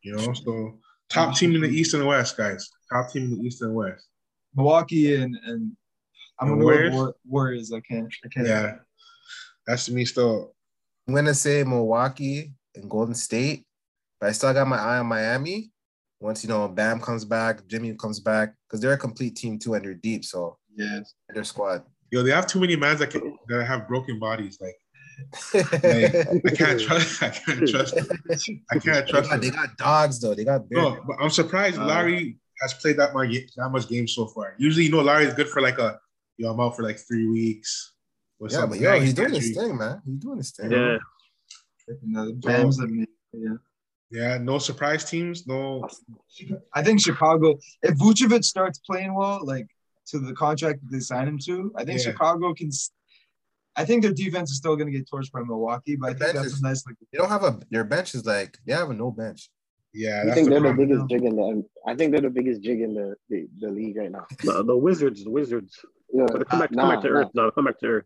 [0.02, 0.32] you know.
[0.34, 0.78] So
[1.08, 2.68] top team in the East and West, guys.
[2.92, 4.06] Top team in the East and West.
[4.54, 5.76] Milwaukee and and
[6.40, 6.94] I'm And gonna go with Warriors?
[6.94, 7.72] War- Warriors.
[7.72, 8.12] I can't.
[8.24, 8.46] I can't.
[8.46, 8.76] Yeah,
[9.66, 10.54] that's to me still.
[11.06, 13.64] I'm gonna say Milwaukee and Golden State,
[14.20, 15.70] but I still got my eye on Miami.
[16.20, 19.74] Once you know Bam comes back, Jimmy comes back, because they're a complete team too,
[19.74, 20.24] and they're deep.
[20.24, 21.14] So Yes.
[21.28, 21.84] their squad.
[22.10, 24.58] Yo, they have too many mans that can, that have broken bodies.
[24.60, 24.74] Like,
[25.54, 27.22] like I can't trust.
[27.22, 27.94] I can't trust.
[27.96, 29.30] I can't they, trust.
[29.30, 30.34] got, they got dogs though.
[30.34, 30.78] They got big.
[30.78, 34.54] No, but I'm surprised Uh, Larry has played that much that much game so far.
[34.58, 35.98] Usually, you know, Larry's good for like a
[36.38, 37.92] yo, I'm out for like three weeks.
[38.38, 38.82] Or yeah, but something.
[38.82, 39.68] yo, Like, he's doing his injury.
[39.68, 40.02] thing, man.
[40.04, 40.70] He's doing his thing.
[40.72, 40.96] Yeah.
[41.88, 43.50] The Bams yeah.
[44.10, 45.46] Yeah, no surprise teams.
[45.46, 45.88] No,
[46.74, 47.58] I think Chicago.
[47.82, 49.66] If Vucevic starts playing well, like
[50.08, 52.10] to the contract that they signed him to, I think Yeah.
[52.12, 52.70] Chicago can.
[53.76, 56.10] S- I think their defense is still going to get torched by Milwaukee, but I
[56.10, 56.96] think bench that's is- a nice like.
[57.12, 59.50] They don't have a their bench is like they have a no bench.
[59.94, 61.64] yeah, I that's think the they're the biggest jig in the.
[61.86, 64.26] I think they're the biggest jig in the the, the league right now.
[64.44, 65.78] The, the Wizards, the Wizards.
[66.12, 67.20] Yeah, But come back, come back to nah.
[67.20, 67.28] Earth.
[67.34, 68.04] No, come back to Earth.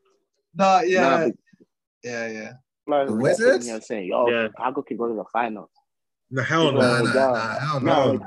[0.54, 1.34] Nah, yeah, Nah, but
[2.04, 2.52] yeah, yeah.
[2.86, 3.66] people are The sitting Wizards?
[3.66, 4.46] here saying, "Yo, Yeah.
[4.48, 5.70] Chicago can go to the finals."
[6.30, 8.26] No, hell no, Nah, Nah, nah, hell No, no.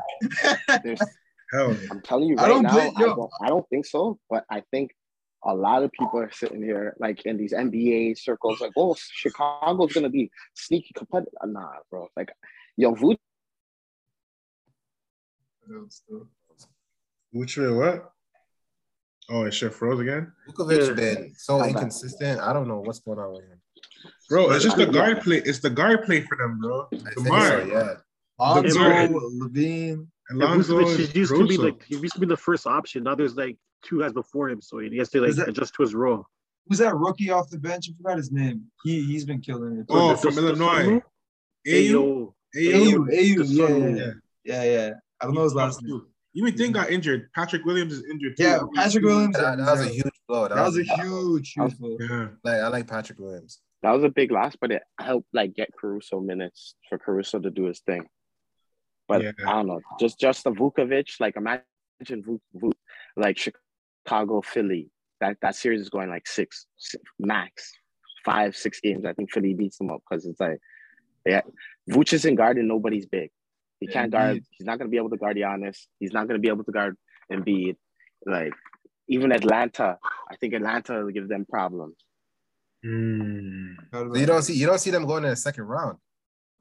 [1.51, 1.77] hell no.
[1.91, 4.19] I'm telling you I right don't now, blame- I, don't, I don't think so.
[4.29, 4.91] But I think
[5.43, 9.93] a lot of people are sitting here, like in these NBA circles, like, "Oh, Chicago's
[9.93, 12.07] gonna be sneaky competitive." Nah, bro.
[12.17, 12.29] Like,
[12.77, 13.17] yo, Vuce
[17.31, 17.69] Which way?
[17.71, 18.11] What?
[19.29, 20.93] Oh, it shit froze again, Vucevic Yeah.
[20.93, 21.75] been so Come back.
[21.75, 22.41] inconsistent.
[22.41, 23.61] I don't know what's going on with him.
[24.29, 24.51] bro.
[24.51, 24.91] It's just the Yeah.
[24.91, 25.37] guard play.
[25.37, 26.87] It's the guard play for them, bro.
[26.93, 27.95] I think so, yeah.
[28.39, 29.07] Lonzo, Demar.
[29.07, 30.07] LaVine.
[30.31, 33.03] Alonzo, Vucevic and he used to be like he used to be the first option.
[33.03, 35.83] Now there's like two guys before him, so he has to like that- adjust to
[35.83, 36.25] his role.
[36.67, 37.89] Who's that rookie off the bench?
[37.89, 38.65] I forgot his name.
[38.83, 39.85] He he's been killing it.
[39.89, 41.01] Oh, from does- does Illinois.
[41.67, 44.11] Ayo, AU, Ayo, Ayo, yeah, yeah, yeah,
[44.45, 44.91] yeah, yeah.
[45.21, 46.01] I don't know his last name.
[46.33, 47.29] You even think got injured.
[47.33, 48.43] Patrick Williams is injured too.
[48.43, 49.35] Yeah, Patrick Williams.
[49.35, 50.47] That, that was a huge blow.
[50.47, 51.97] That, That was was, a huge, huge blow.
[51.99, 53.59] Yeah, like I like Patrick Williams.
[53.81, 57.49] that was a big loss, but it helped like get Caruso minutes for Caruso to
[57.49, 58.07] do his thing.
[59.07, 59.31] But Yeah.
[59.45, 61.63] I don't know, just just the Vucevic, like imagine
[62.23, 62.73] Vuk, Vuk,
[63.17, 63.59] like Chicago,
[64.43, 64.89] Philly.
[65.21, 67.73] That that series is going like six, six max,
[68.23, 69.05] five, six games.
[69.05, 70.59] I think Philly beats them up because it's like,
[71.25, 71.41] yeah,
[71.89, 73.29] Vuce isn't guarding nobody's big.
[73.79, 74.29] He can't guard.
[74.29, 74.43] indeed.
[74.51, 75.77] He's not gonna be able to guard Giannis.
[75.99, 76.95] He's not gonna be able to guard
[77.31, 77.75] Embiid.
[78.25, 78.53] Like
[79.07, 79.97] even Atlanta,
[80.29, 81.95] I think Atlanta will give them problems.
[82.85, 83.75] Mm.
[83.91, 85.97] So you don't see you don't see them going in the second round.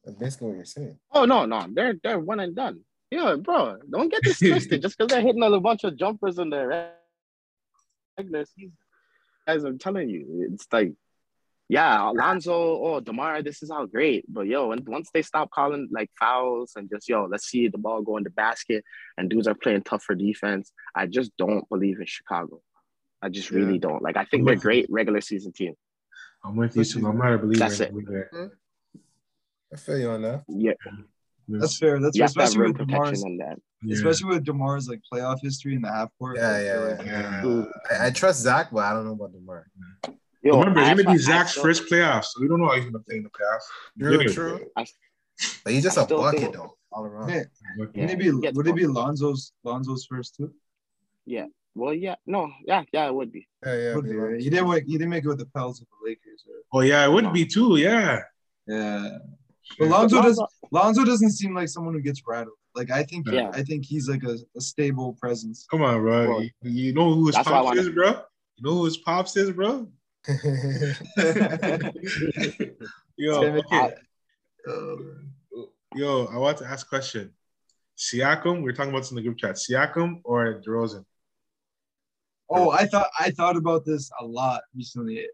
[0.04, 0.98] That's basically what you're saying.
[1.12, 2.80] Oh no, no, they're they're one and done.
[3.10, 4.82] Yeah, bro, don't get this twisted.
[4.82, 6.92] Just because they're hitting a bunch of jumpers in their
[8.18, 8.76] regular season,
[9.46, 10.92] guys, I'm telling you, it's like,
[11.68, 15.88] yeah, Alonzo, oh Demar, this is all great, but yo, and once they stop calling
[15.90, 18.82] like fouls and just yo, let's see the ball go in the basket
[19.16, 20.72] and dudes are playing tougher defense.
[20.94, 22.62] I just don't believe in Chicago.
[23.20, 24.02] I just really don't.
[24.02, 25.74] Like, I think they're a great regular season team.
[26.44, 27.06] I'm with you too.
[27.06, 27.58] I'm not a believer.
[27.58, 27.92] That's it.
[27.92, 28.30] believer.
[28.32, 28.46] Hmm?
[29.72, 30.44] I feel you on that.
[30.48, 30.74] Yeah,
[31.48, 31.98] That's fair.
[32.00, 32.24] That's fair.
[32.24, 33.58] have to have especially rim with protection Demar's, on that.
[33.82, 33.94] Yeah.
[33.94, 36.36] especially with Demar's like playoff history in the half court.
[36.36, 37.06] Yeah, I feel yeah, like-
[37.90, 37.98] yeah.
[38.00, 39.66] I, I trust Zach, but I don't know about Demar.
[40.42, 42.74] Yo, Remember, it's I- gonna be Zach's still- first playoffs, so we don't know how
[42.76, 43.62] he's gonna play in the playoffs.
[43.98, 44.32] True, Good.
[44.34, 44.66] true.
[44.76, 44.86] I-
[45.64, 47.28] But he's just I a bucket think- though, all around.
[47.30, 47.36] Yeah.
[47.80, 48.00] Okay.
[48.00, 48.88] Wouldn't it be would it be buckets.
[48.88, 50.52] Lonzo's Lonzo's first too?
[51.26, 51.46] Yeah.
[51.74, 53.46] Well, yeah, no, yeah, yeah, it would be.
[53.64, 53.94] Yeah, yeah.
[53.94, 54.40] Would be, right?
[54.40, 56.62] You didn't make you didn't make it with the Pels with the Lakers, right?
[56.72, 57.76] Oh yeah, it would be too.
[57.76, 58.22] Yeah.
[58.66, 59.18] Yeah.
[59.78, 62.56] But Lonzo does Lonzo doesn't seem like someone who gets rattled.
[62.74, 63.50] Like I think Yeah.
[63.52, 65.66] I think he's like a, a stable presence.
[65.70, 66.28] Come on, bro.
[66.28, 68.22] Well, you, you know who his that's pops is, bro?
[68.56, 69.88] You know who his pops is, bro?
[73.16, 73.64] Yo, Damn it.
[73.72, 73.94] okay.
[75.94, 77.32] Yo, I want to ask a question.
[77.96, 79.56] Siakam, we are talking about this in the group chat.
[79.56, 81.04] Siakam or DeRozan?
[82.50, 85.26] Oh, I thought I thought about this a lot recently.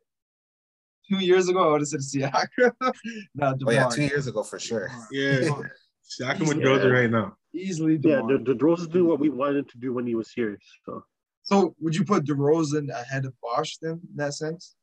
[1.11, 2.73] Two years ago, I would have said Siakam.
[3.35, 4.91] no, oh yeah, two years ago for sure.
[5.11, 5.41] Yeah.
[6.21, 6.65] Siakam with Yeah.
[6.67, 7.37] DeRozan right now.
[7.55, 8.39] Easily Yeah, DeMar.
[8.39, 10.59] the, the DeRozan do what we wanted to do when he was here.
[10.87, 11.05] So
[11.43, 14.75] So would you put DeRozan ahead of Bosh then in that sense?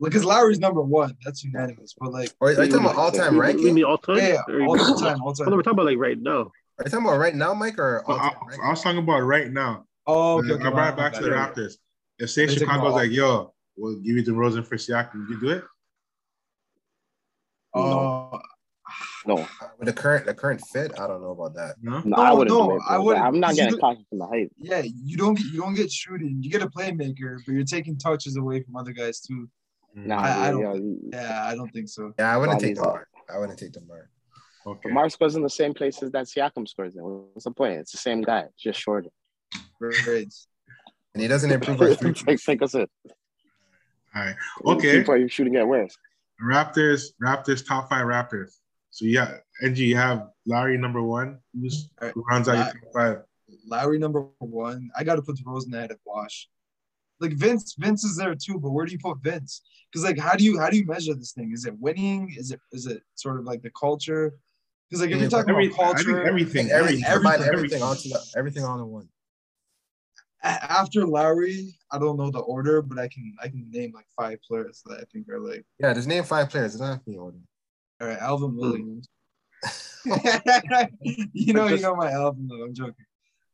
[0.00, 1.94] Because Lowry's number one, that's unanimous.
[1.98, 3.74] But like, are you talking about all time You ranking?
[3.74, 4.16] mean all time?
[4.18, 5.54] yeah, all time, all no, time.
[5.54, 6.50] we're talking about like right now.
[6.78, 8.68] Are you talking about right now, Mike, or all I, time I ranking?
[8.70, 9.84] was talking about right now.
[10.06, 11.74] Oh, okay, I brought it back to the Raptors.
[12.18, 15.48] If say Chicago's like, yo, we'll give you the DeRozan for Siakam, would you do
[15.50, 15.64] it?
[17.74, 18.40] Oh,
[19.26, 19.36] No,
[19.78, 21.76] With the current the current fit, I don't know about that.
[21.82, 22.00] No?
[22.00, 22.56] no, No, I wouldn't.
[22.56, 23.24] No, it, I wouldn't.
[23.24, 24.52] I'm not getting do- caught from the hype.
[24.58, 26.38] yeah, you don't get you don't get shooting.
[26.40, 29.48] You get a playmaker, but you're taking touches away from other guys too.
[29.96, 30.06] Mm.
[30.06, 32.12] Nah, I- I don't- yeah, Yeah, I don't think so.
[32.18, 33.08] Yeah, I wouldn't Bodies take the mark.
[33.32, 34.10] I wouldn't take the mark.
[34.66, 34.88] Okay.
[34.88, 37.02] Demar scores in the same places that Siakam scores in.
[37.02, 37.74] What's the point?
[37.80, 39.10] It's the same guy, just shorter.
[39.80, 40.32] Great.
[41.14, 42.12] And he doesn't improve our three.
[42.12, 42.88] Take, take us in.
[44.14, 44.36] All right.
[44.64, 45.04] Okay.
[45.04, 45.96] Keep you shooting at worse.
[46.42, 48.58] Raptors, Raptors, top five Raptors.
[48.90, 51.38] So yeah, NG, you have Larry number one.
[51.52, 52.14] Who's All uh, right.
[52.14, 53.18] who rounds out your top five?
[53.66, 54.90] Lowry number one.
[54.96, 56.48] I got to put DeRozan ahead of Wash.
[57.20, 59.62] Like Vince, Vince is there too, but where do you put Vince?
[59.90, 61.52] Because like, how do you how do you measure this thing?
[61.52, 62.34] Is it winning?
[62.36, 64.34] Is it is it sort of like the culture?
[64.90, 67.54] Because like if you're talking Every, about I think culture, everything, Every, everything, combine everything,
[67.54, 69.08] everything onto the, everything all in one.
[70.44, 74.06] A- after Lowry, I don't know the order, but I can I can name like
[74.16, 76.74] five players that I think are like Yeah, just name five players.
[76.74, 77.38] It's not in order.
[78.00, 78.24] all right, Hmm.
[78.24, 79.08] Alvin Williams.
[81.32, 82.46] you know, you know my Alvin.
[82.48, 82.94] though, I'm joking.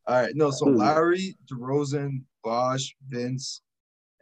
[0.06, 0.76] All right, no, so Hmm.
[0.76, 3.62] Lowry, DeRozan, Bosh, Vince,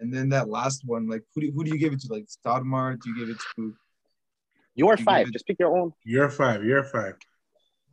[0.01, 2.13] and then that last one, like who do, who do you give it to?
[2.13, 3.01] Like Stoudemire?
[3.01, 3.75] Do you give it to?
[4.75, 5.27] You're You five.
[5.29, 5.93] it- Just pick your own.
[6.05, 6.65] You're five.
[6.65, 7.15] You're five.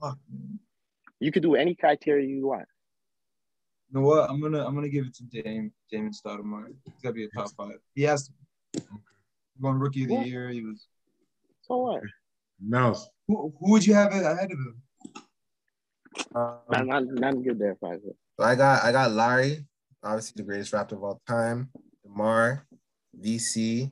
[0.01, 0.17] Fuck.
[1.19, 2.67] You could do any criteria you want.
[3.91, 4.29] You know what?
[4.29, 6.73] I'm gonna I'm gonna give it to Dame Damon Stoudemire.
[6.85, 7.77] He's gotta be a top five.
[7.93, 8.33] He has to.
[9.59, 10.23] One rookie of the Yeah.
[10.23, 10.49] year.
[10.49, 10.87] He was.
[11.61, 12.01] So what?
[12.63, 12.99] Nellz.
[13.27, 14.81] Who, who would you have ahead of him?
[16.33, 17.99] Um, Not, not, not good there, five.
[18.37, 19.65] So I got I got Larry,
[20.03, 21.69] obviously the greatest Raptor of all time.
[22.03, 22.65] Demar,
[23.19, 23.91] VC,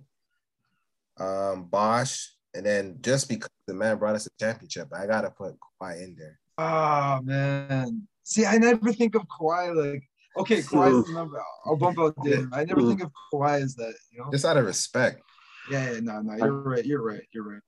[1.17, 5.55] um, Bosh, and then just because the man brought us a championship, I gotta put
[5.81, 6.39] Kawhi in there.
[6.57, 8.07] Ah man.
[8.23, 10.03] See, I never think of Kawhi like.
[10.37, 11.41] Okay, Kawhi is the number.
[11.65, 12.49] I'll bump out Dame.
[12.53, 13.93] I never think of Kawhi as that.
[14.11, 14.31] You know.
[14.31, 15.21] Just out of respect.
[15.69, 16.85] Yeah, yeah, no, no, you're right.
[16.85, 17.23] You're right.
[17.33, 17.61] You're right.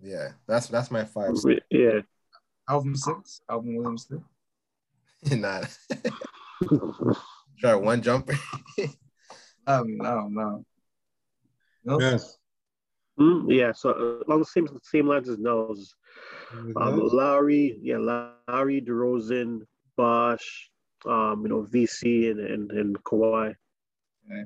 [0.00, 1.32] Yeah, that's that's my five.
[1.70, 2.00] Yeah.
[2.68, 4.20] Alvin six, Alvin Williams six.
[5.40, 5.68] Not
[7.58, 8.34] try one jumper.
[9.66, 10.66] I no, I don't.
[11.84, 12.00] No?
[12.00, 12.36] Yes.
[13.18, 13.72] Mm, yeah.
[13.72, 15.94] So along the same same lines as Nellz.
[16.52, 19.60] Um, Lowry, yeah, Lowry, DeRozan,
[19.96, 20.70] Bosh,
[21.06, 23.54] um, you know, VC and and, and Kawhi.
[24.30, 24.44] Okay.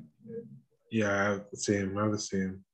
[0.90, 1.96] Yeah, I have the same.
[1.98, 2.64] I have the same.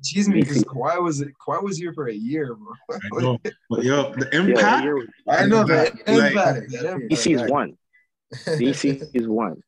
[0.00, 2.72] Excuse me, because Kawhi was Kawhi was here for a year, bro.
[2.90, 3.38] I know.
[3.68, 4.84] But yo, the impact.
[4.84, 5.94] you're- I know that.
[6.06, 7.12] Like- Impact, that impact.
[7.12, 7.76] VC's one.
[8.34, 9.60] VC is one.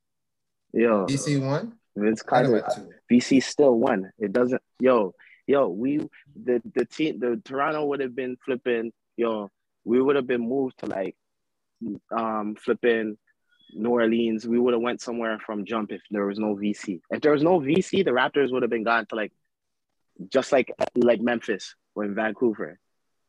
[0.73, 1.73] Yo, VC one.
[1.97, 2.53] Vince I Carter.
[2.53, 2.89] went two.
[3.11, 4.11] VC still one.
[4.19, 4.63] It doesn't.
[4.79, 5.15] Yo,
[5.49, 5.99] yo, we
[6.41, 8.93] the the team the Toronto would have been flipping.
[9.17, 9.51] Yo,
[9.85, 11.17] we would have been moved to like,
[12.17, 13.17] um, flipping
[13.73, 14.47] New Orleans.
[14.47, 17.01] We would have went somewhere from jump if there was no VC.
[17.11, 19.33] If there was no VC, the Raptors would have been gone to like,
[20.29, 22.79] just like like Memphis or in Vancouver.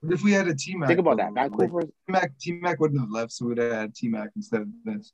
[0.02, 0.88] What if we had a T Mac?
[0.88, 1.34] Think about that.
[1.34, 1.84] Vancouver.
[1.84, 4.68] T Mac T Mac wouldn't have left, so we'd have had T Mac instead of
[4.84, 5.14] Vince.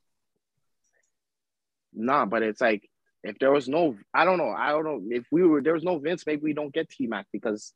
[1.93, 2.89] Nah, but it's like
[3.23, 5.83] if there was no, I don't know, I don't know if we were there was
[5.83, 7.73] no Vince, maybe we don't get T Mac because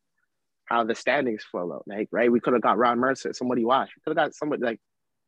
[0.66, 1.84] how the standings fall out.
[1.86, 3.90] Like right, we could have got Ron Mercer, somebody watch.
[3.96, 4.80] We could have got somebody like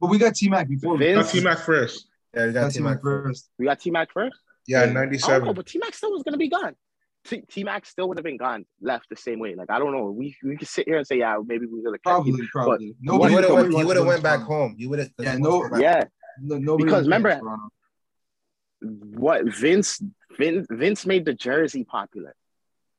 [0.03, 0.97] But we got T Mac before.
[0.97, 2.07] we Got T Mac first.
[2.33, 3.49] Yeah, we got got T T Mac Mac first.
[3.57, 4.35] we got T Mac first.
[4.67, 4.83] Yeah, Yeah.
[4.83, 5.53] I don't know, 97.
[5.55, 6.75] but T Mac still was gonna be gone.
[7.23, 9.55] T Mac still would have been gone, left the same way.
[9.55, 10.11] Like I don't know.
[10.11, 12.87] We we could sit here and say, yeah, maybe we would have Probably, probably.
[12.87, 14.53] He Nobody, would have nobody went, he would have go went back Toronto.
[14.53, 14.75] home.
[14.77, 15.09] You would have.
[15.19, 16.03] Yeah, no- Yeah,
[16.41, 17.45] No, nobody Because wants to go to
[18.81, 20.01] remember- what Vince
[20.37, 22.35] Vince Vince made the jersey popular.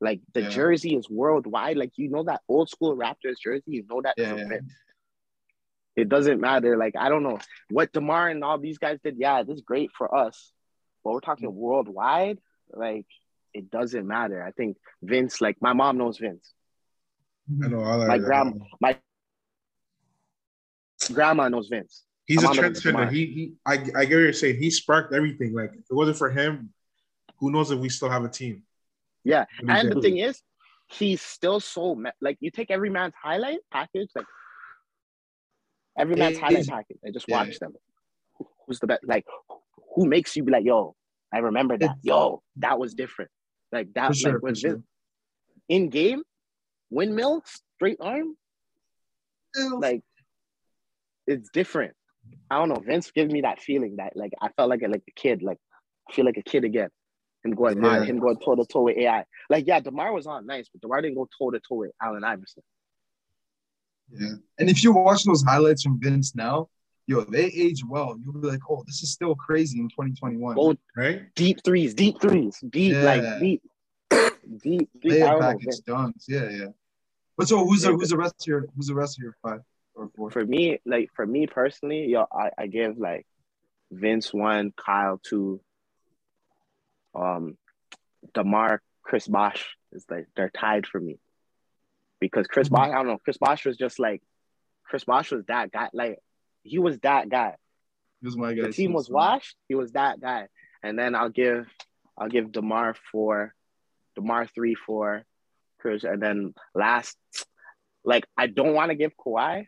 [0.00, 0.48] Like the Yeah.
[0.48, 1.76] jersey is worldwide.
[1.76, 3.62] Like you know that old school Raptors jersey.
[3.66, 4.48] You know that Yeah, from yeah.
[4.48, 4.72] Vince.
[5.96, 6.76] It doesn't matter.
[6.76, 7.38] Like I don't know
[7.70, 9.16] what Demar and all these guys did.
[9.18, 10.52] Yeah, this is great for us,
[11.04, 11.54] but we're talking Mm.
[11.54, 12.38] worldwide.
[12.72, 13.06] Like
[13.52, 14.42] it doesn't matter.
[14.42, 15.40] I think Vince.
[15.40, 16.52] Like my mom knows Vince.
[17.62, 18.08] I know all that.
[18.08, 18.98] My grandma, my
[21.12, 22.04] grandma knows Vince.
[22.26, 22.82] He's a the trendsetter.
[22.82, 23.06] Demar.
[23.10, 24.56] He, he I, I get what you're saying.
[24.58, 25.52] He sparked everything.
[25.54, 26.72] Like if it wasn't for him,
[27.38, 28.62] who knows if we still have a team?
[29.24, 30.42] Yeah, What do you And the thing is,
[30.88, 34.26] he's still so like you take every man's highlight package, like
[35.98, 37.36] every man's highlight package, and just yeah.
[37.36, 37.72] watch them.
[38.66, 39.04] Who's the best?
[39.04, 39.24] Like,
[39.94, 40.94] who makes you be like, yo,
[41.32, 41.96] I remember that.
[42.02, 43.30] Yo, that was different.
[43.72, 44.82] Like that, For sure, like when sure.
[45.68, 46.22] In game,
[46.90, 47.42] windmill,
[47.76, 48.36] straight arm,
[49.78, 50.02] like
[51.26, 51.94] it's different.
[52.50, 52.76] I don't know.
[52.76, 55.58] Vince gives me that feeling that like I felt like a, like a kid, like
[56.08, 56.90] I feel like a kid again.
[57.44, 58.04] Him going Yeah.
[58.04, 59.24] him going toe to toe with AI.
[59.50, 62.24] Like yeah, Demar was on nice, but Demar didn't go toe to toe with Allen
[62.24, 62.62] Iverson.
[64.10, 64.34] Yeah.
[64.58, 66.68] And if you watch those highlights from Vince now,
[67.06, 68.16] yo, they age well.
[68.22, 70.54] You'll be like, oh, this is still crazy in 2021.
[70.56, 71.34] Go Right?
[71.34, 73.02] deep threes, deep threes, deep Yeah.
[73.02, 73.62] like deep,
[74.10, 74.62] deep.
[74.62, 75.02] deep.
[75.02, 76.24] Play I it don't know, package dunks.
[76.28, 76.66] Yeah, yeah.
[77.36, 79.60] But so who's the who's the rest of your who's the rest of your five
[79.94, 80.30] or four?
[80.30, 83.26] For me, like for me personally, yo, I, I give like
[83.90, 85.60] Vince one, Kyle two,
[87.14, 87.56] um,
[88.34, 91.18] Demar, Chris Bosh is like they're tied for me
[92.28, 92.72] because Chris Mhm.
[92.72, 94.22] Bosh, I don't know, Chris Bosh was just like
[94.84, 96.18] Chris Bosh was that guy, like
[96.62, 97.56] he was that guy.
[98.22, 98.62] Who's my guy?
[98.62, 100.48] The team was washed, he was that guy,
[100.82, 101.68] and then I'll give
[102.16, 103.54] I'll give Demar four,
[104.14, 105.24] Demar three, four,
[105.80, 107.18] Chris, and then last,
[108.04, 109.66] like I don't want to give Kawhi,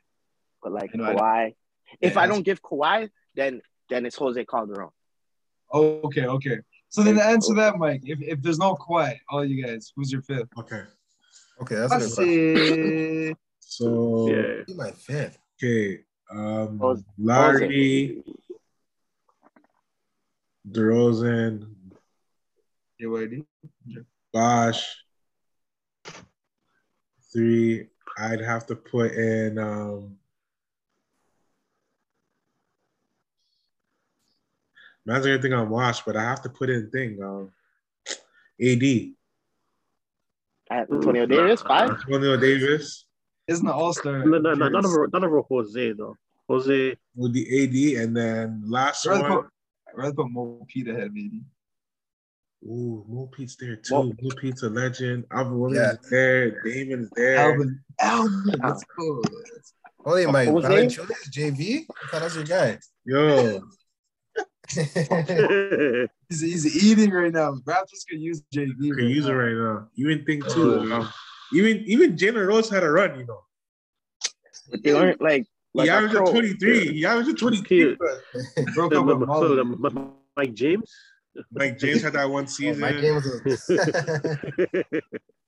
[0.63, 1.15] but like I know, I.
[1.15, 1.55] Kawhi,
[2.01, 3.61] if Yeah, I don't give Kawhi, then
[3.91, 4.91] then it's Jose Calderon.
[5.73, 6.61] Oh, okay, okay.
[6.89, 10.11] So then to answer that, Mike, if, if there's no quiet, all you guys, who's
[10.11, 10.49] your fifth?
[10.57, 10.85] Okay.
[11.61, 12.25] Okay, that's a I good question.
[12.27, 14.65] say So Yeah.
[14.67, 15.39] Be my fifth.
[15.63, 16.01] okay.
[16.31, 18.23] Um Jose- Larry,
[20.71, 21.75] DeRozan,
[23.01, 23.45] JYD.
[24.33, 24.97] Bosh.
[27.33, 27.89] Three.
[28.19, 30.19] I'd have to put in um
[35.05, 37.23] Man's gonna think I'm washed, but I have to put in thing.
[37.23, 37.53] Um
[38.61, 39.13] AD.
[40.71, 41.91] Antonio Davis five.
[41.91, 43.07] Antonio Davis
[43.49, 44.25] Isn't an all-star.
[44.25, 46.17] No, no, no, none of none of her Jose though.
[46.49, 47.45] Jose, with the
[47.97, 49.33] AD, and then last I'd rather one.
[49.43, 49.51] put,
[49.89, 51.43] I'd rather put Mo Pete ahead, maybe.
[52.65, 53.95] Ooh, Mo Pete's there too.
[53.95, 55.25] Mo- Mo Pete's a legend.
[55.33, 55.93] Alvin Williams Yeah.
[56.01, 56.63] is there.
[56.63, 57.37] Damon's there.
[57.37, 57.81] Alvin.
[58.01, 58.61] Alvin.
[58.63, 59.23] Let's go.
[60.05, 60.69] Holy my oh, Jose?
[60.69, 61.85] Valanciunas, JV?
[61.91, 62.79] I thought that was your guy.
[63.05, 63.61] Yo,
[66.29, 67.55] He's, he's eating right now.
[67.65, 68.73] Raptors could use JV.
[68.81, 69.35] you can right use it now.
[69.37, 69.89] right now.
[69.97, 70.89] Even think too.
[70.93, 70.93] Oh.
[71.03, 71.09] Um,
[71.53, 73.19] even even Jalen Rose had a run.
[73.21, 73.41] You know,
[74.71, 76.25] But they aren't like like he averaged pro.
[76.33, 76.93] 23.
[76.95, 77.67] He averaged 23.
[77.69, 77.99] Cute.
[77.99, 79.63] but Broke up with Molly.
[80.37, 80.91] Mike James.
[81.53, 82.81] Mike James had that one season.
[82.81, 83.27] my game was
[83.71, 85.03] a-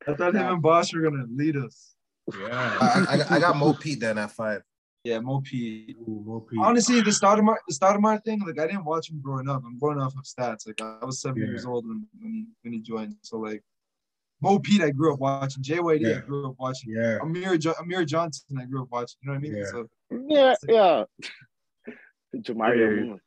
[0.07, 1.95] I thought him and Bosh were gonna lead us.
[2.39, 2.77] yeah.
[2.81, 4.63] I, I, I got Mo Pete then at five.
[5.09, 5.97] Yeah, Mo Pete.
[6.03, 6.59] Ooh, Mo Pete.
[6.63, 9.63] Honestly, the Stoudemire, the Stoudemire thing, like I didn't watch him growing up.
[9.65, 10.67] I'm going off of stats.
[10.67, 11.49] Like I was seven Yeah.
[11.49, 13.15] years old when, when he when he joined.
[13.23, 13.63] So like
[14.43, 15.63] Mo Pete, I grew up watching.
[15.63, 16.21] JYD, I Yeah.
[16.21, 16.93] grew up watching.
[16.93, 17.19] yeah.
[17.23, 19.17] Amir, jo- Amir Johnson, I grew up watching.
[19.23, 19.57] You know what I mean?
[19.57, 19.71] Yeah.
[19.73, 19.79] So
[20.29, 21.05] Yeah, yeah.
[22.37, 23.03] Jamario Yeah.
[23.07, 23.21] Moon.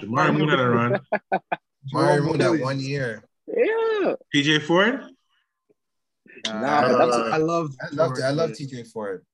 [0.00, 1.00] Jamar Moon had a run.
[1.92, 3.22] Mario Moon that one year.
[3.46, 4.14] Yeah.
[4.34, 5.00] TJ Ford.
[6.46, 7.70] Nah, Nah, but that's- I love.
[7.82, 9.24] I love I love TJ Ford.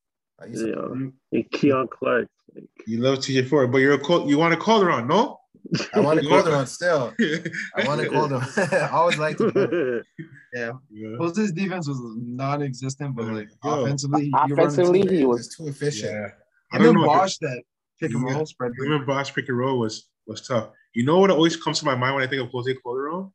[0.41, 0.75] I used Yeah.
[1.33, 2.29] And Keon Clark.
[2.87, 5.39] You love TJ Ford, but you're a call, you want to call her on, no?
[5.95, 7.13] I want to You call want- them on still.
[7.77, 8.43] I want to call them.
[8.73, 10.03] I always like to.
[10.55, 10.73] Yeah.
[10.91, 11.17] yeah.
[11.19, 13.85] Jose's defense was non-existent, but like Yo.
[13.85, 16.13] offensively, he, he Offensively, he He was was too efficient.
[16.13, 16.29] Yeah.
[16.73, 17.03] I And don't know.
[17.03, 17.63] if- Bosh that
[18.01, 18.35] pick and Yeah.
[18.35, 18.73] roll spread.
[18.79, 20.71] Him and Bosh pick and roll was was tough.
[20.95, 23.31] You know what always comes to my mind when I think of Jose Calderon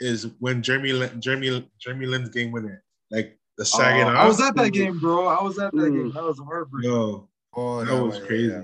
[0.00, 4.16] is when Jeremy Lin- Jeremy Jeremy Lin's game winner, like the sagging Oh, off.
[4.16, 5.26] I was at that game, bro.
[5.26, 5.94] I was at that Mm.
[5.96, 6.12] game.
[6.12, 6.90] That was heartbreaking.
[6.90, 8.48] Yo, Oh, that no, was yeah, crazy.
[8.48, 8.62] yeah.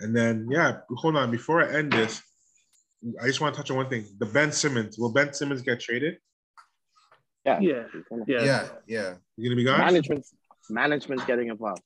[0.00, 1.30] And then yeah, hold on.
[1.30, 2.20] Before I end this,
[3.22, 4.04] I just want to touch on one thing.
[4.18, 4.98] The Ben Simmons.
[4.98, 6.18] Will Ben Simmons get traded?
[7.44, 7.58] yeah.
[7.60, 7.82] Yeah.
[8.26, 8.44] Yeah.
[8.44, 9.14] Yeah, yeah.
[9.36, 9.78] He's gonna be gone.
[9.78, 10.24] Management
[10.70, 11.82] management's getting involved.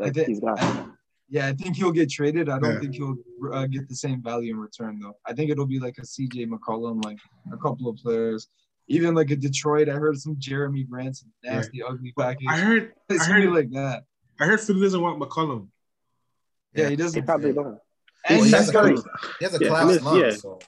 [0.00, 0.96] Like think- he's gone.
[1.28, 2.48] Yeah, I think he'll get traded.
[2.48, 2.80] I don't Yeah.
[2.80, 3.16] think he'll
[3.52, 5.16] uh, get the same value in return, though.
[5.26, 7.18] I think it'll be like a CJ McCollum, like
[7.52, 8.46] a couple of players.
[8.88, 9.88] Even like a Detroit.
[9.88, 12.46] I heard some Jerami Grant, some nasty, ugly package.
[12.48, 14.04] I heard, I heard, like that.
[14.40, 15.68] I heard Philly doesn't want McCollum.
[16.74, 17.24] Yeah, he doesn't.
[17.24, 17.78] probably don't.
[18.28, 19.04] And Well, he's he has a got class-
[19.38, 20.30] he has a Yeah, class I mean, long, yeah.
[20.30, 20.58] so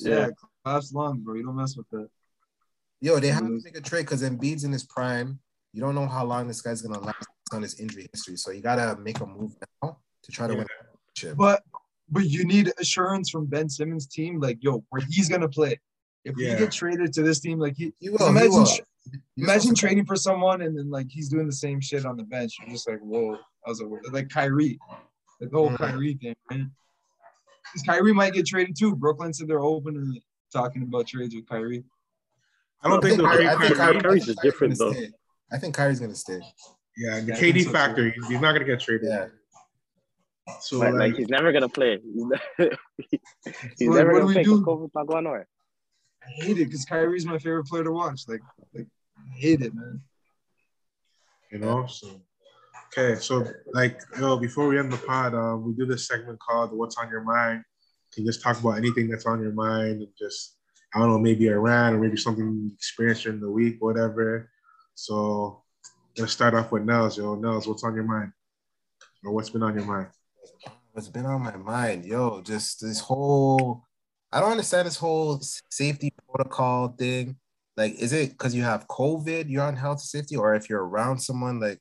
[0.00, 0.28] yeah,
[0.64, 1.34] class long, bro.
[1.34, 2.08] You don't mess with that.
[3.00, 5.38] Yo, they have to make a trade because Embiid's in his prime.
[5.72, 8.62] You don't know how long this guy's gonna last on his injury history, so you
[8.62, 10.58] gotta make a move now to try to Yeah.
[10.60, 11.36] win a championship.
[11.36, 11.62] But
[12.08, 15.78] but you need assurance from Ben Simmons' team, like yo, where he's gonna play.
[16.26, 16.52] If Yeah.
[16.54, 18.26] he get traded to this team, like he, He will.
[18.26, 18.66] imagine, he will.
[19.36, 22.16] He imagine wants trading for someone and then like he's doing the same shit on
[22.16, 22.56] the bench.
[22.60, 23.38] You're just like, whoa, that
[23.68, 24.78] was a like Kyrie,
[25.40, 25.76] like the whole Mhm.
[25.78, 26.64] Kyrie thing, right?
[27.72, 28.96] Because Kyrie might get traded too.
[28.96, 30.20] Brooklyn said they're open to
[30.52, 31.84] talking about trades with Kyrie.
[32.82, 33.92] I don't I think think they'll Kyrie- trade I think Kyrie.
[33.92, 34.96] Kyrie- Kyrie's just Kyrie's different, gonna though.
[35.00, 35.10] stay.
[35.52, 36.40] I think Kyrie's gonna stay.
[36.96, 39.08] Yeah, the Yeah, KD so, factor, he's, he's not gonna get traded.
[39.08, 39.28] Yeah.
[40.60, 41.98] So But, like like, he's never gonna play.
[42.04, 42.18] He's,
[42.58, 42.64] So,
[43.86, 44.58] like, never what gonna we play do?
[44.58, 45.46] because COVID's not going nowhere.
[46.26, 48.22] I hate it because Kyrie's my favorite player to watch.
[48.28, 48.42] Like,
[48.74, 48.86] like
[49.18, 50.00] I hate it, man.
[51.52, 52.20] you know, so
[52.86, 56.72] okay, so like yo, before we end the pod, um, we do this segment called
[56.72, 57.62] "What's on Your Mind."
[58.12, 60.56] Can you just talk about anything that's on your mind and just
[60.94, 64.50] I don't know, maybe Iran or maybe something you experienced during the week, whatever.
[64.94, 65.62] So
[66.16, 67.18] let's start off with Nellz.
[67.18, 68.32] Yo, Nellz, what's on your mind?
[69.24, 70.08] Or what's been on your mind?
[70.92, 72.40] What's been on my mind, yo?
[72.40, 73.85] Just this whole.
[74.32, 75.40] I don't understand this whole
[75.70, 77.36] safety protocol thing.
[77.76, 81.18] Like, is it because you have COVID, you're on health safety, or if you're around
[81.18, 81.78] someone like,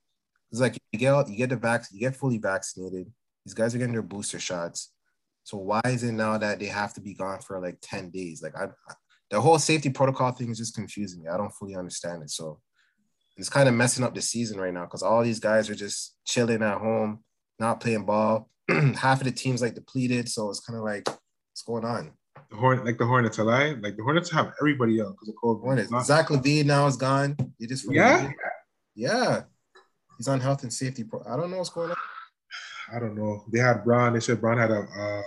[0.51, 3.11] it's like you get you get the vac, you get fully vaccinated.
[3.45, 4.91] These guys are getting their booster shots.
[5.43, 8.41] So why is it now that they have to be gone for like ten days?
[8.41, 8.67] Like, I,
[9.29, 11.29] the whole safety protocol thing is just confusing me.
[11.29, 12.29] I don't fully understand it.
[12.29, 12.59] So
[13.37, 16.15] it's kind of messing up the season right now because all these guys are just
[16.25, 17.23] chilling at home,
[17.59, 18.49] not playing ball.
[18.69, 22.13] Half of the team's like depleted, so it's kind of like what's going on.
[22.55, 23.79] The Hornet, like the Hornets, alive?
[23.81, 25.61] Like the Hornets have everybody out because of COVID.
[25.61, 25.91] Hornets.
[25.91, 27.35] Not- Zach LaVine now is gone.
[27.57, 28.31] You just Yeah?
[28.95, 29.43] yeah.
[30.17, 31.03] He's on health and safety.
[31.03, 31.97] Pro- I don't know what's going on.
[32.93, 33.43] I don't know.
[33.51, 34.13] They had Braun.
[34.13, 35.21] They said Braun had a, uh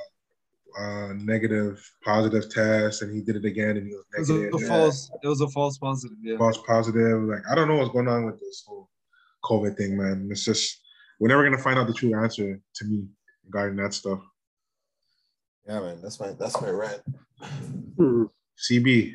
[0.80, 4.34] uh negative, positive test, and he did it again, and he was It was a,
[4.34, 4.62] negative.
[4.62, 5.10] a false.
[5.22, 6.16] It was a false positive.
[6.22, 6.38] Yeah.
[6.38, 7.22] false positive.
[7.24, 8.88] Like I don't know what's going on with this whole
[9.44, 10.28] COVID thing, man.
[10.30, 10.80] It's just
[11.20, 13.06] we're never gonna find out the true answer to me
[13.44, 14.20] regarding that stuff.
[15.68, 16.00] Yeah, man.
[16.02, 17.02] That's my that's my rant.
[17.96, 18.24] Hmm.
[18.58, 19.14] CB,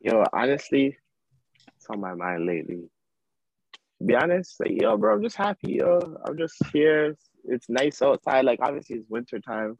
[0.00, 0.96] Yo, honestly,
[1.76, 2.88] it's on my mind lately.
[3.98, 6.16] To be honest, like, yo, bro, I'm just happy, yo.
[6.24, 7.16] I'm just here.
[7.44, 8.44] It's nice outside.
[8.44, 9.76] Like, obviously, it's winter time.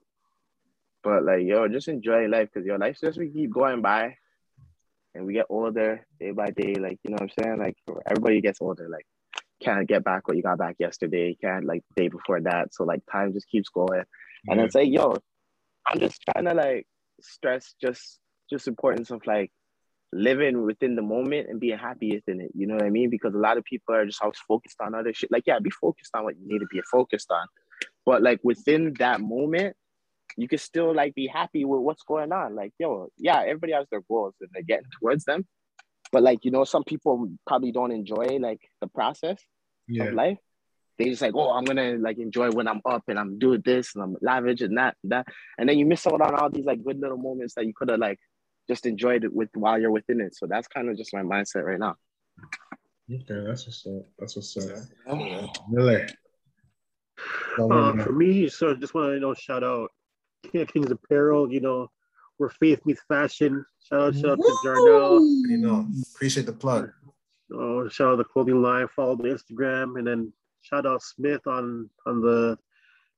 [1.04, 4.16] But, like, yo, just enjoy life because, yo, life just we keep going by
[5.14, 6.74] and we get older day by day.
[6.74, 7.58] Like, you know what I'm saying?
[7.58, 7.76] Like,
[8.10, 8.88] everybody gets older.
[8.88, 9.06] Like,
[9.62, 11.38] can't get back what you got back yesterday.
[11.40, 12.74] Can't, like, day before that.
[12.74, 14.02] So, like, time just keeps going.
[14.46, 14.66] And Yeah.
[14.66, 15.16] it's like, yo,
[15.86, 16.86] I'm just trying to, like,
[17.20, 18.20] stress just
[18.50, 19.52] just importance of, like,
[20.12, 22.50] living within the moment and being happy within it.
[22.54, 23.10] You know what I mean?
[23.10, 25.30] Because a lot of people are just always focused on other shit.
[25.30, 27.46] Like, yeah, be focused on what you need to be focused on.
[28.06, 29.76] But like within that moment,
[30.36, 32.54] you can still like be happy with what's going on.
[32.54, 35.46] Like, yo, yeah, everybody has their goals and they're getting towards them.
[36.10, 39.42] But like, you know, some people probably don't enjoy like the process
[39.86, 40.38] yeah, of life.
[40.98, 43.94] They just like, oh, I'm gonna like enjoy when I'm up and I'm doing this
[43.94, 45.26] and I'm lavish and that and that.
[45.56, 47.88] And then you miss out on all these like good little moments that you could
[47.90, 48.18] have like
[48.68, 50.34] just enjoyed it with while you're within it.
[50.34, 51.94] So that's kind of just my mindset right now.
[53.10, 54.02] okay, that's what's up.
[54.18, 54.64] That's what's up.
[55.06, 55.46] Yeah.
[55.72, 56.12] Millz,
[57.58, 59.90] Uh, for me, so just want to you know shout out
[60.50, 61.52] King of Kings Apparel.
[61.52, 61.88] You know,
[62.38, 63.64] where faith meets fashion.
[63.88, 65.20] Shout out, shout out to Jarnell.
[65.48, 66.90] You know, appreciate the plug.
[67.52, 68.88] Oh, shout out the clothing line.
[68.94, 70.32] Follow the Instagram, and then
[70.68, 72.58] shout out Smith on on the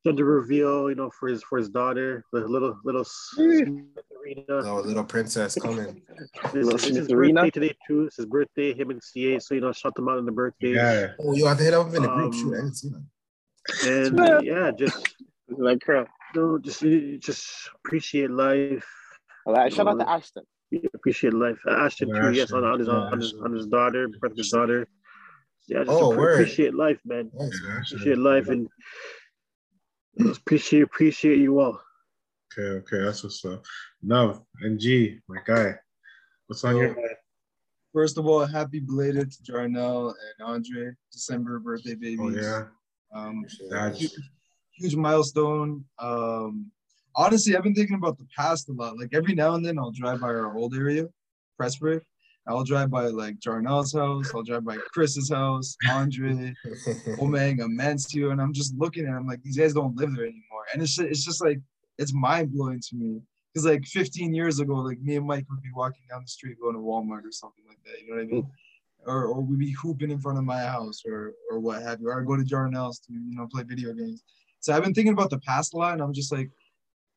[0.06, 0.88] gender reveal.
[0.88, 3.68] You know, for his for his daughter, the little little Smith
[4.48, 6.02] Oh, little princess coming.
[6.18, 8.04] It's, Little it's his birthday today too.
[8.04, 8.72] It's his birthday.
[8.74, 9.38] Him and CA.
[9.38, 10.74] So you know, shout them out on the birthday.
[10.74, 12.26] yeah, Oh, you have to hit up in the group.
[12.26, 13.86] Um, Shoot, I didn't see that.
[13.86, 15.14] And uh, yeah, just
[15.48, 16.06] Like, girl.
[16.34, 16.80] you know, just
[17.20, 18.86] just appreciate life.
[19.46, 20.44] Like, shout out to Ashton.
[20.94, 21.58] Appreciate life.
[21.68, 23.12] Ashton Yeah, too, yes, on, on his Ashton.
[23.12, 24.86] on his on his daughter, birth of his daughter.
[25.70, 26.32] Yeah, just Oh, appre- word.
[26.40, 27.30] appreciate life, man.
[27.32, 27.60] Nice.
[27.64, 28.68] yeah, Appreciate life and
[30.18, 31.80] just appreciate appreciate you all.
[32.52, 33.64] Okay, okay, that's what's up.
[34.02, 35.76] No, NG, my guy,
[36.48, 37.14] what's on your mind?
[37.92, 42.18] First of all, happy belated to Jarnell and Andre, December birthday babies.
[42.20, 42.64] Oh yeah,
[43.14, 43.44] Um,
[43.94, 44.12] huge,
[44.72, 45.84] huge milestone.
[46.00, 46.72] Um,
[47.14, 48.98] honestly, I've been thinking about the past a lot.
[48.98, 51.06] Like every now and then, I'll drive by our old area,
[51.60, 52.00] Pressburg.
[52.50, 54.34] I'll drive by like Jarnell's house.
[54.34, 56.52] I'll drive by Chris's house, Andre,
[57.20, 60.66] Omega, Mansio, and I'm just looking at them like these guys don't live there anymore.
[60.72, 61.60] And it's just, it's just like
[61.98, 63.20] it's mind blowing to me
[63.52, 66.56] Because like 15 years ago, like me and Mike would be walking down the street
[66.60, 68.00] going to Walmart or something like that.
[68.02, 68.50] You know what I mean?
[69.06, 72.08] Or, or we'd be hooping in front of my house or or what have you.
[72.08, 74.24] Or I'd go to Jarnell's to you know play video games.
[74.60, 76.50] So I've been thinking about the past a lot, and I'm just like,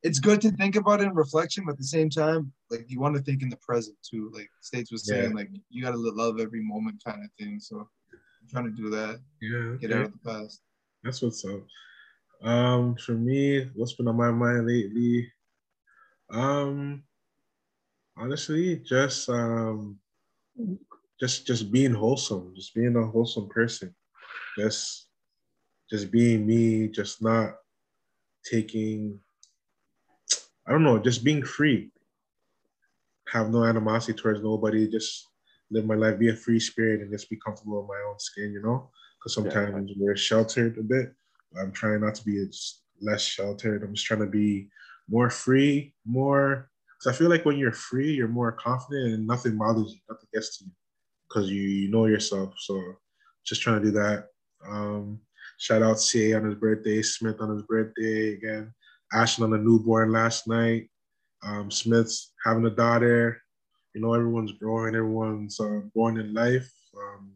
[0.04, 3.00] it's good to think about it in reflection, but at the same time, like you
[3.00, 4.30] want to think in the present too.
[4.34, 5.34] Like States was saying, Yeah.
[5.34, 7.58] like you gotta love every moment kind of thing.
[7.58, 10.00] So I'm trying to do that, Yeah, get okay.
[10.00, 10.60] out of the past.
[11.02, 11.66] That's what's up.
[12.42, 15.32] Um, for me, what's been on my mind lately?
[16.30, 17.04] Um,
[18.16, 19.98] honestly, just um,
[21.18, 23.94] just just being wholesome, just being a wholesome person,
[24.58, 25.08] just
[25.90, 27.54] just being me, just not
[28.44, 29.18] taking.
[30.66, 31.90] I don't know, just being free.
[33.28, 34.88] Have no animosity towards nobody.
[34.90, 35.28] Just
[35.70, 38.52] live my life, be a free spirit, and just be comfortable in my own skin.
[38.52, 41.12] You know, because sometimes we're sheltered a bit.
[41.60, 42.46] I'm trying not to be
[43.00, 43.82] less sheltered.
[43.82, 44.68] I'm just trying to be
[45.08, 46.70] more free, more.
[46.98, 50.28] Because I feel like when you're free, you're more confident and nothing bothers you, nothing
[50.32, 50.70] gets to you,
[51.28, 52.54] because you, you know yourself.
[52.58, 52.80] So
[53.44, 54.28] just trying to do that.
[54.66, 55.20] Um,
[55.58, 58.72] shout out CA on his birthday, Smith on his birthday again,
[59.14, 60.90] Ashton on the newborn last night.
[61.42, 63.40] Um, Smith's having a daughter.
[63.94, 67.30] You know, everyone's growing, everyone's uh, growing in life, um,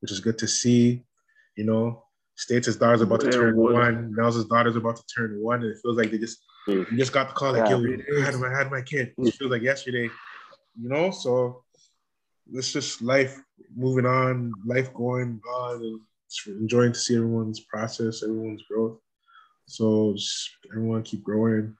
[0.00, 1.04] which is good to see.
[1.56, 2.04] You know,
[2.34, 4.14] States his daughter's about to turn what- one.
[4.18, 6.38] His daughter's about to turn one, and it feels like they just
[6.68, 6.88] Mm.
[6.92, 7.76] you just got the call like, Yeah.
[7.76, 9.12] yo, I had my I had my kid.
[9.18, 10.08] It feels like yesterday,
[10.80, 11.10] you know.
[11.10, 11.64] So
[12.52, 13.36] it's just life
[13.74, 19.00] moving on, life going on, and it's enjoying to see everyone's process, everyone's growth.
[19.66, 21.76] So just everyone keep growing,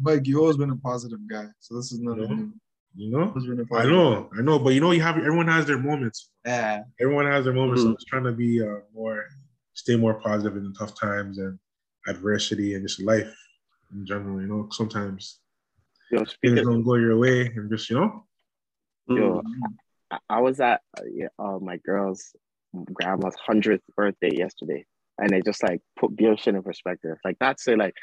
[0.00, 2.36] Mike, you always been a positive guy, so this is nothing Yeah.
[2.36, 2.52] new.
[2.94, 3.28] you know.
[3.28, 5.78] Always been a I know, I know, but you know, you have everyone has their
[5.78, 6.30] moments.
[6.44, 7.82] Yeah, Everyone has their moments.
[7.82, 7.92] So Mhm.
[7.92, 9.26] I'm trying to be uh, more,
[9.74, 11.58] stay more positive in the tough times and
[12.08, 13.34] adversity and just life
[13.92, 14.40] in general.
[14.40, 15.38] You know, sometimes
[16.10, 18.26] Yo, things speaking, don't go your way, and just you know,
[19.08, 19.42] yo,
[20.10, 22.34] I, I was at uh, yeah, uh, my girl's
[22.92, 24.84] grandma's hundredth birthday yesterday,
[25.18, 27.16] and they just like put beer shit in perspective.
[27.24, 27.94] Like that's it, like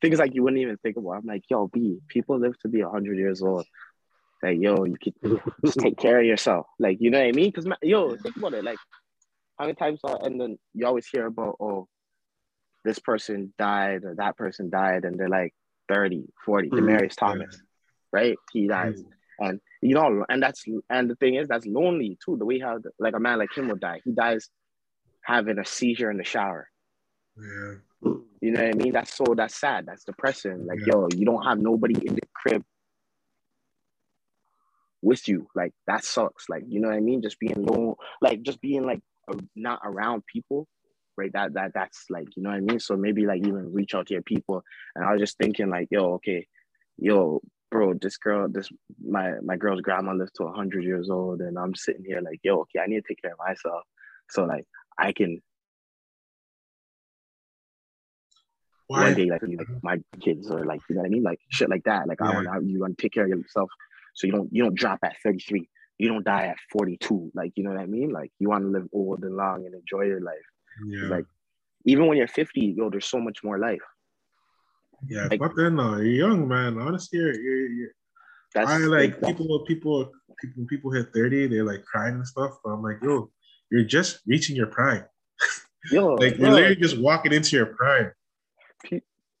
[0.00, 1.12] things like you wouldn't even think about.
[1.12, 3.66] I'm like, yo, B, people live to be hundred years old.
[4.42, 5.14] Like, yo, you could
[5.64, 6.66] just take care of yourself.
[6.78, 7.50] Like, you know what I mean?
[7.54, 8.64] Because yo, think about it.
[8.64, 8.78] Like,
[9.58, 11.88] how many times uh, and then you always hear about oh,
[12.84, 15.54] this person died or that person died, and they're like
[15.88, 16.70] 30, 40.
[16.70, 16.78] Mhm.
[16.78, 17.60] Demaryius Thomas,
[18.12, 18.36] right?
[18.52, 19.02] He dies.
[19.38, 22.36] And you know, and that's and the thing is that's lonely too.
[22.36, 24.00] The way how like a man like him would die.
[24.04, 24.50] He dies
[25.22, 26.68] having a seizure in the shower.
[27.36, 27.74] yeah.
[28.42, 28.92] You know what I mean?
[28.92, 29.84] That's so that's sad.
[29.84, 30.66] That's depressing.
[30.66, 30.94] Like, Yeah.
[30.94, 32.64] yo, you don't have nobody in the crib
[35.02, 35.46] with you.
[35.54, 36.48] Like that sucks.
[36.48, 37.22] Like, you know what I mean?
[37.22, 39.00] Just being alone, like just being like
[39.54, 40.66] not around people.
[41.16, 41.32] Right.
[41.32, 42.80] That that that's like, you know what I mean?
[42.80, 44.62] So maybe like even reach out to your people.
[44.94, 46.46] And I was just thinking, like, yo, okay,
[46.96, 48.70] yo, bro, this girl, this
[49.06, 52.60] my my girl's grandma lived to hundred years old, and I'm sitting here like, yo,
[52.60, 53.82] okay, I need to take care of myself.
[54.30, 54.64] So like
[55.00, 55.40] I can
[58.86, 59.04] Why?
[59.04, 61.38] one day like, be like my kids or like you know what I mean, like
[61.50, 62.08] shit like that.
[62.08, 62.42] Like I Yeah.
[62.50, 63.70] want you want to take care of yourself
[64.14, 65.68] so you don't you don't drop at 33.
[65.98, 67.30] You don't die at 42.
[67.34, 68.10] Like you know what I mean?
[68.10, 70.48] Like you want to live old and long and enjoy your life.
[70.86, 71.08] Yeah.
[71.08, 71.26] Like
[71.84, 73.80] even when you're 50, yo, there's so much more life.
[75.08, 75.28] yeah.
[75.30, 75.70] like- Fuck that.
[75.70, 76.78] No, you're young, man.
[76.78, 77.90] Honestly, you're, you're, you're
[78.54, 79.64] That's I like people.
[79.66, 80.10] People.
[80.42, 80.66] People.
[80.68, 81.46] People hit thirty.
[81.46, 82.52] They're like crying and stuff.
[82.64, 83.30] But I'm like, yo,
[83.70, 85.04] you're just reaching your prime.
[85.90, 88.12] yo, Like you're yo, literally just walking into your prime.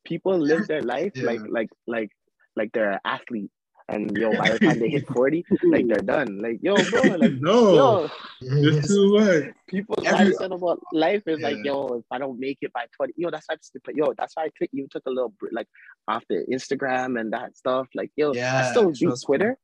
[0.04, 1.24] people live their life Yeah.
[1.24, 2.10] like like like
[2.56, 3.50] like they're an athlete.
[3.88, 6.38] And yo, by the time they hit 40, like they're done.
[6.40, 9.44] Like, yo, bro, like no, yo, it's too much.
[9.66, 13.14] People's Every- mindset about life is like, yo, if I don't make it by 20,
[13.16, 15.66] yo, that's why, I- yo, that's why I took, you took a little, like,
[16.06, 17.88] off the Instagram and that stuff.
[17.96, 19.26] Like, yo, yeah, I still beat trust me.
[19.26, 19.58] Twitter.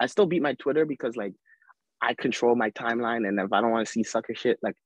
[0.00, 1.34] I still beat my Twitter because, like,
[2.02, 3.26] I control my timeline.
[3.28, 4.76] And if I don't want to see sucker shit, like,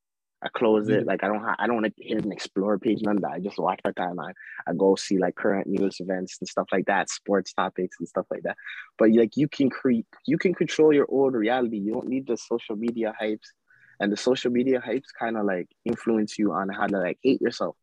[0.43, 1.05] I close it.
[1.07, 3.31] Like, I don't, ha- I don't want to hit an explore page, none of that.
[3.31, 4.33] I just watch my timeline.
[4.67, 8.25] I go see, like, current news events and stuff like that, sports topics and stuff
[8.29, 8.57] like that.
[8.99, 11.77] But, like, you can create, you can control your own reality.
[11.77, 13.47] You don't need the social media hypes
[13.99, 17.41] and the social media hypes kind of like influence you on how to like hate
[17.41, 17.75] yourself.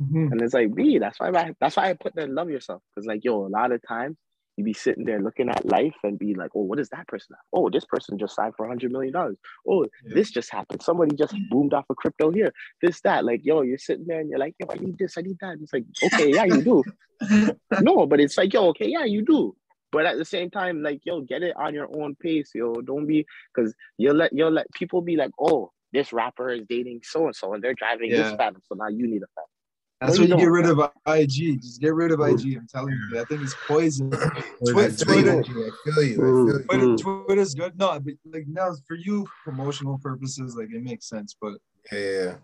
[0.00, 0.32] Mhm.
[0.32, 0.98] And it's like, me.
[0.98, 2.82] that's why I, that's why I put that love yourself.
[2.94, 4.16] Cause like, yo, a lot of times
[4.58, 7.36] you be sitting there looking at life and be like, oh, what is that person?
[7.36, 7.44] have?
[7.52, 9.36] Oh, this person just signed for hundred million dollars.
[9.66, 10.14] Oh, Yeah.
[10.16, 10.82] this just happened.
[10.82, 11.48] Somebody just mm.
[11.48, 12.52] boomed off of crypto here.
[12.82, 13.24] This, that.
[13.24, 15.52] Like, yo, you're sitting there and you're like, yo, I need this, I need that.
[15.52, 16.82] And it's like, okay, yeah, you do.
[17.80, 19.54] no, but it's like, yo, okay, yeah, you do.
[19.92, 22.74] But at the same time, like, yo, get it on your own pace, yo.
[22.74, 23.24] Don't be
[23.54, 27.34] because you'll let you'll let people be like, oh, this rapper is dating so and
[27.36, 28.36] so, and they're driving this Yeah.
[28.36, 29.57] phantom, so now you need a phantom.
[30.00, 31.60] That's No, why you you get rid of IG.
[31.60, 32.56] Just get rid of IG.
[32.56, 34.12] I'm telling you, that thing is poison.
[34.14, 35.72] I Twi- feel you, Twitter, I feel you.
[35.72, 36.62] I feel you.
[36.96, 36.96] Twitter.
[37.26, 37.76] Twitter's good.
[37.78, 41.34] No, but like now for you, promotional purposes, like it makes sense.
[41.40, 41.54] But
[41.92, 42.34] Yeah, yeah, yeah.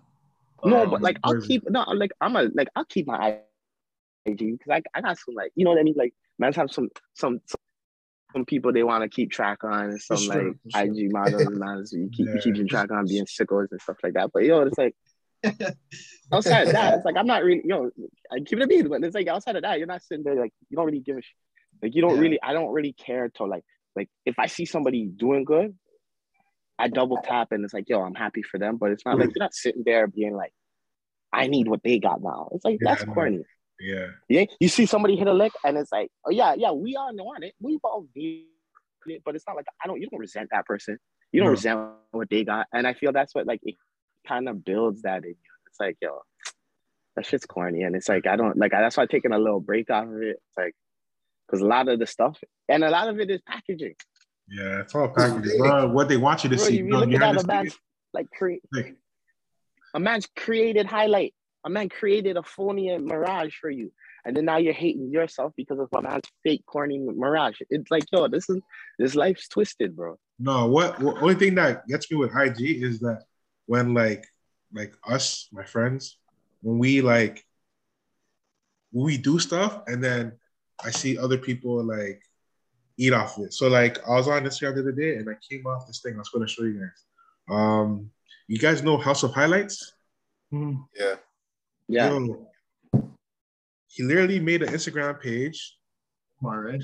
[0.64, 3.38] No, um, but like I'll keep no, like I'm a like I'll keep my
[4.26, 5.94] IG because I I got some like you know what I mean.
[5.96, 7.58] Like man's have some some some,
[8.32, 10.80] some people they want to keep track on and some sure, like for sure.
[10.82, 12.40] IG models and man's you keep Yeah.
[12.42, 14.30] keeping track on being sickos and stuff like that.
[14.32, 14.96] But yo, it's like
[16.32, 17.90] outside of that, it's like I'm not really yo.
[18.32, 20.34] I keep it a beat, but it's like outside of that, you're not sitting there
[20.34, 21.34] like you don't really give a sh-
[21.82, 22.20] like you don't Yeah.
[22.20, 23.64] really I don't really care to like
[23.96, 25.76] like if I see somebody doing good,
[26.78, 29.28] I double tap and it's like yo I'm happy for them, but it's not like
[29.30, 29.32] mm.
[29.36, 30.52] you're not sitting there being like
[31.32, 32.48] I need what they got now.
[32.52, 33.42] It's like Yeah, that's corny.
[33.80, 34.06] Yeah.
[34.28, 37.14] Yeah, you see somebody hit a lick and it's like oh yeah yeah we all
[37.14, 38.46] want it we all need
[39.06, 40.98] it, but it's not like I don't you don't resent that person.
[41.32, 41.52] You don't No.
[41.52, 43.74] resent what they got, and I feel that's what like it
[44.26, 45.52] kind of builds that in you.
[45.68, 46.22] It's like yo,
[47.16, 49.60] that shit's corny, and it's like I don't like that's why I'm taking a little
[49.60, 50.40] break off of it.
[50.46, 50.74] It's like
[51.46, 52.38] because a lot of the stuff
[52.68, 53.94] and a lot of it is packaging.
[54.48, 54.80] Yeah.
[54.80, 55.58] It's all packaging.
[55.58, 56.76] Bro, what they want you to Bro, see.
[56.78, 57.78] you, Bro, you at have that, to a man's
[58.12, 58.96] like create Like,
[59.94, 61.34] a man's created highlight.
[61.64, 63.90] A man created a phony mirage for you,
[64.26, 67.56] and then now you're hating yourself because of a man's fake corny mirage.
[67.70, 68.60] It's like yo, this is
[68.98, 70.18] this life's twisted, bro.
[70.38, 73.22] No, what, what only thing that gets me with IG is that
[73.66, 74.26] when like
[74.72, 76.18] like us, my friends,
[76.62, 77.44] when we like
[78.92, 80.32] when we do stuff and then
[80.84, 82.22] I see other people like
[82.96, 83.54] eat off of it.
[83.54, 86.14] So like I was on Instagram the other day and I came off this thing.
[86.14, 87.04] I was gonna show you guys.
[87.50, 88.10] Um
[88.48, 89.92] you guys know House of Highlights?
[90.50, 91.16] Yeah.
[91.86, 92.46] Yeah, Yo,
[93.88, 95.76] he literally made an Instagram page
[96.42, 96.82] all right.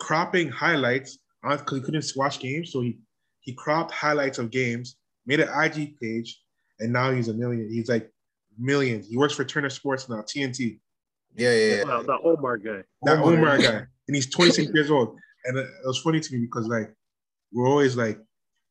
[0.00, 2.98] cropping highlights because he couldn't watch games, so he
[3.40, 4.96] he cropped highlights of games,
[5.28, 6.42] made an IG page,
[6.80, 7.68] and now he's a million.
[7.70, 8.10] He's like
[8.58, 9.06] millions.
[9.08, 10.80] He works for Turner Sports now, TNT.
[11.36, 11.84] Yeah, yeah, yeah.
[11.84, 12.82] Wow, the Omar guy.
[13.02, 13.34] That Omar.
[13.34, 15.16] Omar guy, and he's 26 years old.
[15.44, 16.92] And it, it was funny to me because like
[17.52, 18.18] we're always like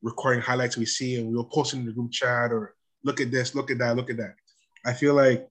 [0.02, 2.74] recording highlights we see, and we'll post it in the group chat or
[3.04, 4.34] look at this, look at that, look at that.
[4.84, 5.48] I feel like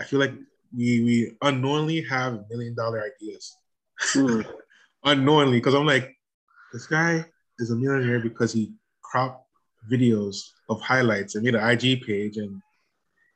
[0.00, 0.32] I feel like
[0.74, 3.54] we we unknowingly have million dollar ideas.
[4.14, 4.46] Mm.
[5.04, 6.16] unknowingly because I'm like,
[6.72, 7.24] this guy
[7.58, 8.72] is a millionaire because he
[9.02, 9.41] cropped
[9.90, 10.36] videos
[10.68, 12.60] of highlights and made an IG page and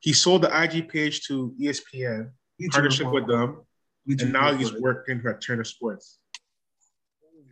[0.01, 2.31] he sold the IG page to ESPN,
[2.71, 3.63] partnership with them,
[4.07, 6.19] and now he's working at Turner Sports.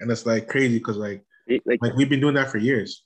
[0.01, 3.05] And it's like crazy because like like like we've been doing that for years.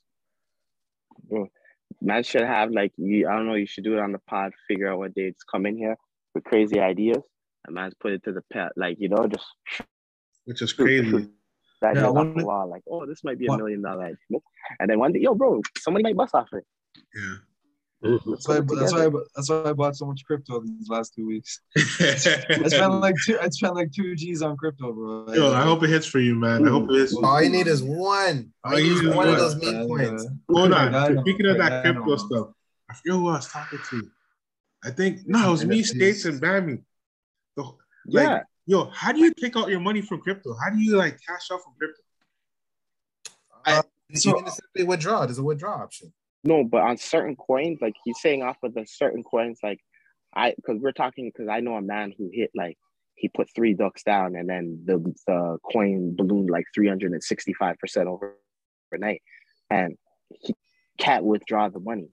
[2.00, 3.28] man should have like you.
[3.28, 3.54] I don't know.
[3.54, 4.52] You should do it on the pod.
[4.66, 5.96] Figure out what dates come in here
[6.34, 7.22] with crazy ideas,
[7.66, 8.72] and man's put it to the pet.
[8.76, 9.46] Like you know, just
[10.44, 11.28] Which is crazy.
[11.80, 13.58] Shoot That Yeah, yeah, off one- the wall, like, oh, this might be a one-
[13.58, 14.16] million dollar idea.
[14.80, 16.64] And then one day, yo, bro, somebody might bust off it.
[17.14, 17.34] Yeah.
[18.00, 21.26] That's why, that's why, I, that's why I bought so much crypto these last two
[21.26, 21.60] weeks.
[21.76, 21.80] I
[22.14, 23.36] spent like two.
[23.40, 25.34] I spent like two G's on crypto, bro.
[25.34, 26.64] Yo, I hope it hits for you, man.
[26.64, 27.16] I hope it is.
[27.16, 28.52] All you need is one.
[28.62, 30.26] All you need is one of those Yeah, meme coins.
[30.48, 31.14] Hold I on.
[31.16, 32.16] know, Speaking of that I crypto know.
[32.16, 32.48] stuff,
[32.88, 34.10] I forget who I was talking to.
[34.84, 35.86] I think no, it was me, NFTs.
[35.86, 36.82] States, and Bammy.
[37.56, 37.74] The- Like,
[38.28, 38.42] Yeah.
[38.68, 40.54] Yo, how do you take out your money from crypto?
[40.62, 42.02] How do you like cash out from crypto?
[43.64, 43.82] Uh,
[44.14, 45.24] So- you can simply withdraw.
[45.26, 46.12] There's a withdraw option.
[46.44, 49.80] No, but on certain coins, like he's saying off of the certain coins, like
[50.34, 52.76] I, because we're talking, because I know a man who hit like
[53.16, 57.22] he put three ducks down, and then the the coin ballooned like three hundred and
[57.24, 59.20] sixty five percent overnight,
[59.70, 59.96] and
[60.30, 60.54] he
[60.98, 62.08] can't withdraw the money.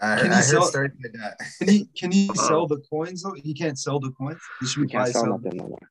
[0.00, 1.38] I, Can I you heard sell- stories like that.
[1.58, 3.34] Can he can he sell the coins though?
[3.34, 4.40] He can't sell the coins.
[4.60, 5.32] He should He be can't sell sell.
[5.38, 5.90] nothing no more.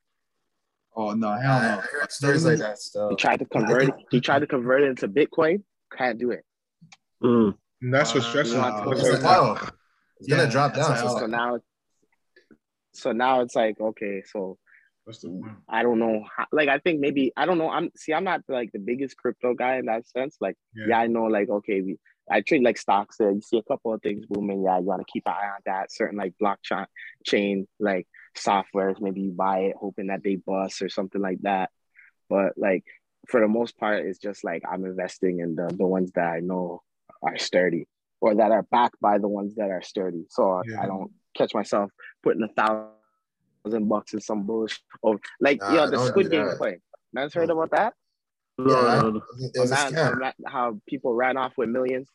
[0.98, 1.80] Oh no, I, hell I no.
[1.82, 3.10] heard stories like that still.
[3.10, 3.94] He tried to convert it.
[4.10, 5.62] He tried to convert it into Bitcoin.
[5.96, 6.44] Can't do it.
[7.22, 7.54] Mm.
[7.82, 8.60] And that's what Uh, stresses me.
[8.60, 8.92] yeah.
[8.92, 9.72] It's Because.
[10.18, 10.96] It's gonna Yeah, drop down.
[10.96, 11.58] So So now,
[12.92, 14.58] so now it's like okay, so
[15.04, 15.40] What's the?
[15.68, 16.24] I don't know.
[16.36, 17.70] How, like I think maybe I don't know.
[17.70, 18.12] I'm see.
[18.12, 20.36] I'm not like the biggest crypto guy in that sense.
[20.40, 20.86] Like Yeah.
[20.88, 21.24] yeah, I know.
[21.26, 21.96] Like okay, we
[22.28, 23.20] I trade like stocks.
[23.20, 24.64] Uh, you see a couple of things booming.
[24.64, 25.92] Yeah, you want to keep an eye on that.
[25.92, 26.86] Certain like blockchain
[27.24, 29.00] chain like softwares.
[29.00, 31.70] Maybe you buy it hoping that they bust or something like that.
[32.28, 32.84] But like
[33.28, 36.40] for the most part, it's just like I'm investing in the the ones that I
[36.40, 36.82] know
[37.22, 37.88] are sturdy
[38.20, 40.24] or that are backed by the ones that are sturdy.
[40.30, 40.82] So Yeah.
[40.82, 41.90] I don't catch myself
[42.22, 44.78] putting a thousand bucks in some bullshit.
[45.02, 46.58] Or like Nah, yeah, the Squid Game that.
[46.58, 46.78] play.
[47.12, 47.94] Man's heard about that?
[48.58, 49.00] No, Yeah.
[49.02, 49.22] no, no.
[49.38, 50.18] it was a Man, scam.
[50.20, 52.08] man, how people ran off with millions.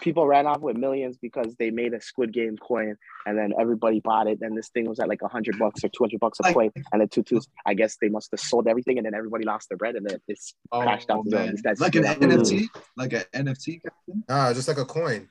[0.00, 2.96] People ran off with millions because they made a Squid Game coin,
[3.26, 4.38] and then everybody bought it.
[4.40, 6.70] And this thing was at like hundred bucks or two hundred bucks a Like- coin,
[6.92, 7.46] and then two twos.
[7.64, 10.18] I guess they must have sold everything, and then everybody lost their bread, and then
[10.26, 11.24] it's Oh, crashed out.
[11.26, 11.56] man.
[11.78, 12.04] Like an.
[12.04, 12.66] NFT,
[12.96, 13.80] like an NFT.
[13.82, 14.24] kind of thing?
[14.28, 15.28] Nah, just like a coin.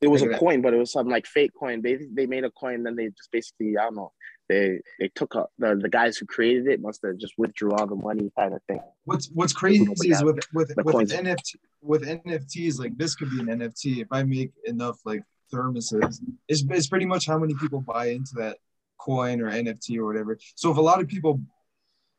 [0.00, 1.82] It was a coin, but it was some like fake coin.
[1.82, 4.12] They they made a coin, then they just basically I don't know.
[4.48, 7.86] They they took up the, the guys who created it must have just withdrew all
[7.86, 8.80] the money kind of thing.
[9.04, 11.12] What's what's crazy is with with with coins.
[11.12, 15.22] NFT with NFTs like this could be an NFT if I make enough like
[15.52, 16.20] thermoses.
[16.48, 18.56] It's, it's pretty much how many people buy into that
[18.98, 20.38] coin or NFT or whatever.
[20.54, 21.40] So if a lot of people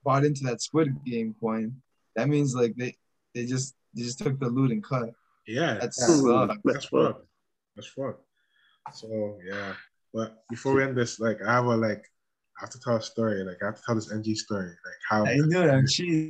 [0.03, 1.81] bought into that Squid Game coin,
[2.15, 2.95] that means like they
[3.33, 5.11] they just they just took the loot and cut.
[5.47, 6.57] Yeah, That's that's, sucks.
[6.63, 7.25] that's fucked.
[7.75, 8.13] That's fun.
[8.93, 9.73] So yeah,
[10.13, 12.03] but before we end this, like I have a like,
[12.57, 13.43] I have to tell a story.
[13.43, 14.67] Like I have to tell this NG story.
[14.67, 15.69] Like how I knew it.
[15.69, 15.85] I'm.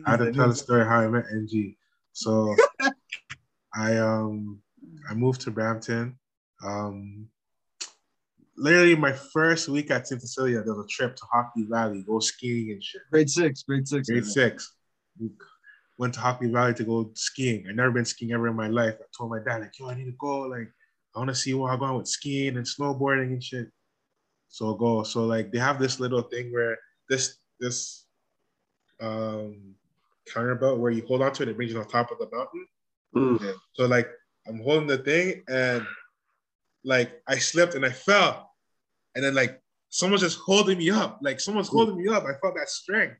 [0.06, 1.76] I had to tell the story how I met NG.
[2.14, 2.56] So
[3.76, 4.62] I um
[5.10, 6.18] I moved to Brampton.
[6.64, 7.30] Um
[8.58, 10.22] literally my first week at St.
[10.22, 13.02] Cecilia, there was a trip to Hockley Valley, go skiing and shit.
[13.12, 14.08] Grade six, grade six.
[14.08, 14.76] Grade six.
[15.98, 17.66] Went to Hockley Valley to go skiing.
[17.68, 18.96] I've never been skiing ever in my life.
[19.00, 20.42] I told my dad, like, yo, I need to go.
[20.42, 20.72] Like,
[21.16, 23.68] I want to see what I go on with skiing and snowboarding and shit.
[24.48, 25.04] So go.
[25.04, 26.78] So like they have this little thing where
[27.10, 28.06] this this
[29.02, 29.76] um
[30.32, 32.30] counter belt where you hold on to it, it brings you on top of the
[32.36, 32.68] mountain.
[33.16, 33.54] Mm.
[33.74, 34.10] So like
[34.48, 35.86] I'm holding the thing and
[36.84, 38.52] like I slipped and I fell.
[39.16, 41.20] And then like someone's just holding me up.
[41.22, 42.24] Like someone's holding me up.
[42.24, 43.18] I felt that strength.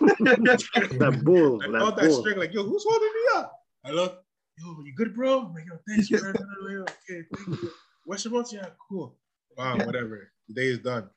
[0.00, 2.20] That bull, I that felt that bull.
[2.20, 2.38] strength.
[2.38, 3.52] Like, yo, who's holding me up?
[3.84, 4.22] I look,
[4.60, 5.46] yo, you good, bro?
[5.46, 6.34] I'm like, yo, thanks, man.
[6.36, 7.70] okay, thank you.
[8.04, 8.52] What's your boss?
[8.52, 9.16] Yeah, cool.
[9.56, 10.30] Wow, whatever.
[10.48, 11.08] The day is done.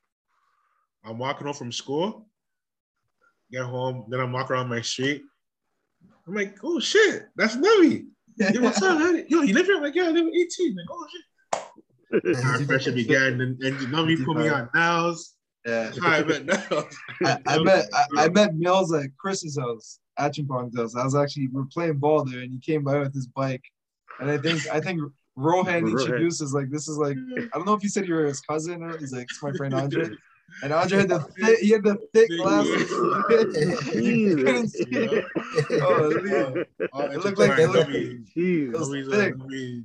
[1.04, 2.28] I'm walking home from school.
[3.50, 5.22] Get home, then I'm walking around my street.
[6.26, 8.06] I'm like, oh shit, that's Nevi.
[8.36, 9.24] Yo, what's up, man?
[9.28, 9.76] Yo, you live here?
[9.76, 10.76] I'm like, yeah, I live in 18.
[10.76, 12.44] Like, oh shit.
[12.44, 15.34] Our friendship began, and, and Nevi put me on nows.
[15.66, 15.92] Yeah.
[16.02, 16.96] I met nows.
[17.24, 20.94] I, I met I, I met Millz at Chris's house, Achimpong's house.
[20.96, 23.62] I was actually we were playing ball there, and he came by with his bike,
[24.20, 25.00] and I think I think
[25.36, 25.88] Rohan Rohan.
[25.88, 28.40] introduced us like this is like I don't know if he said you were his
[28.40, 30.10] cousin or he's like it's my friend Andre,
[30.62, 32.90] and Andre had the thick, he had the thick glasses.
[33.94, 34.84] You couldn't see.
[34.90, 35.22] Yeah.
[35.82, 36.62] Oh, yeah.
[36.92, 38.72] Oh, It looked like- it looked- Nevi- Jeez.
[38.72, 39.34] was Nobody's thick.
[39.34, 39.44] a,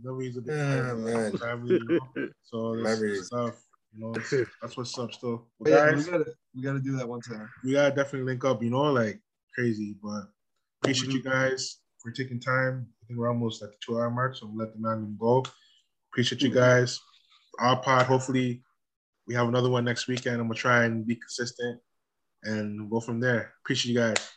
[0.09, 1.37] a big Yeah, man.
[1.37, 2.27] family, you know?
[2.43, 3.25] So this Memories.
[3.27, 3.61] stuff,
[3.93, 4.13] you know,
[4.61, 5.47] that's what's up still.
[5.59, 6.25] But But yeah, we gotta
[6.55, 7.49] we gotta do that one time.
[7.63, 9.19] we gotta definitely link up, you know, like
[9.57, 9.95] crazy.
[10.01, 10.23] But
[10.81, 12.87] appreciate you guys for taking time.
[13.01, 15.43] I think we're almost at the two hour mark, so we'll let the man go.
[16.11, 16.99] Appreciate you guys.
[17.59, 18.61] Our pod, hopefully,
[19.27, 20.39] we have another one next weekend.
[20.39, 21.79] I'm gonna try and be consistent
[22.43, 23.53] and go from there.
[23.63, 24.29] Appreciate you guys.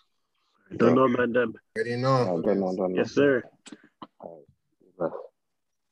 [0.77, 1.33] Don't know, man.
[1.33, 1.55] Them.
[1.77, 2.41] Already know.
[2.45, 2.89] Don't know.
[2.95, 3.43] Yes, sir.
[4.21, 4.45] All
[4.99, 5.11] right.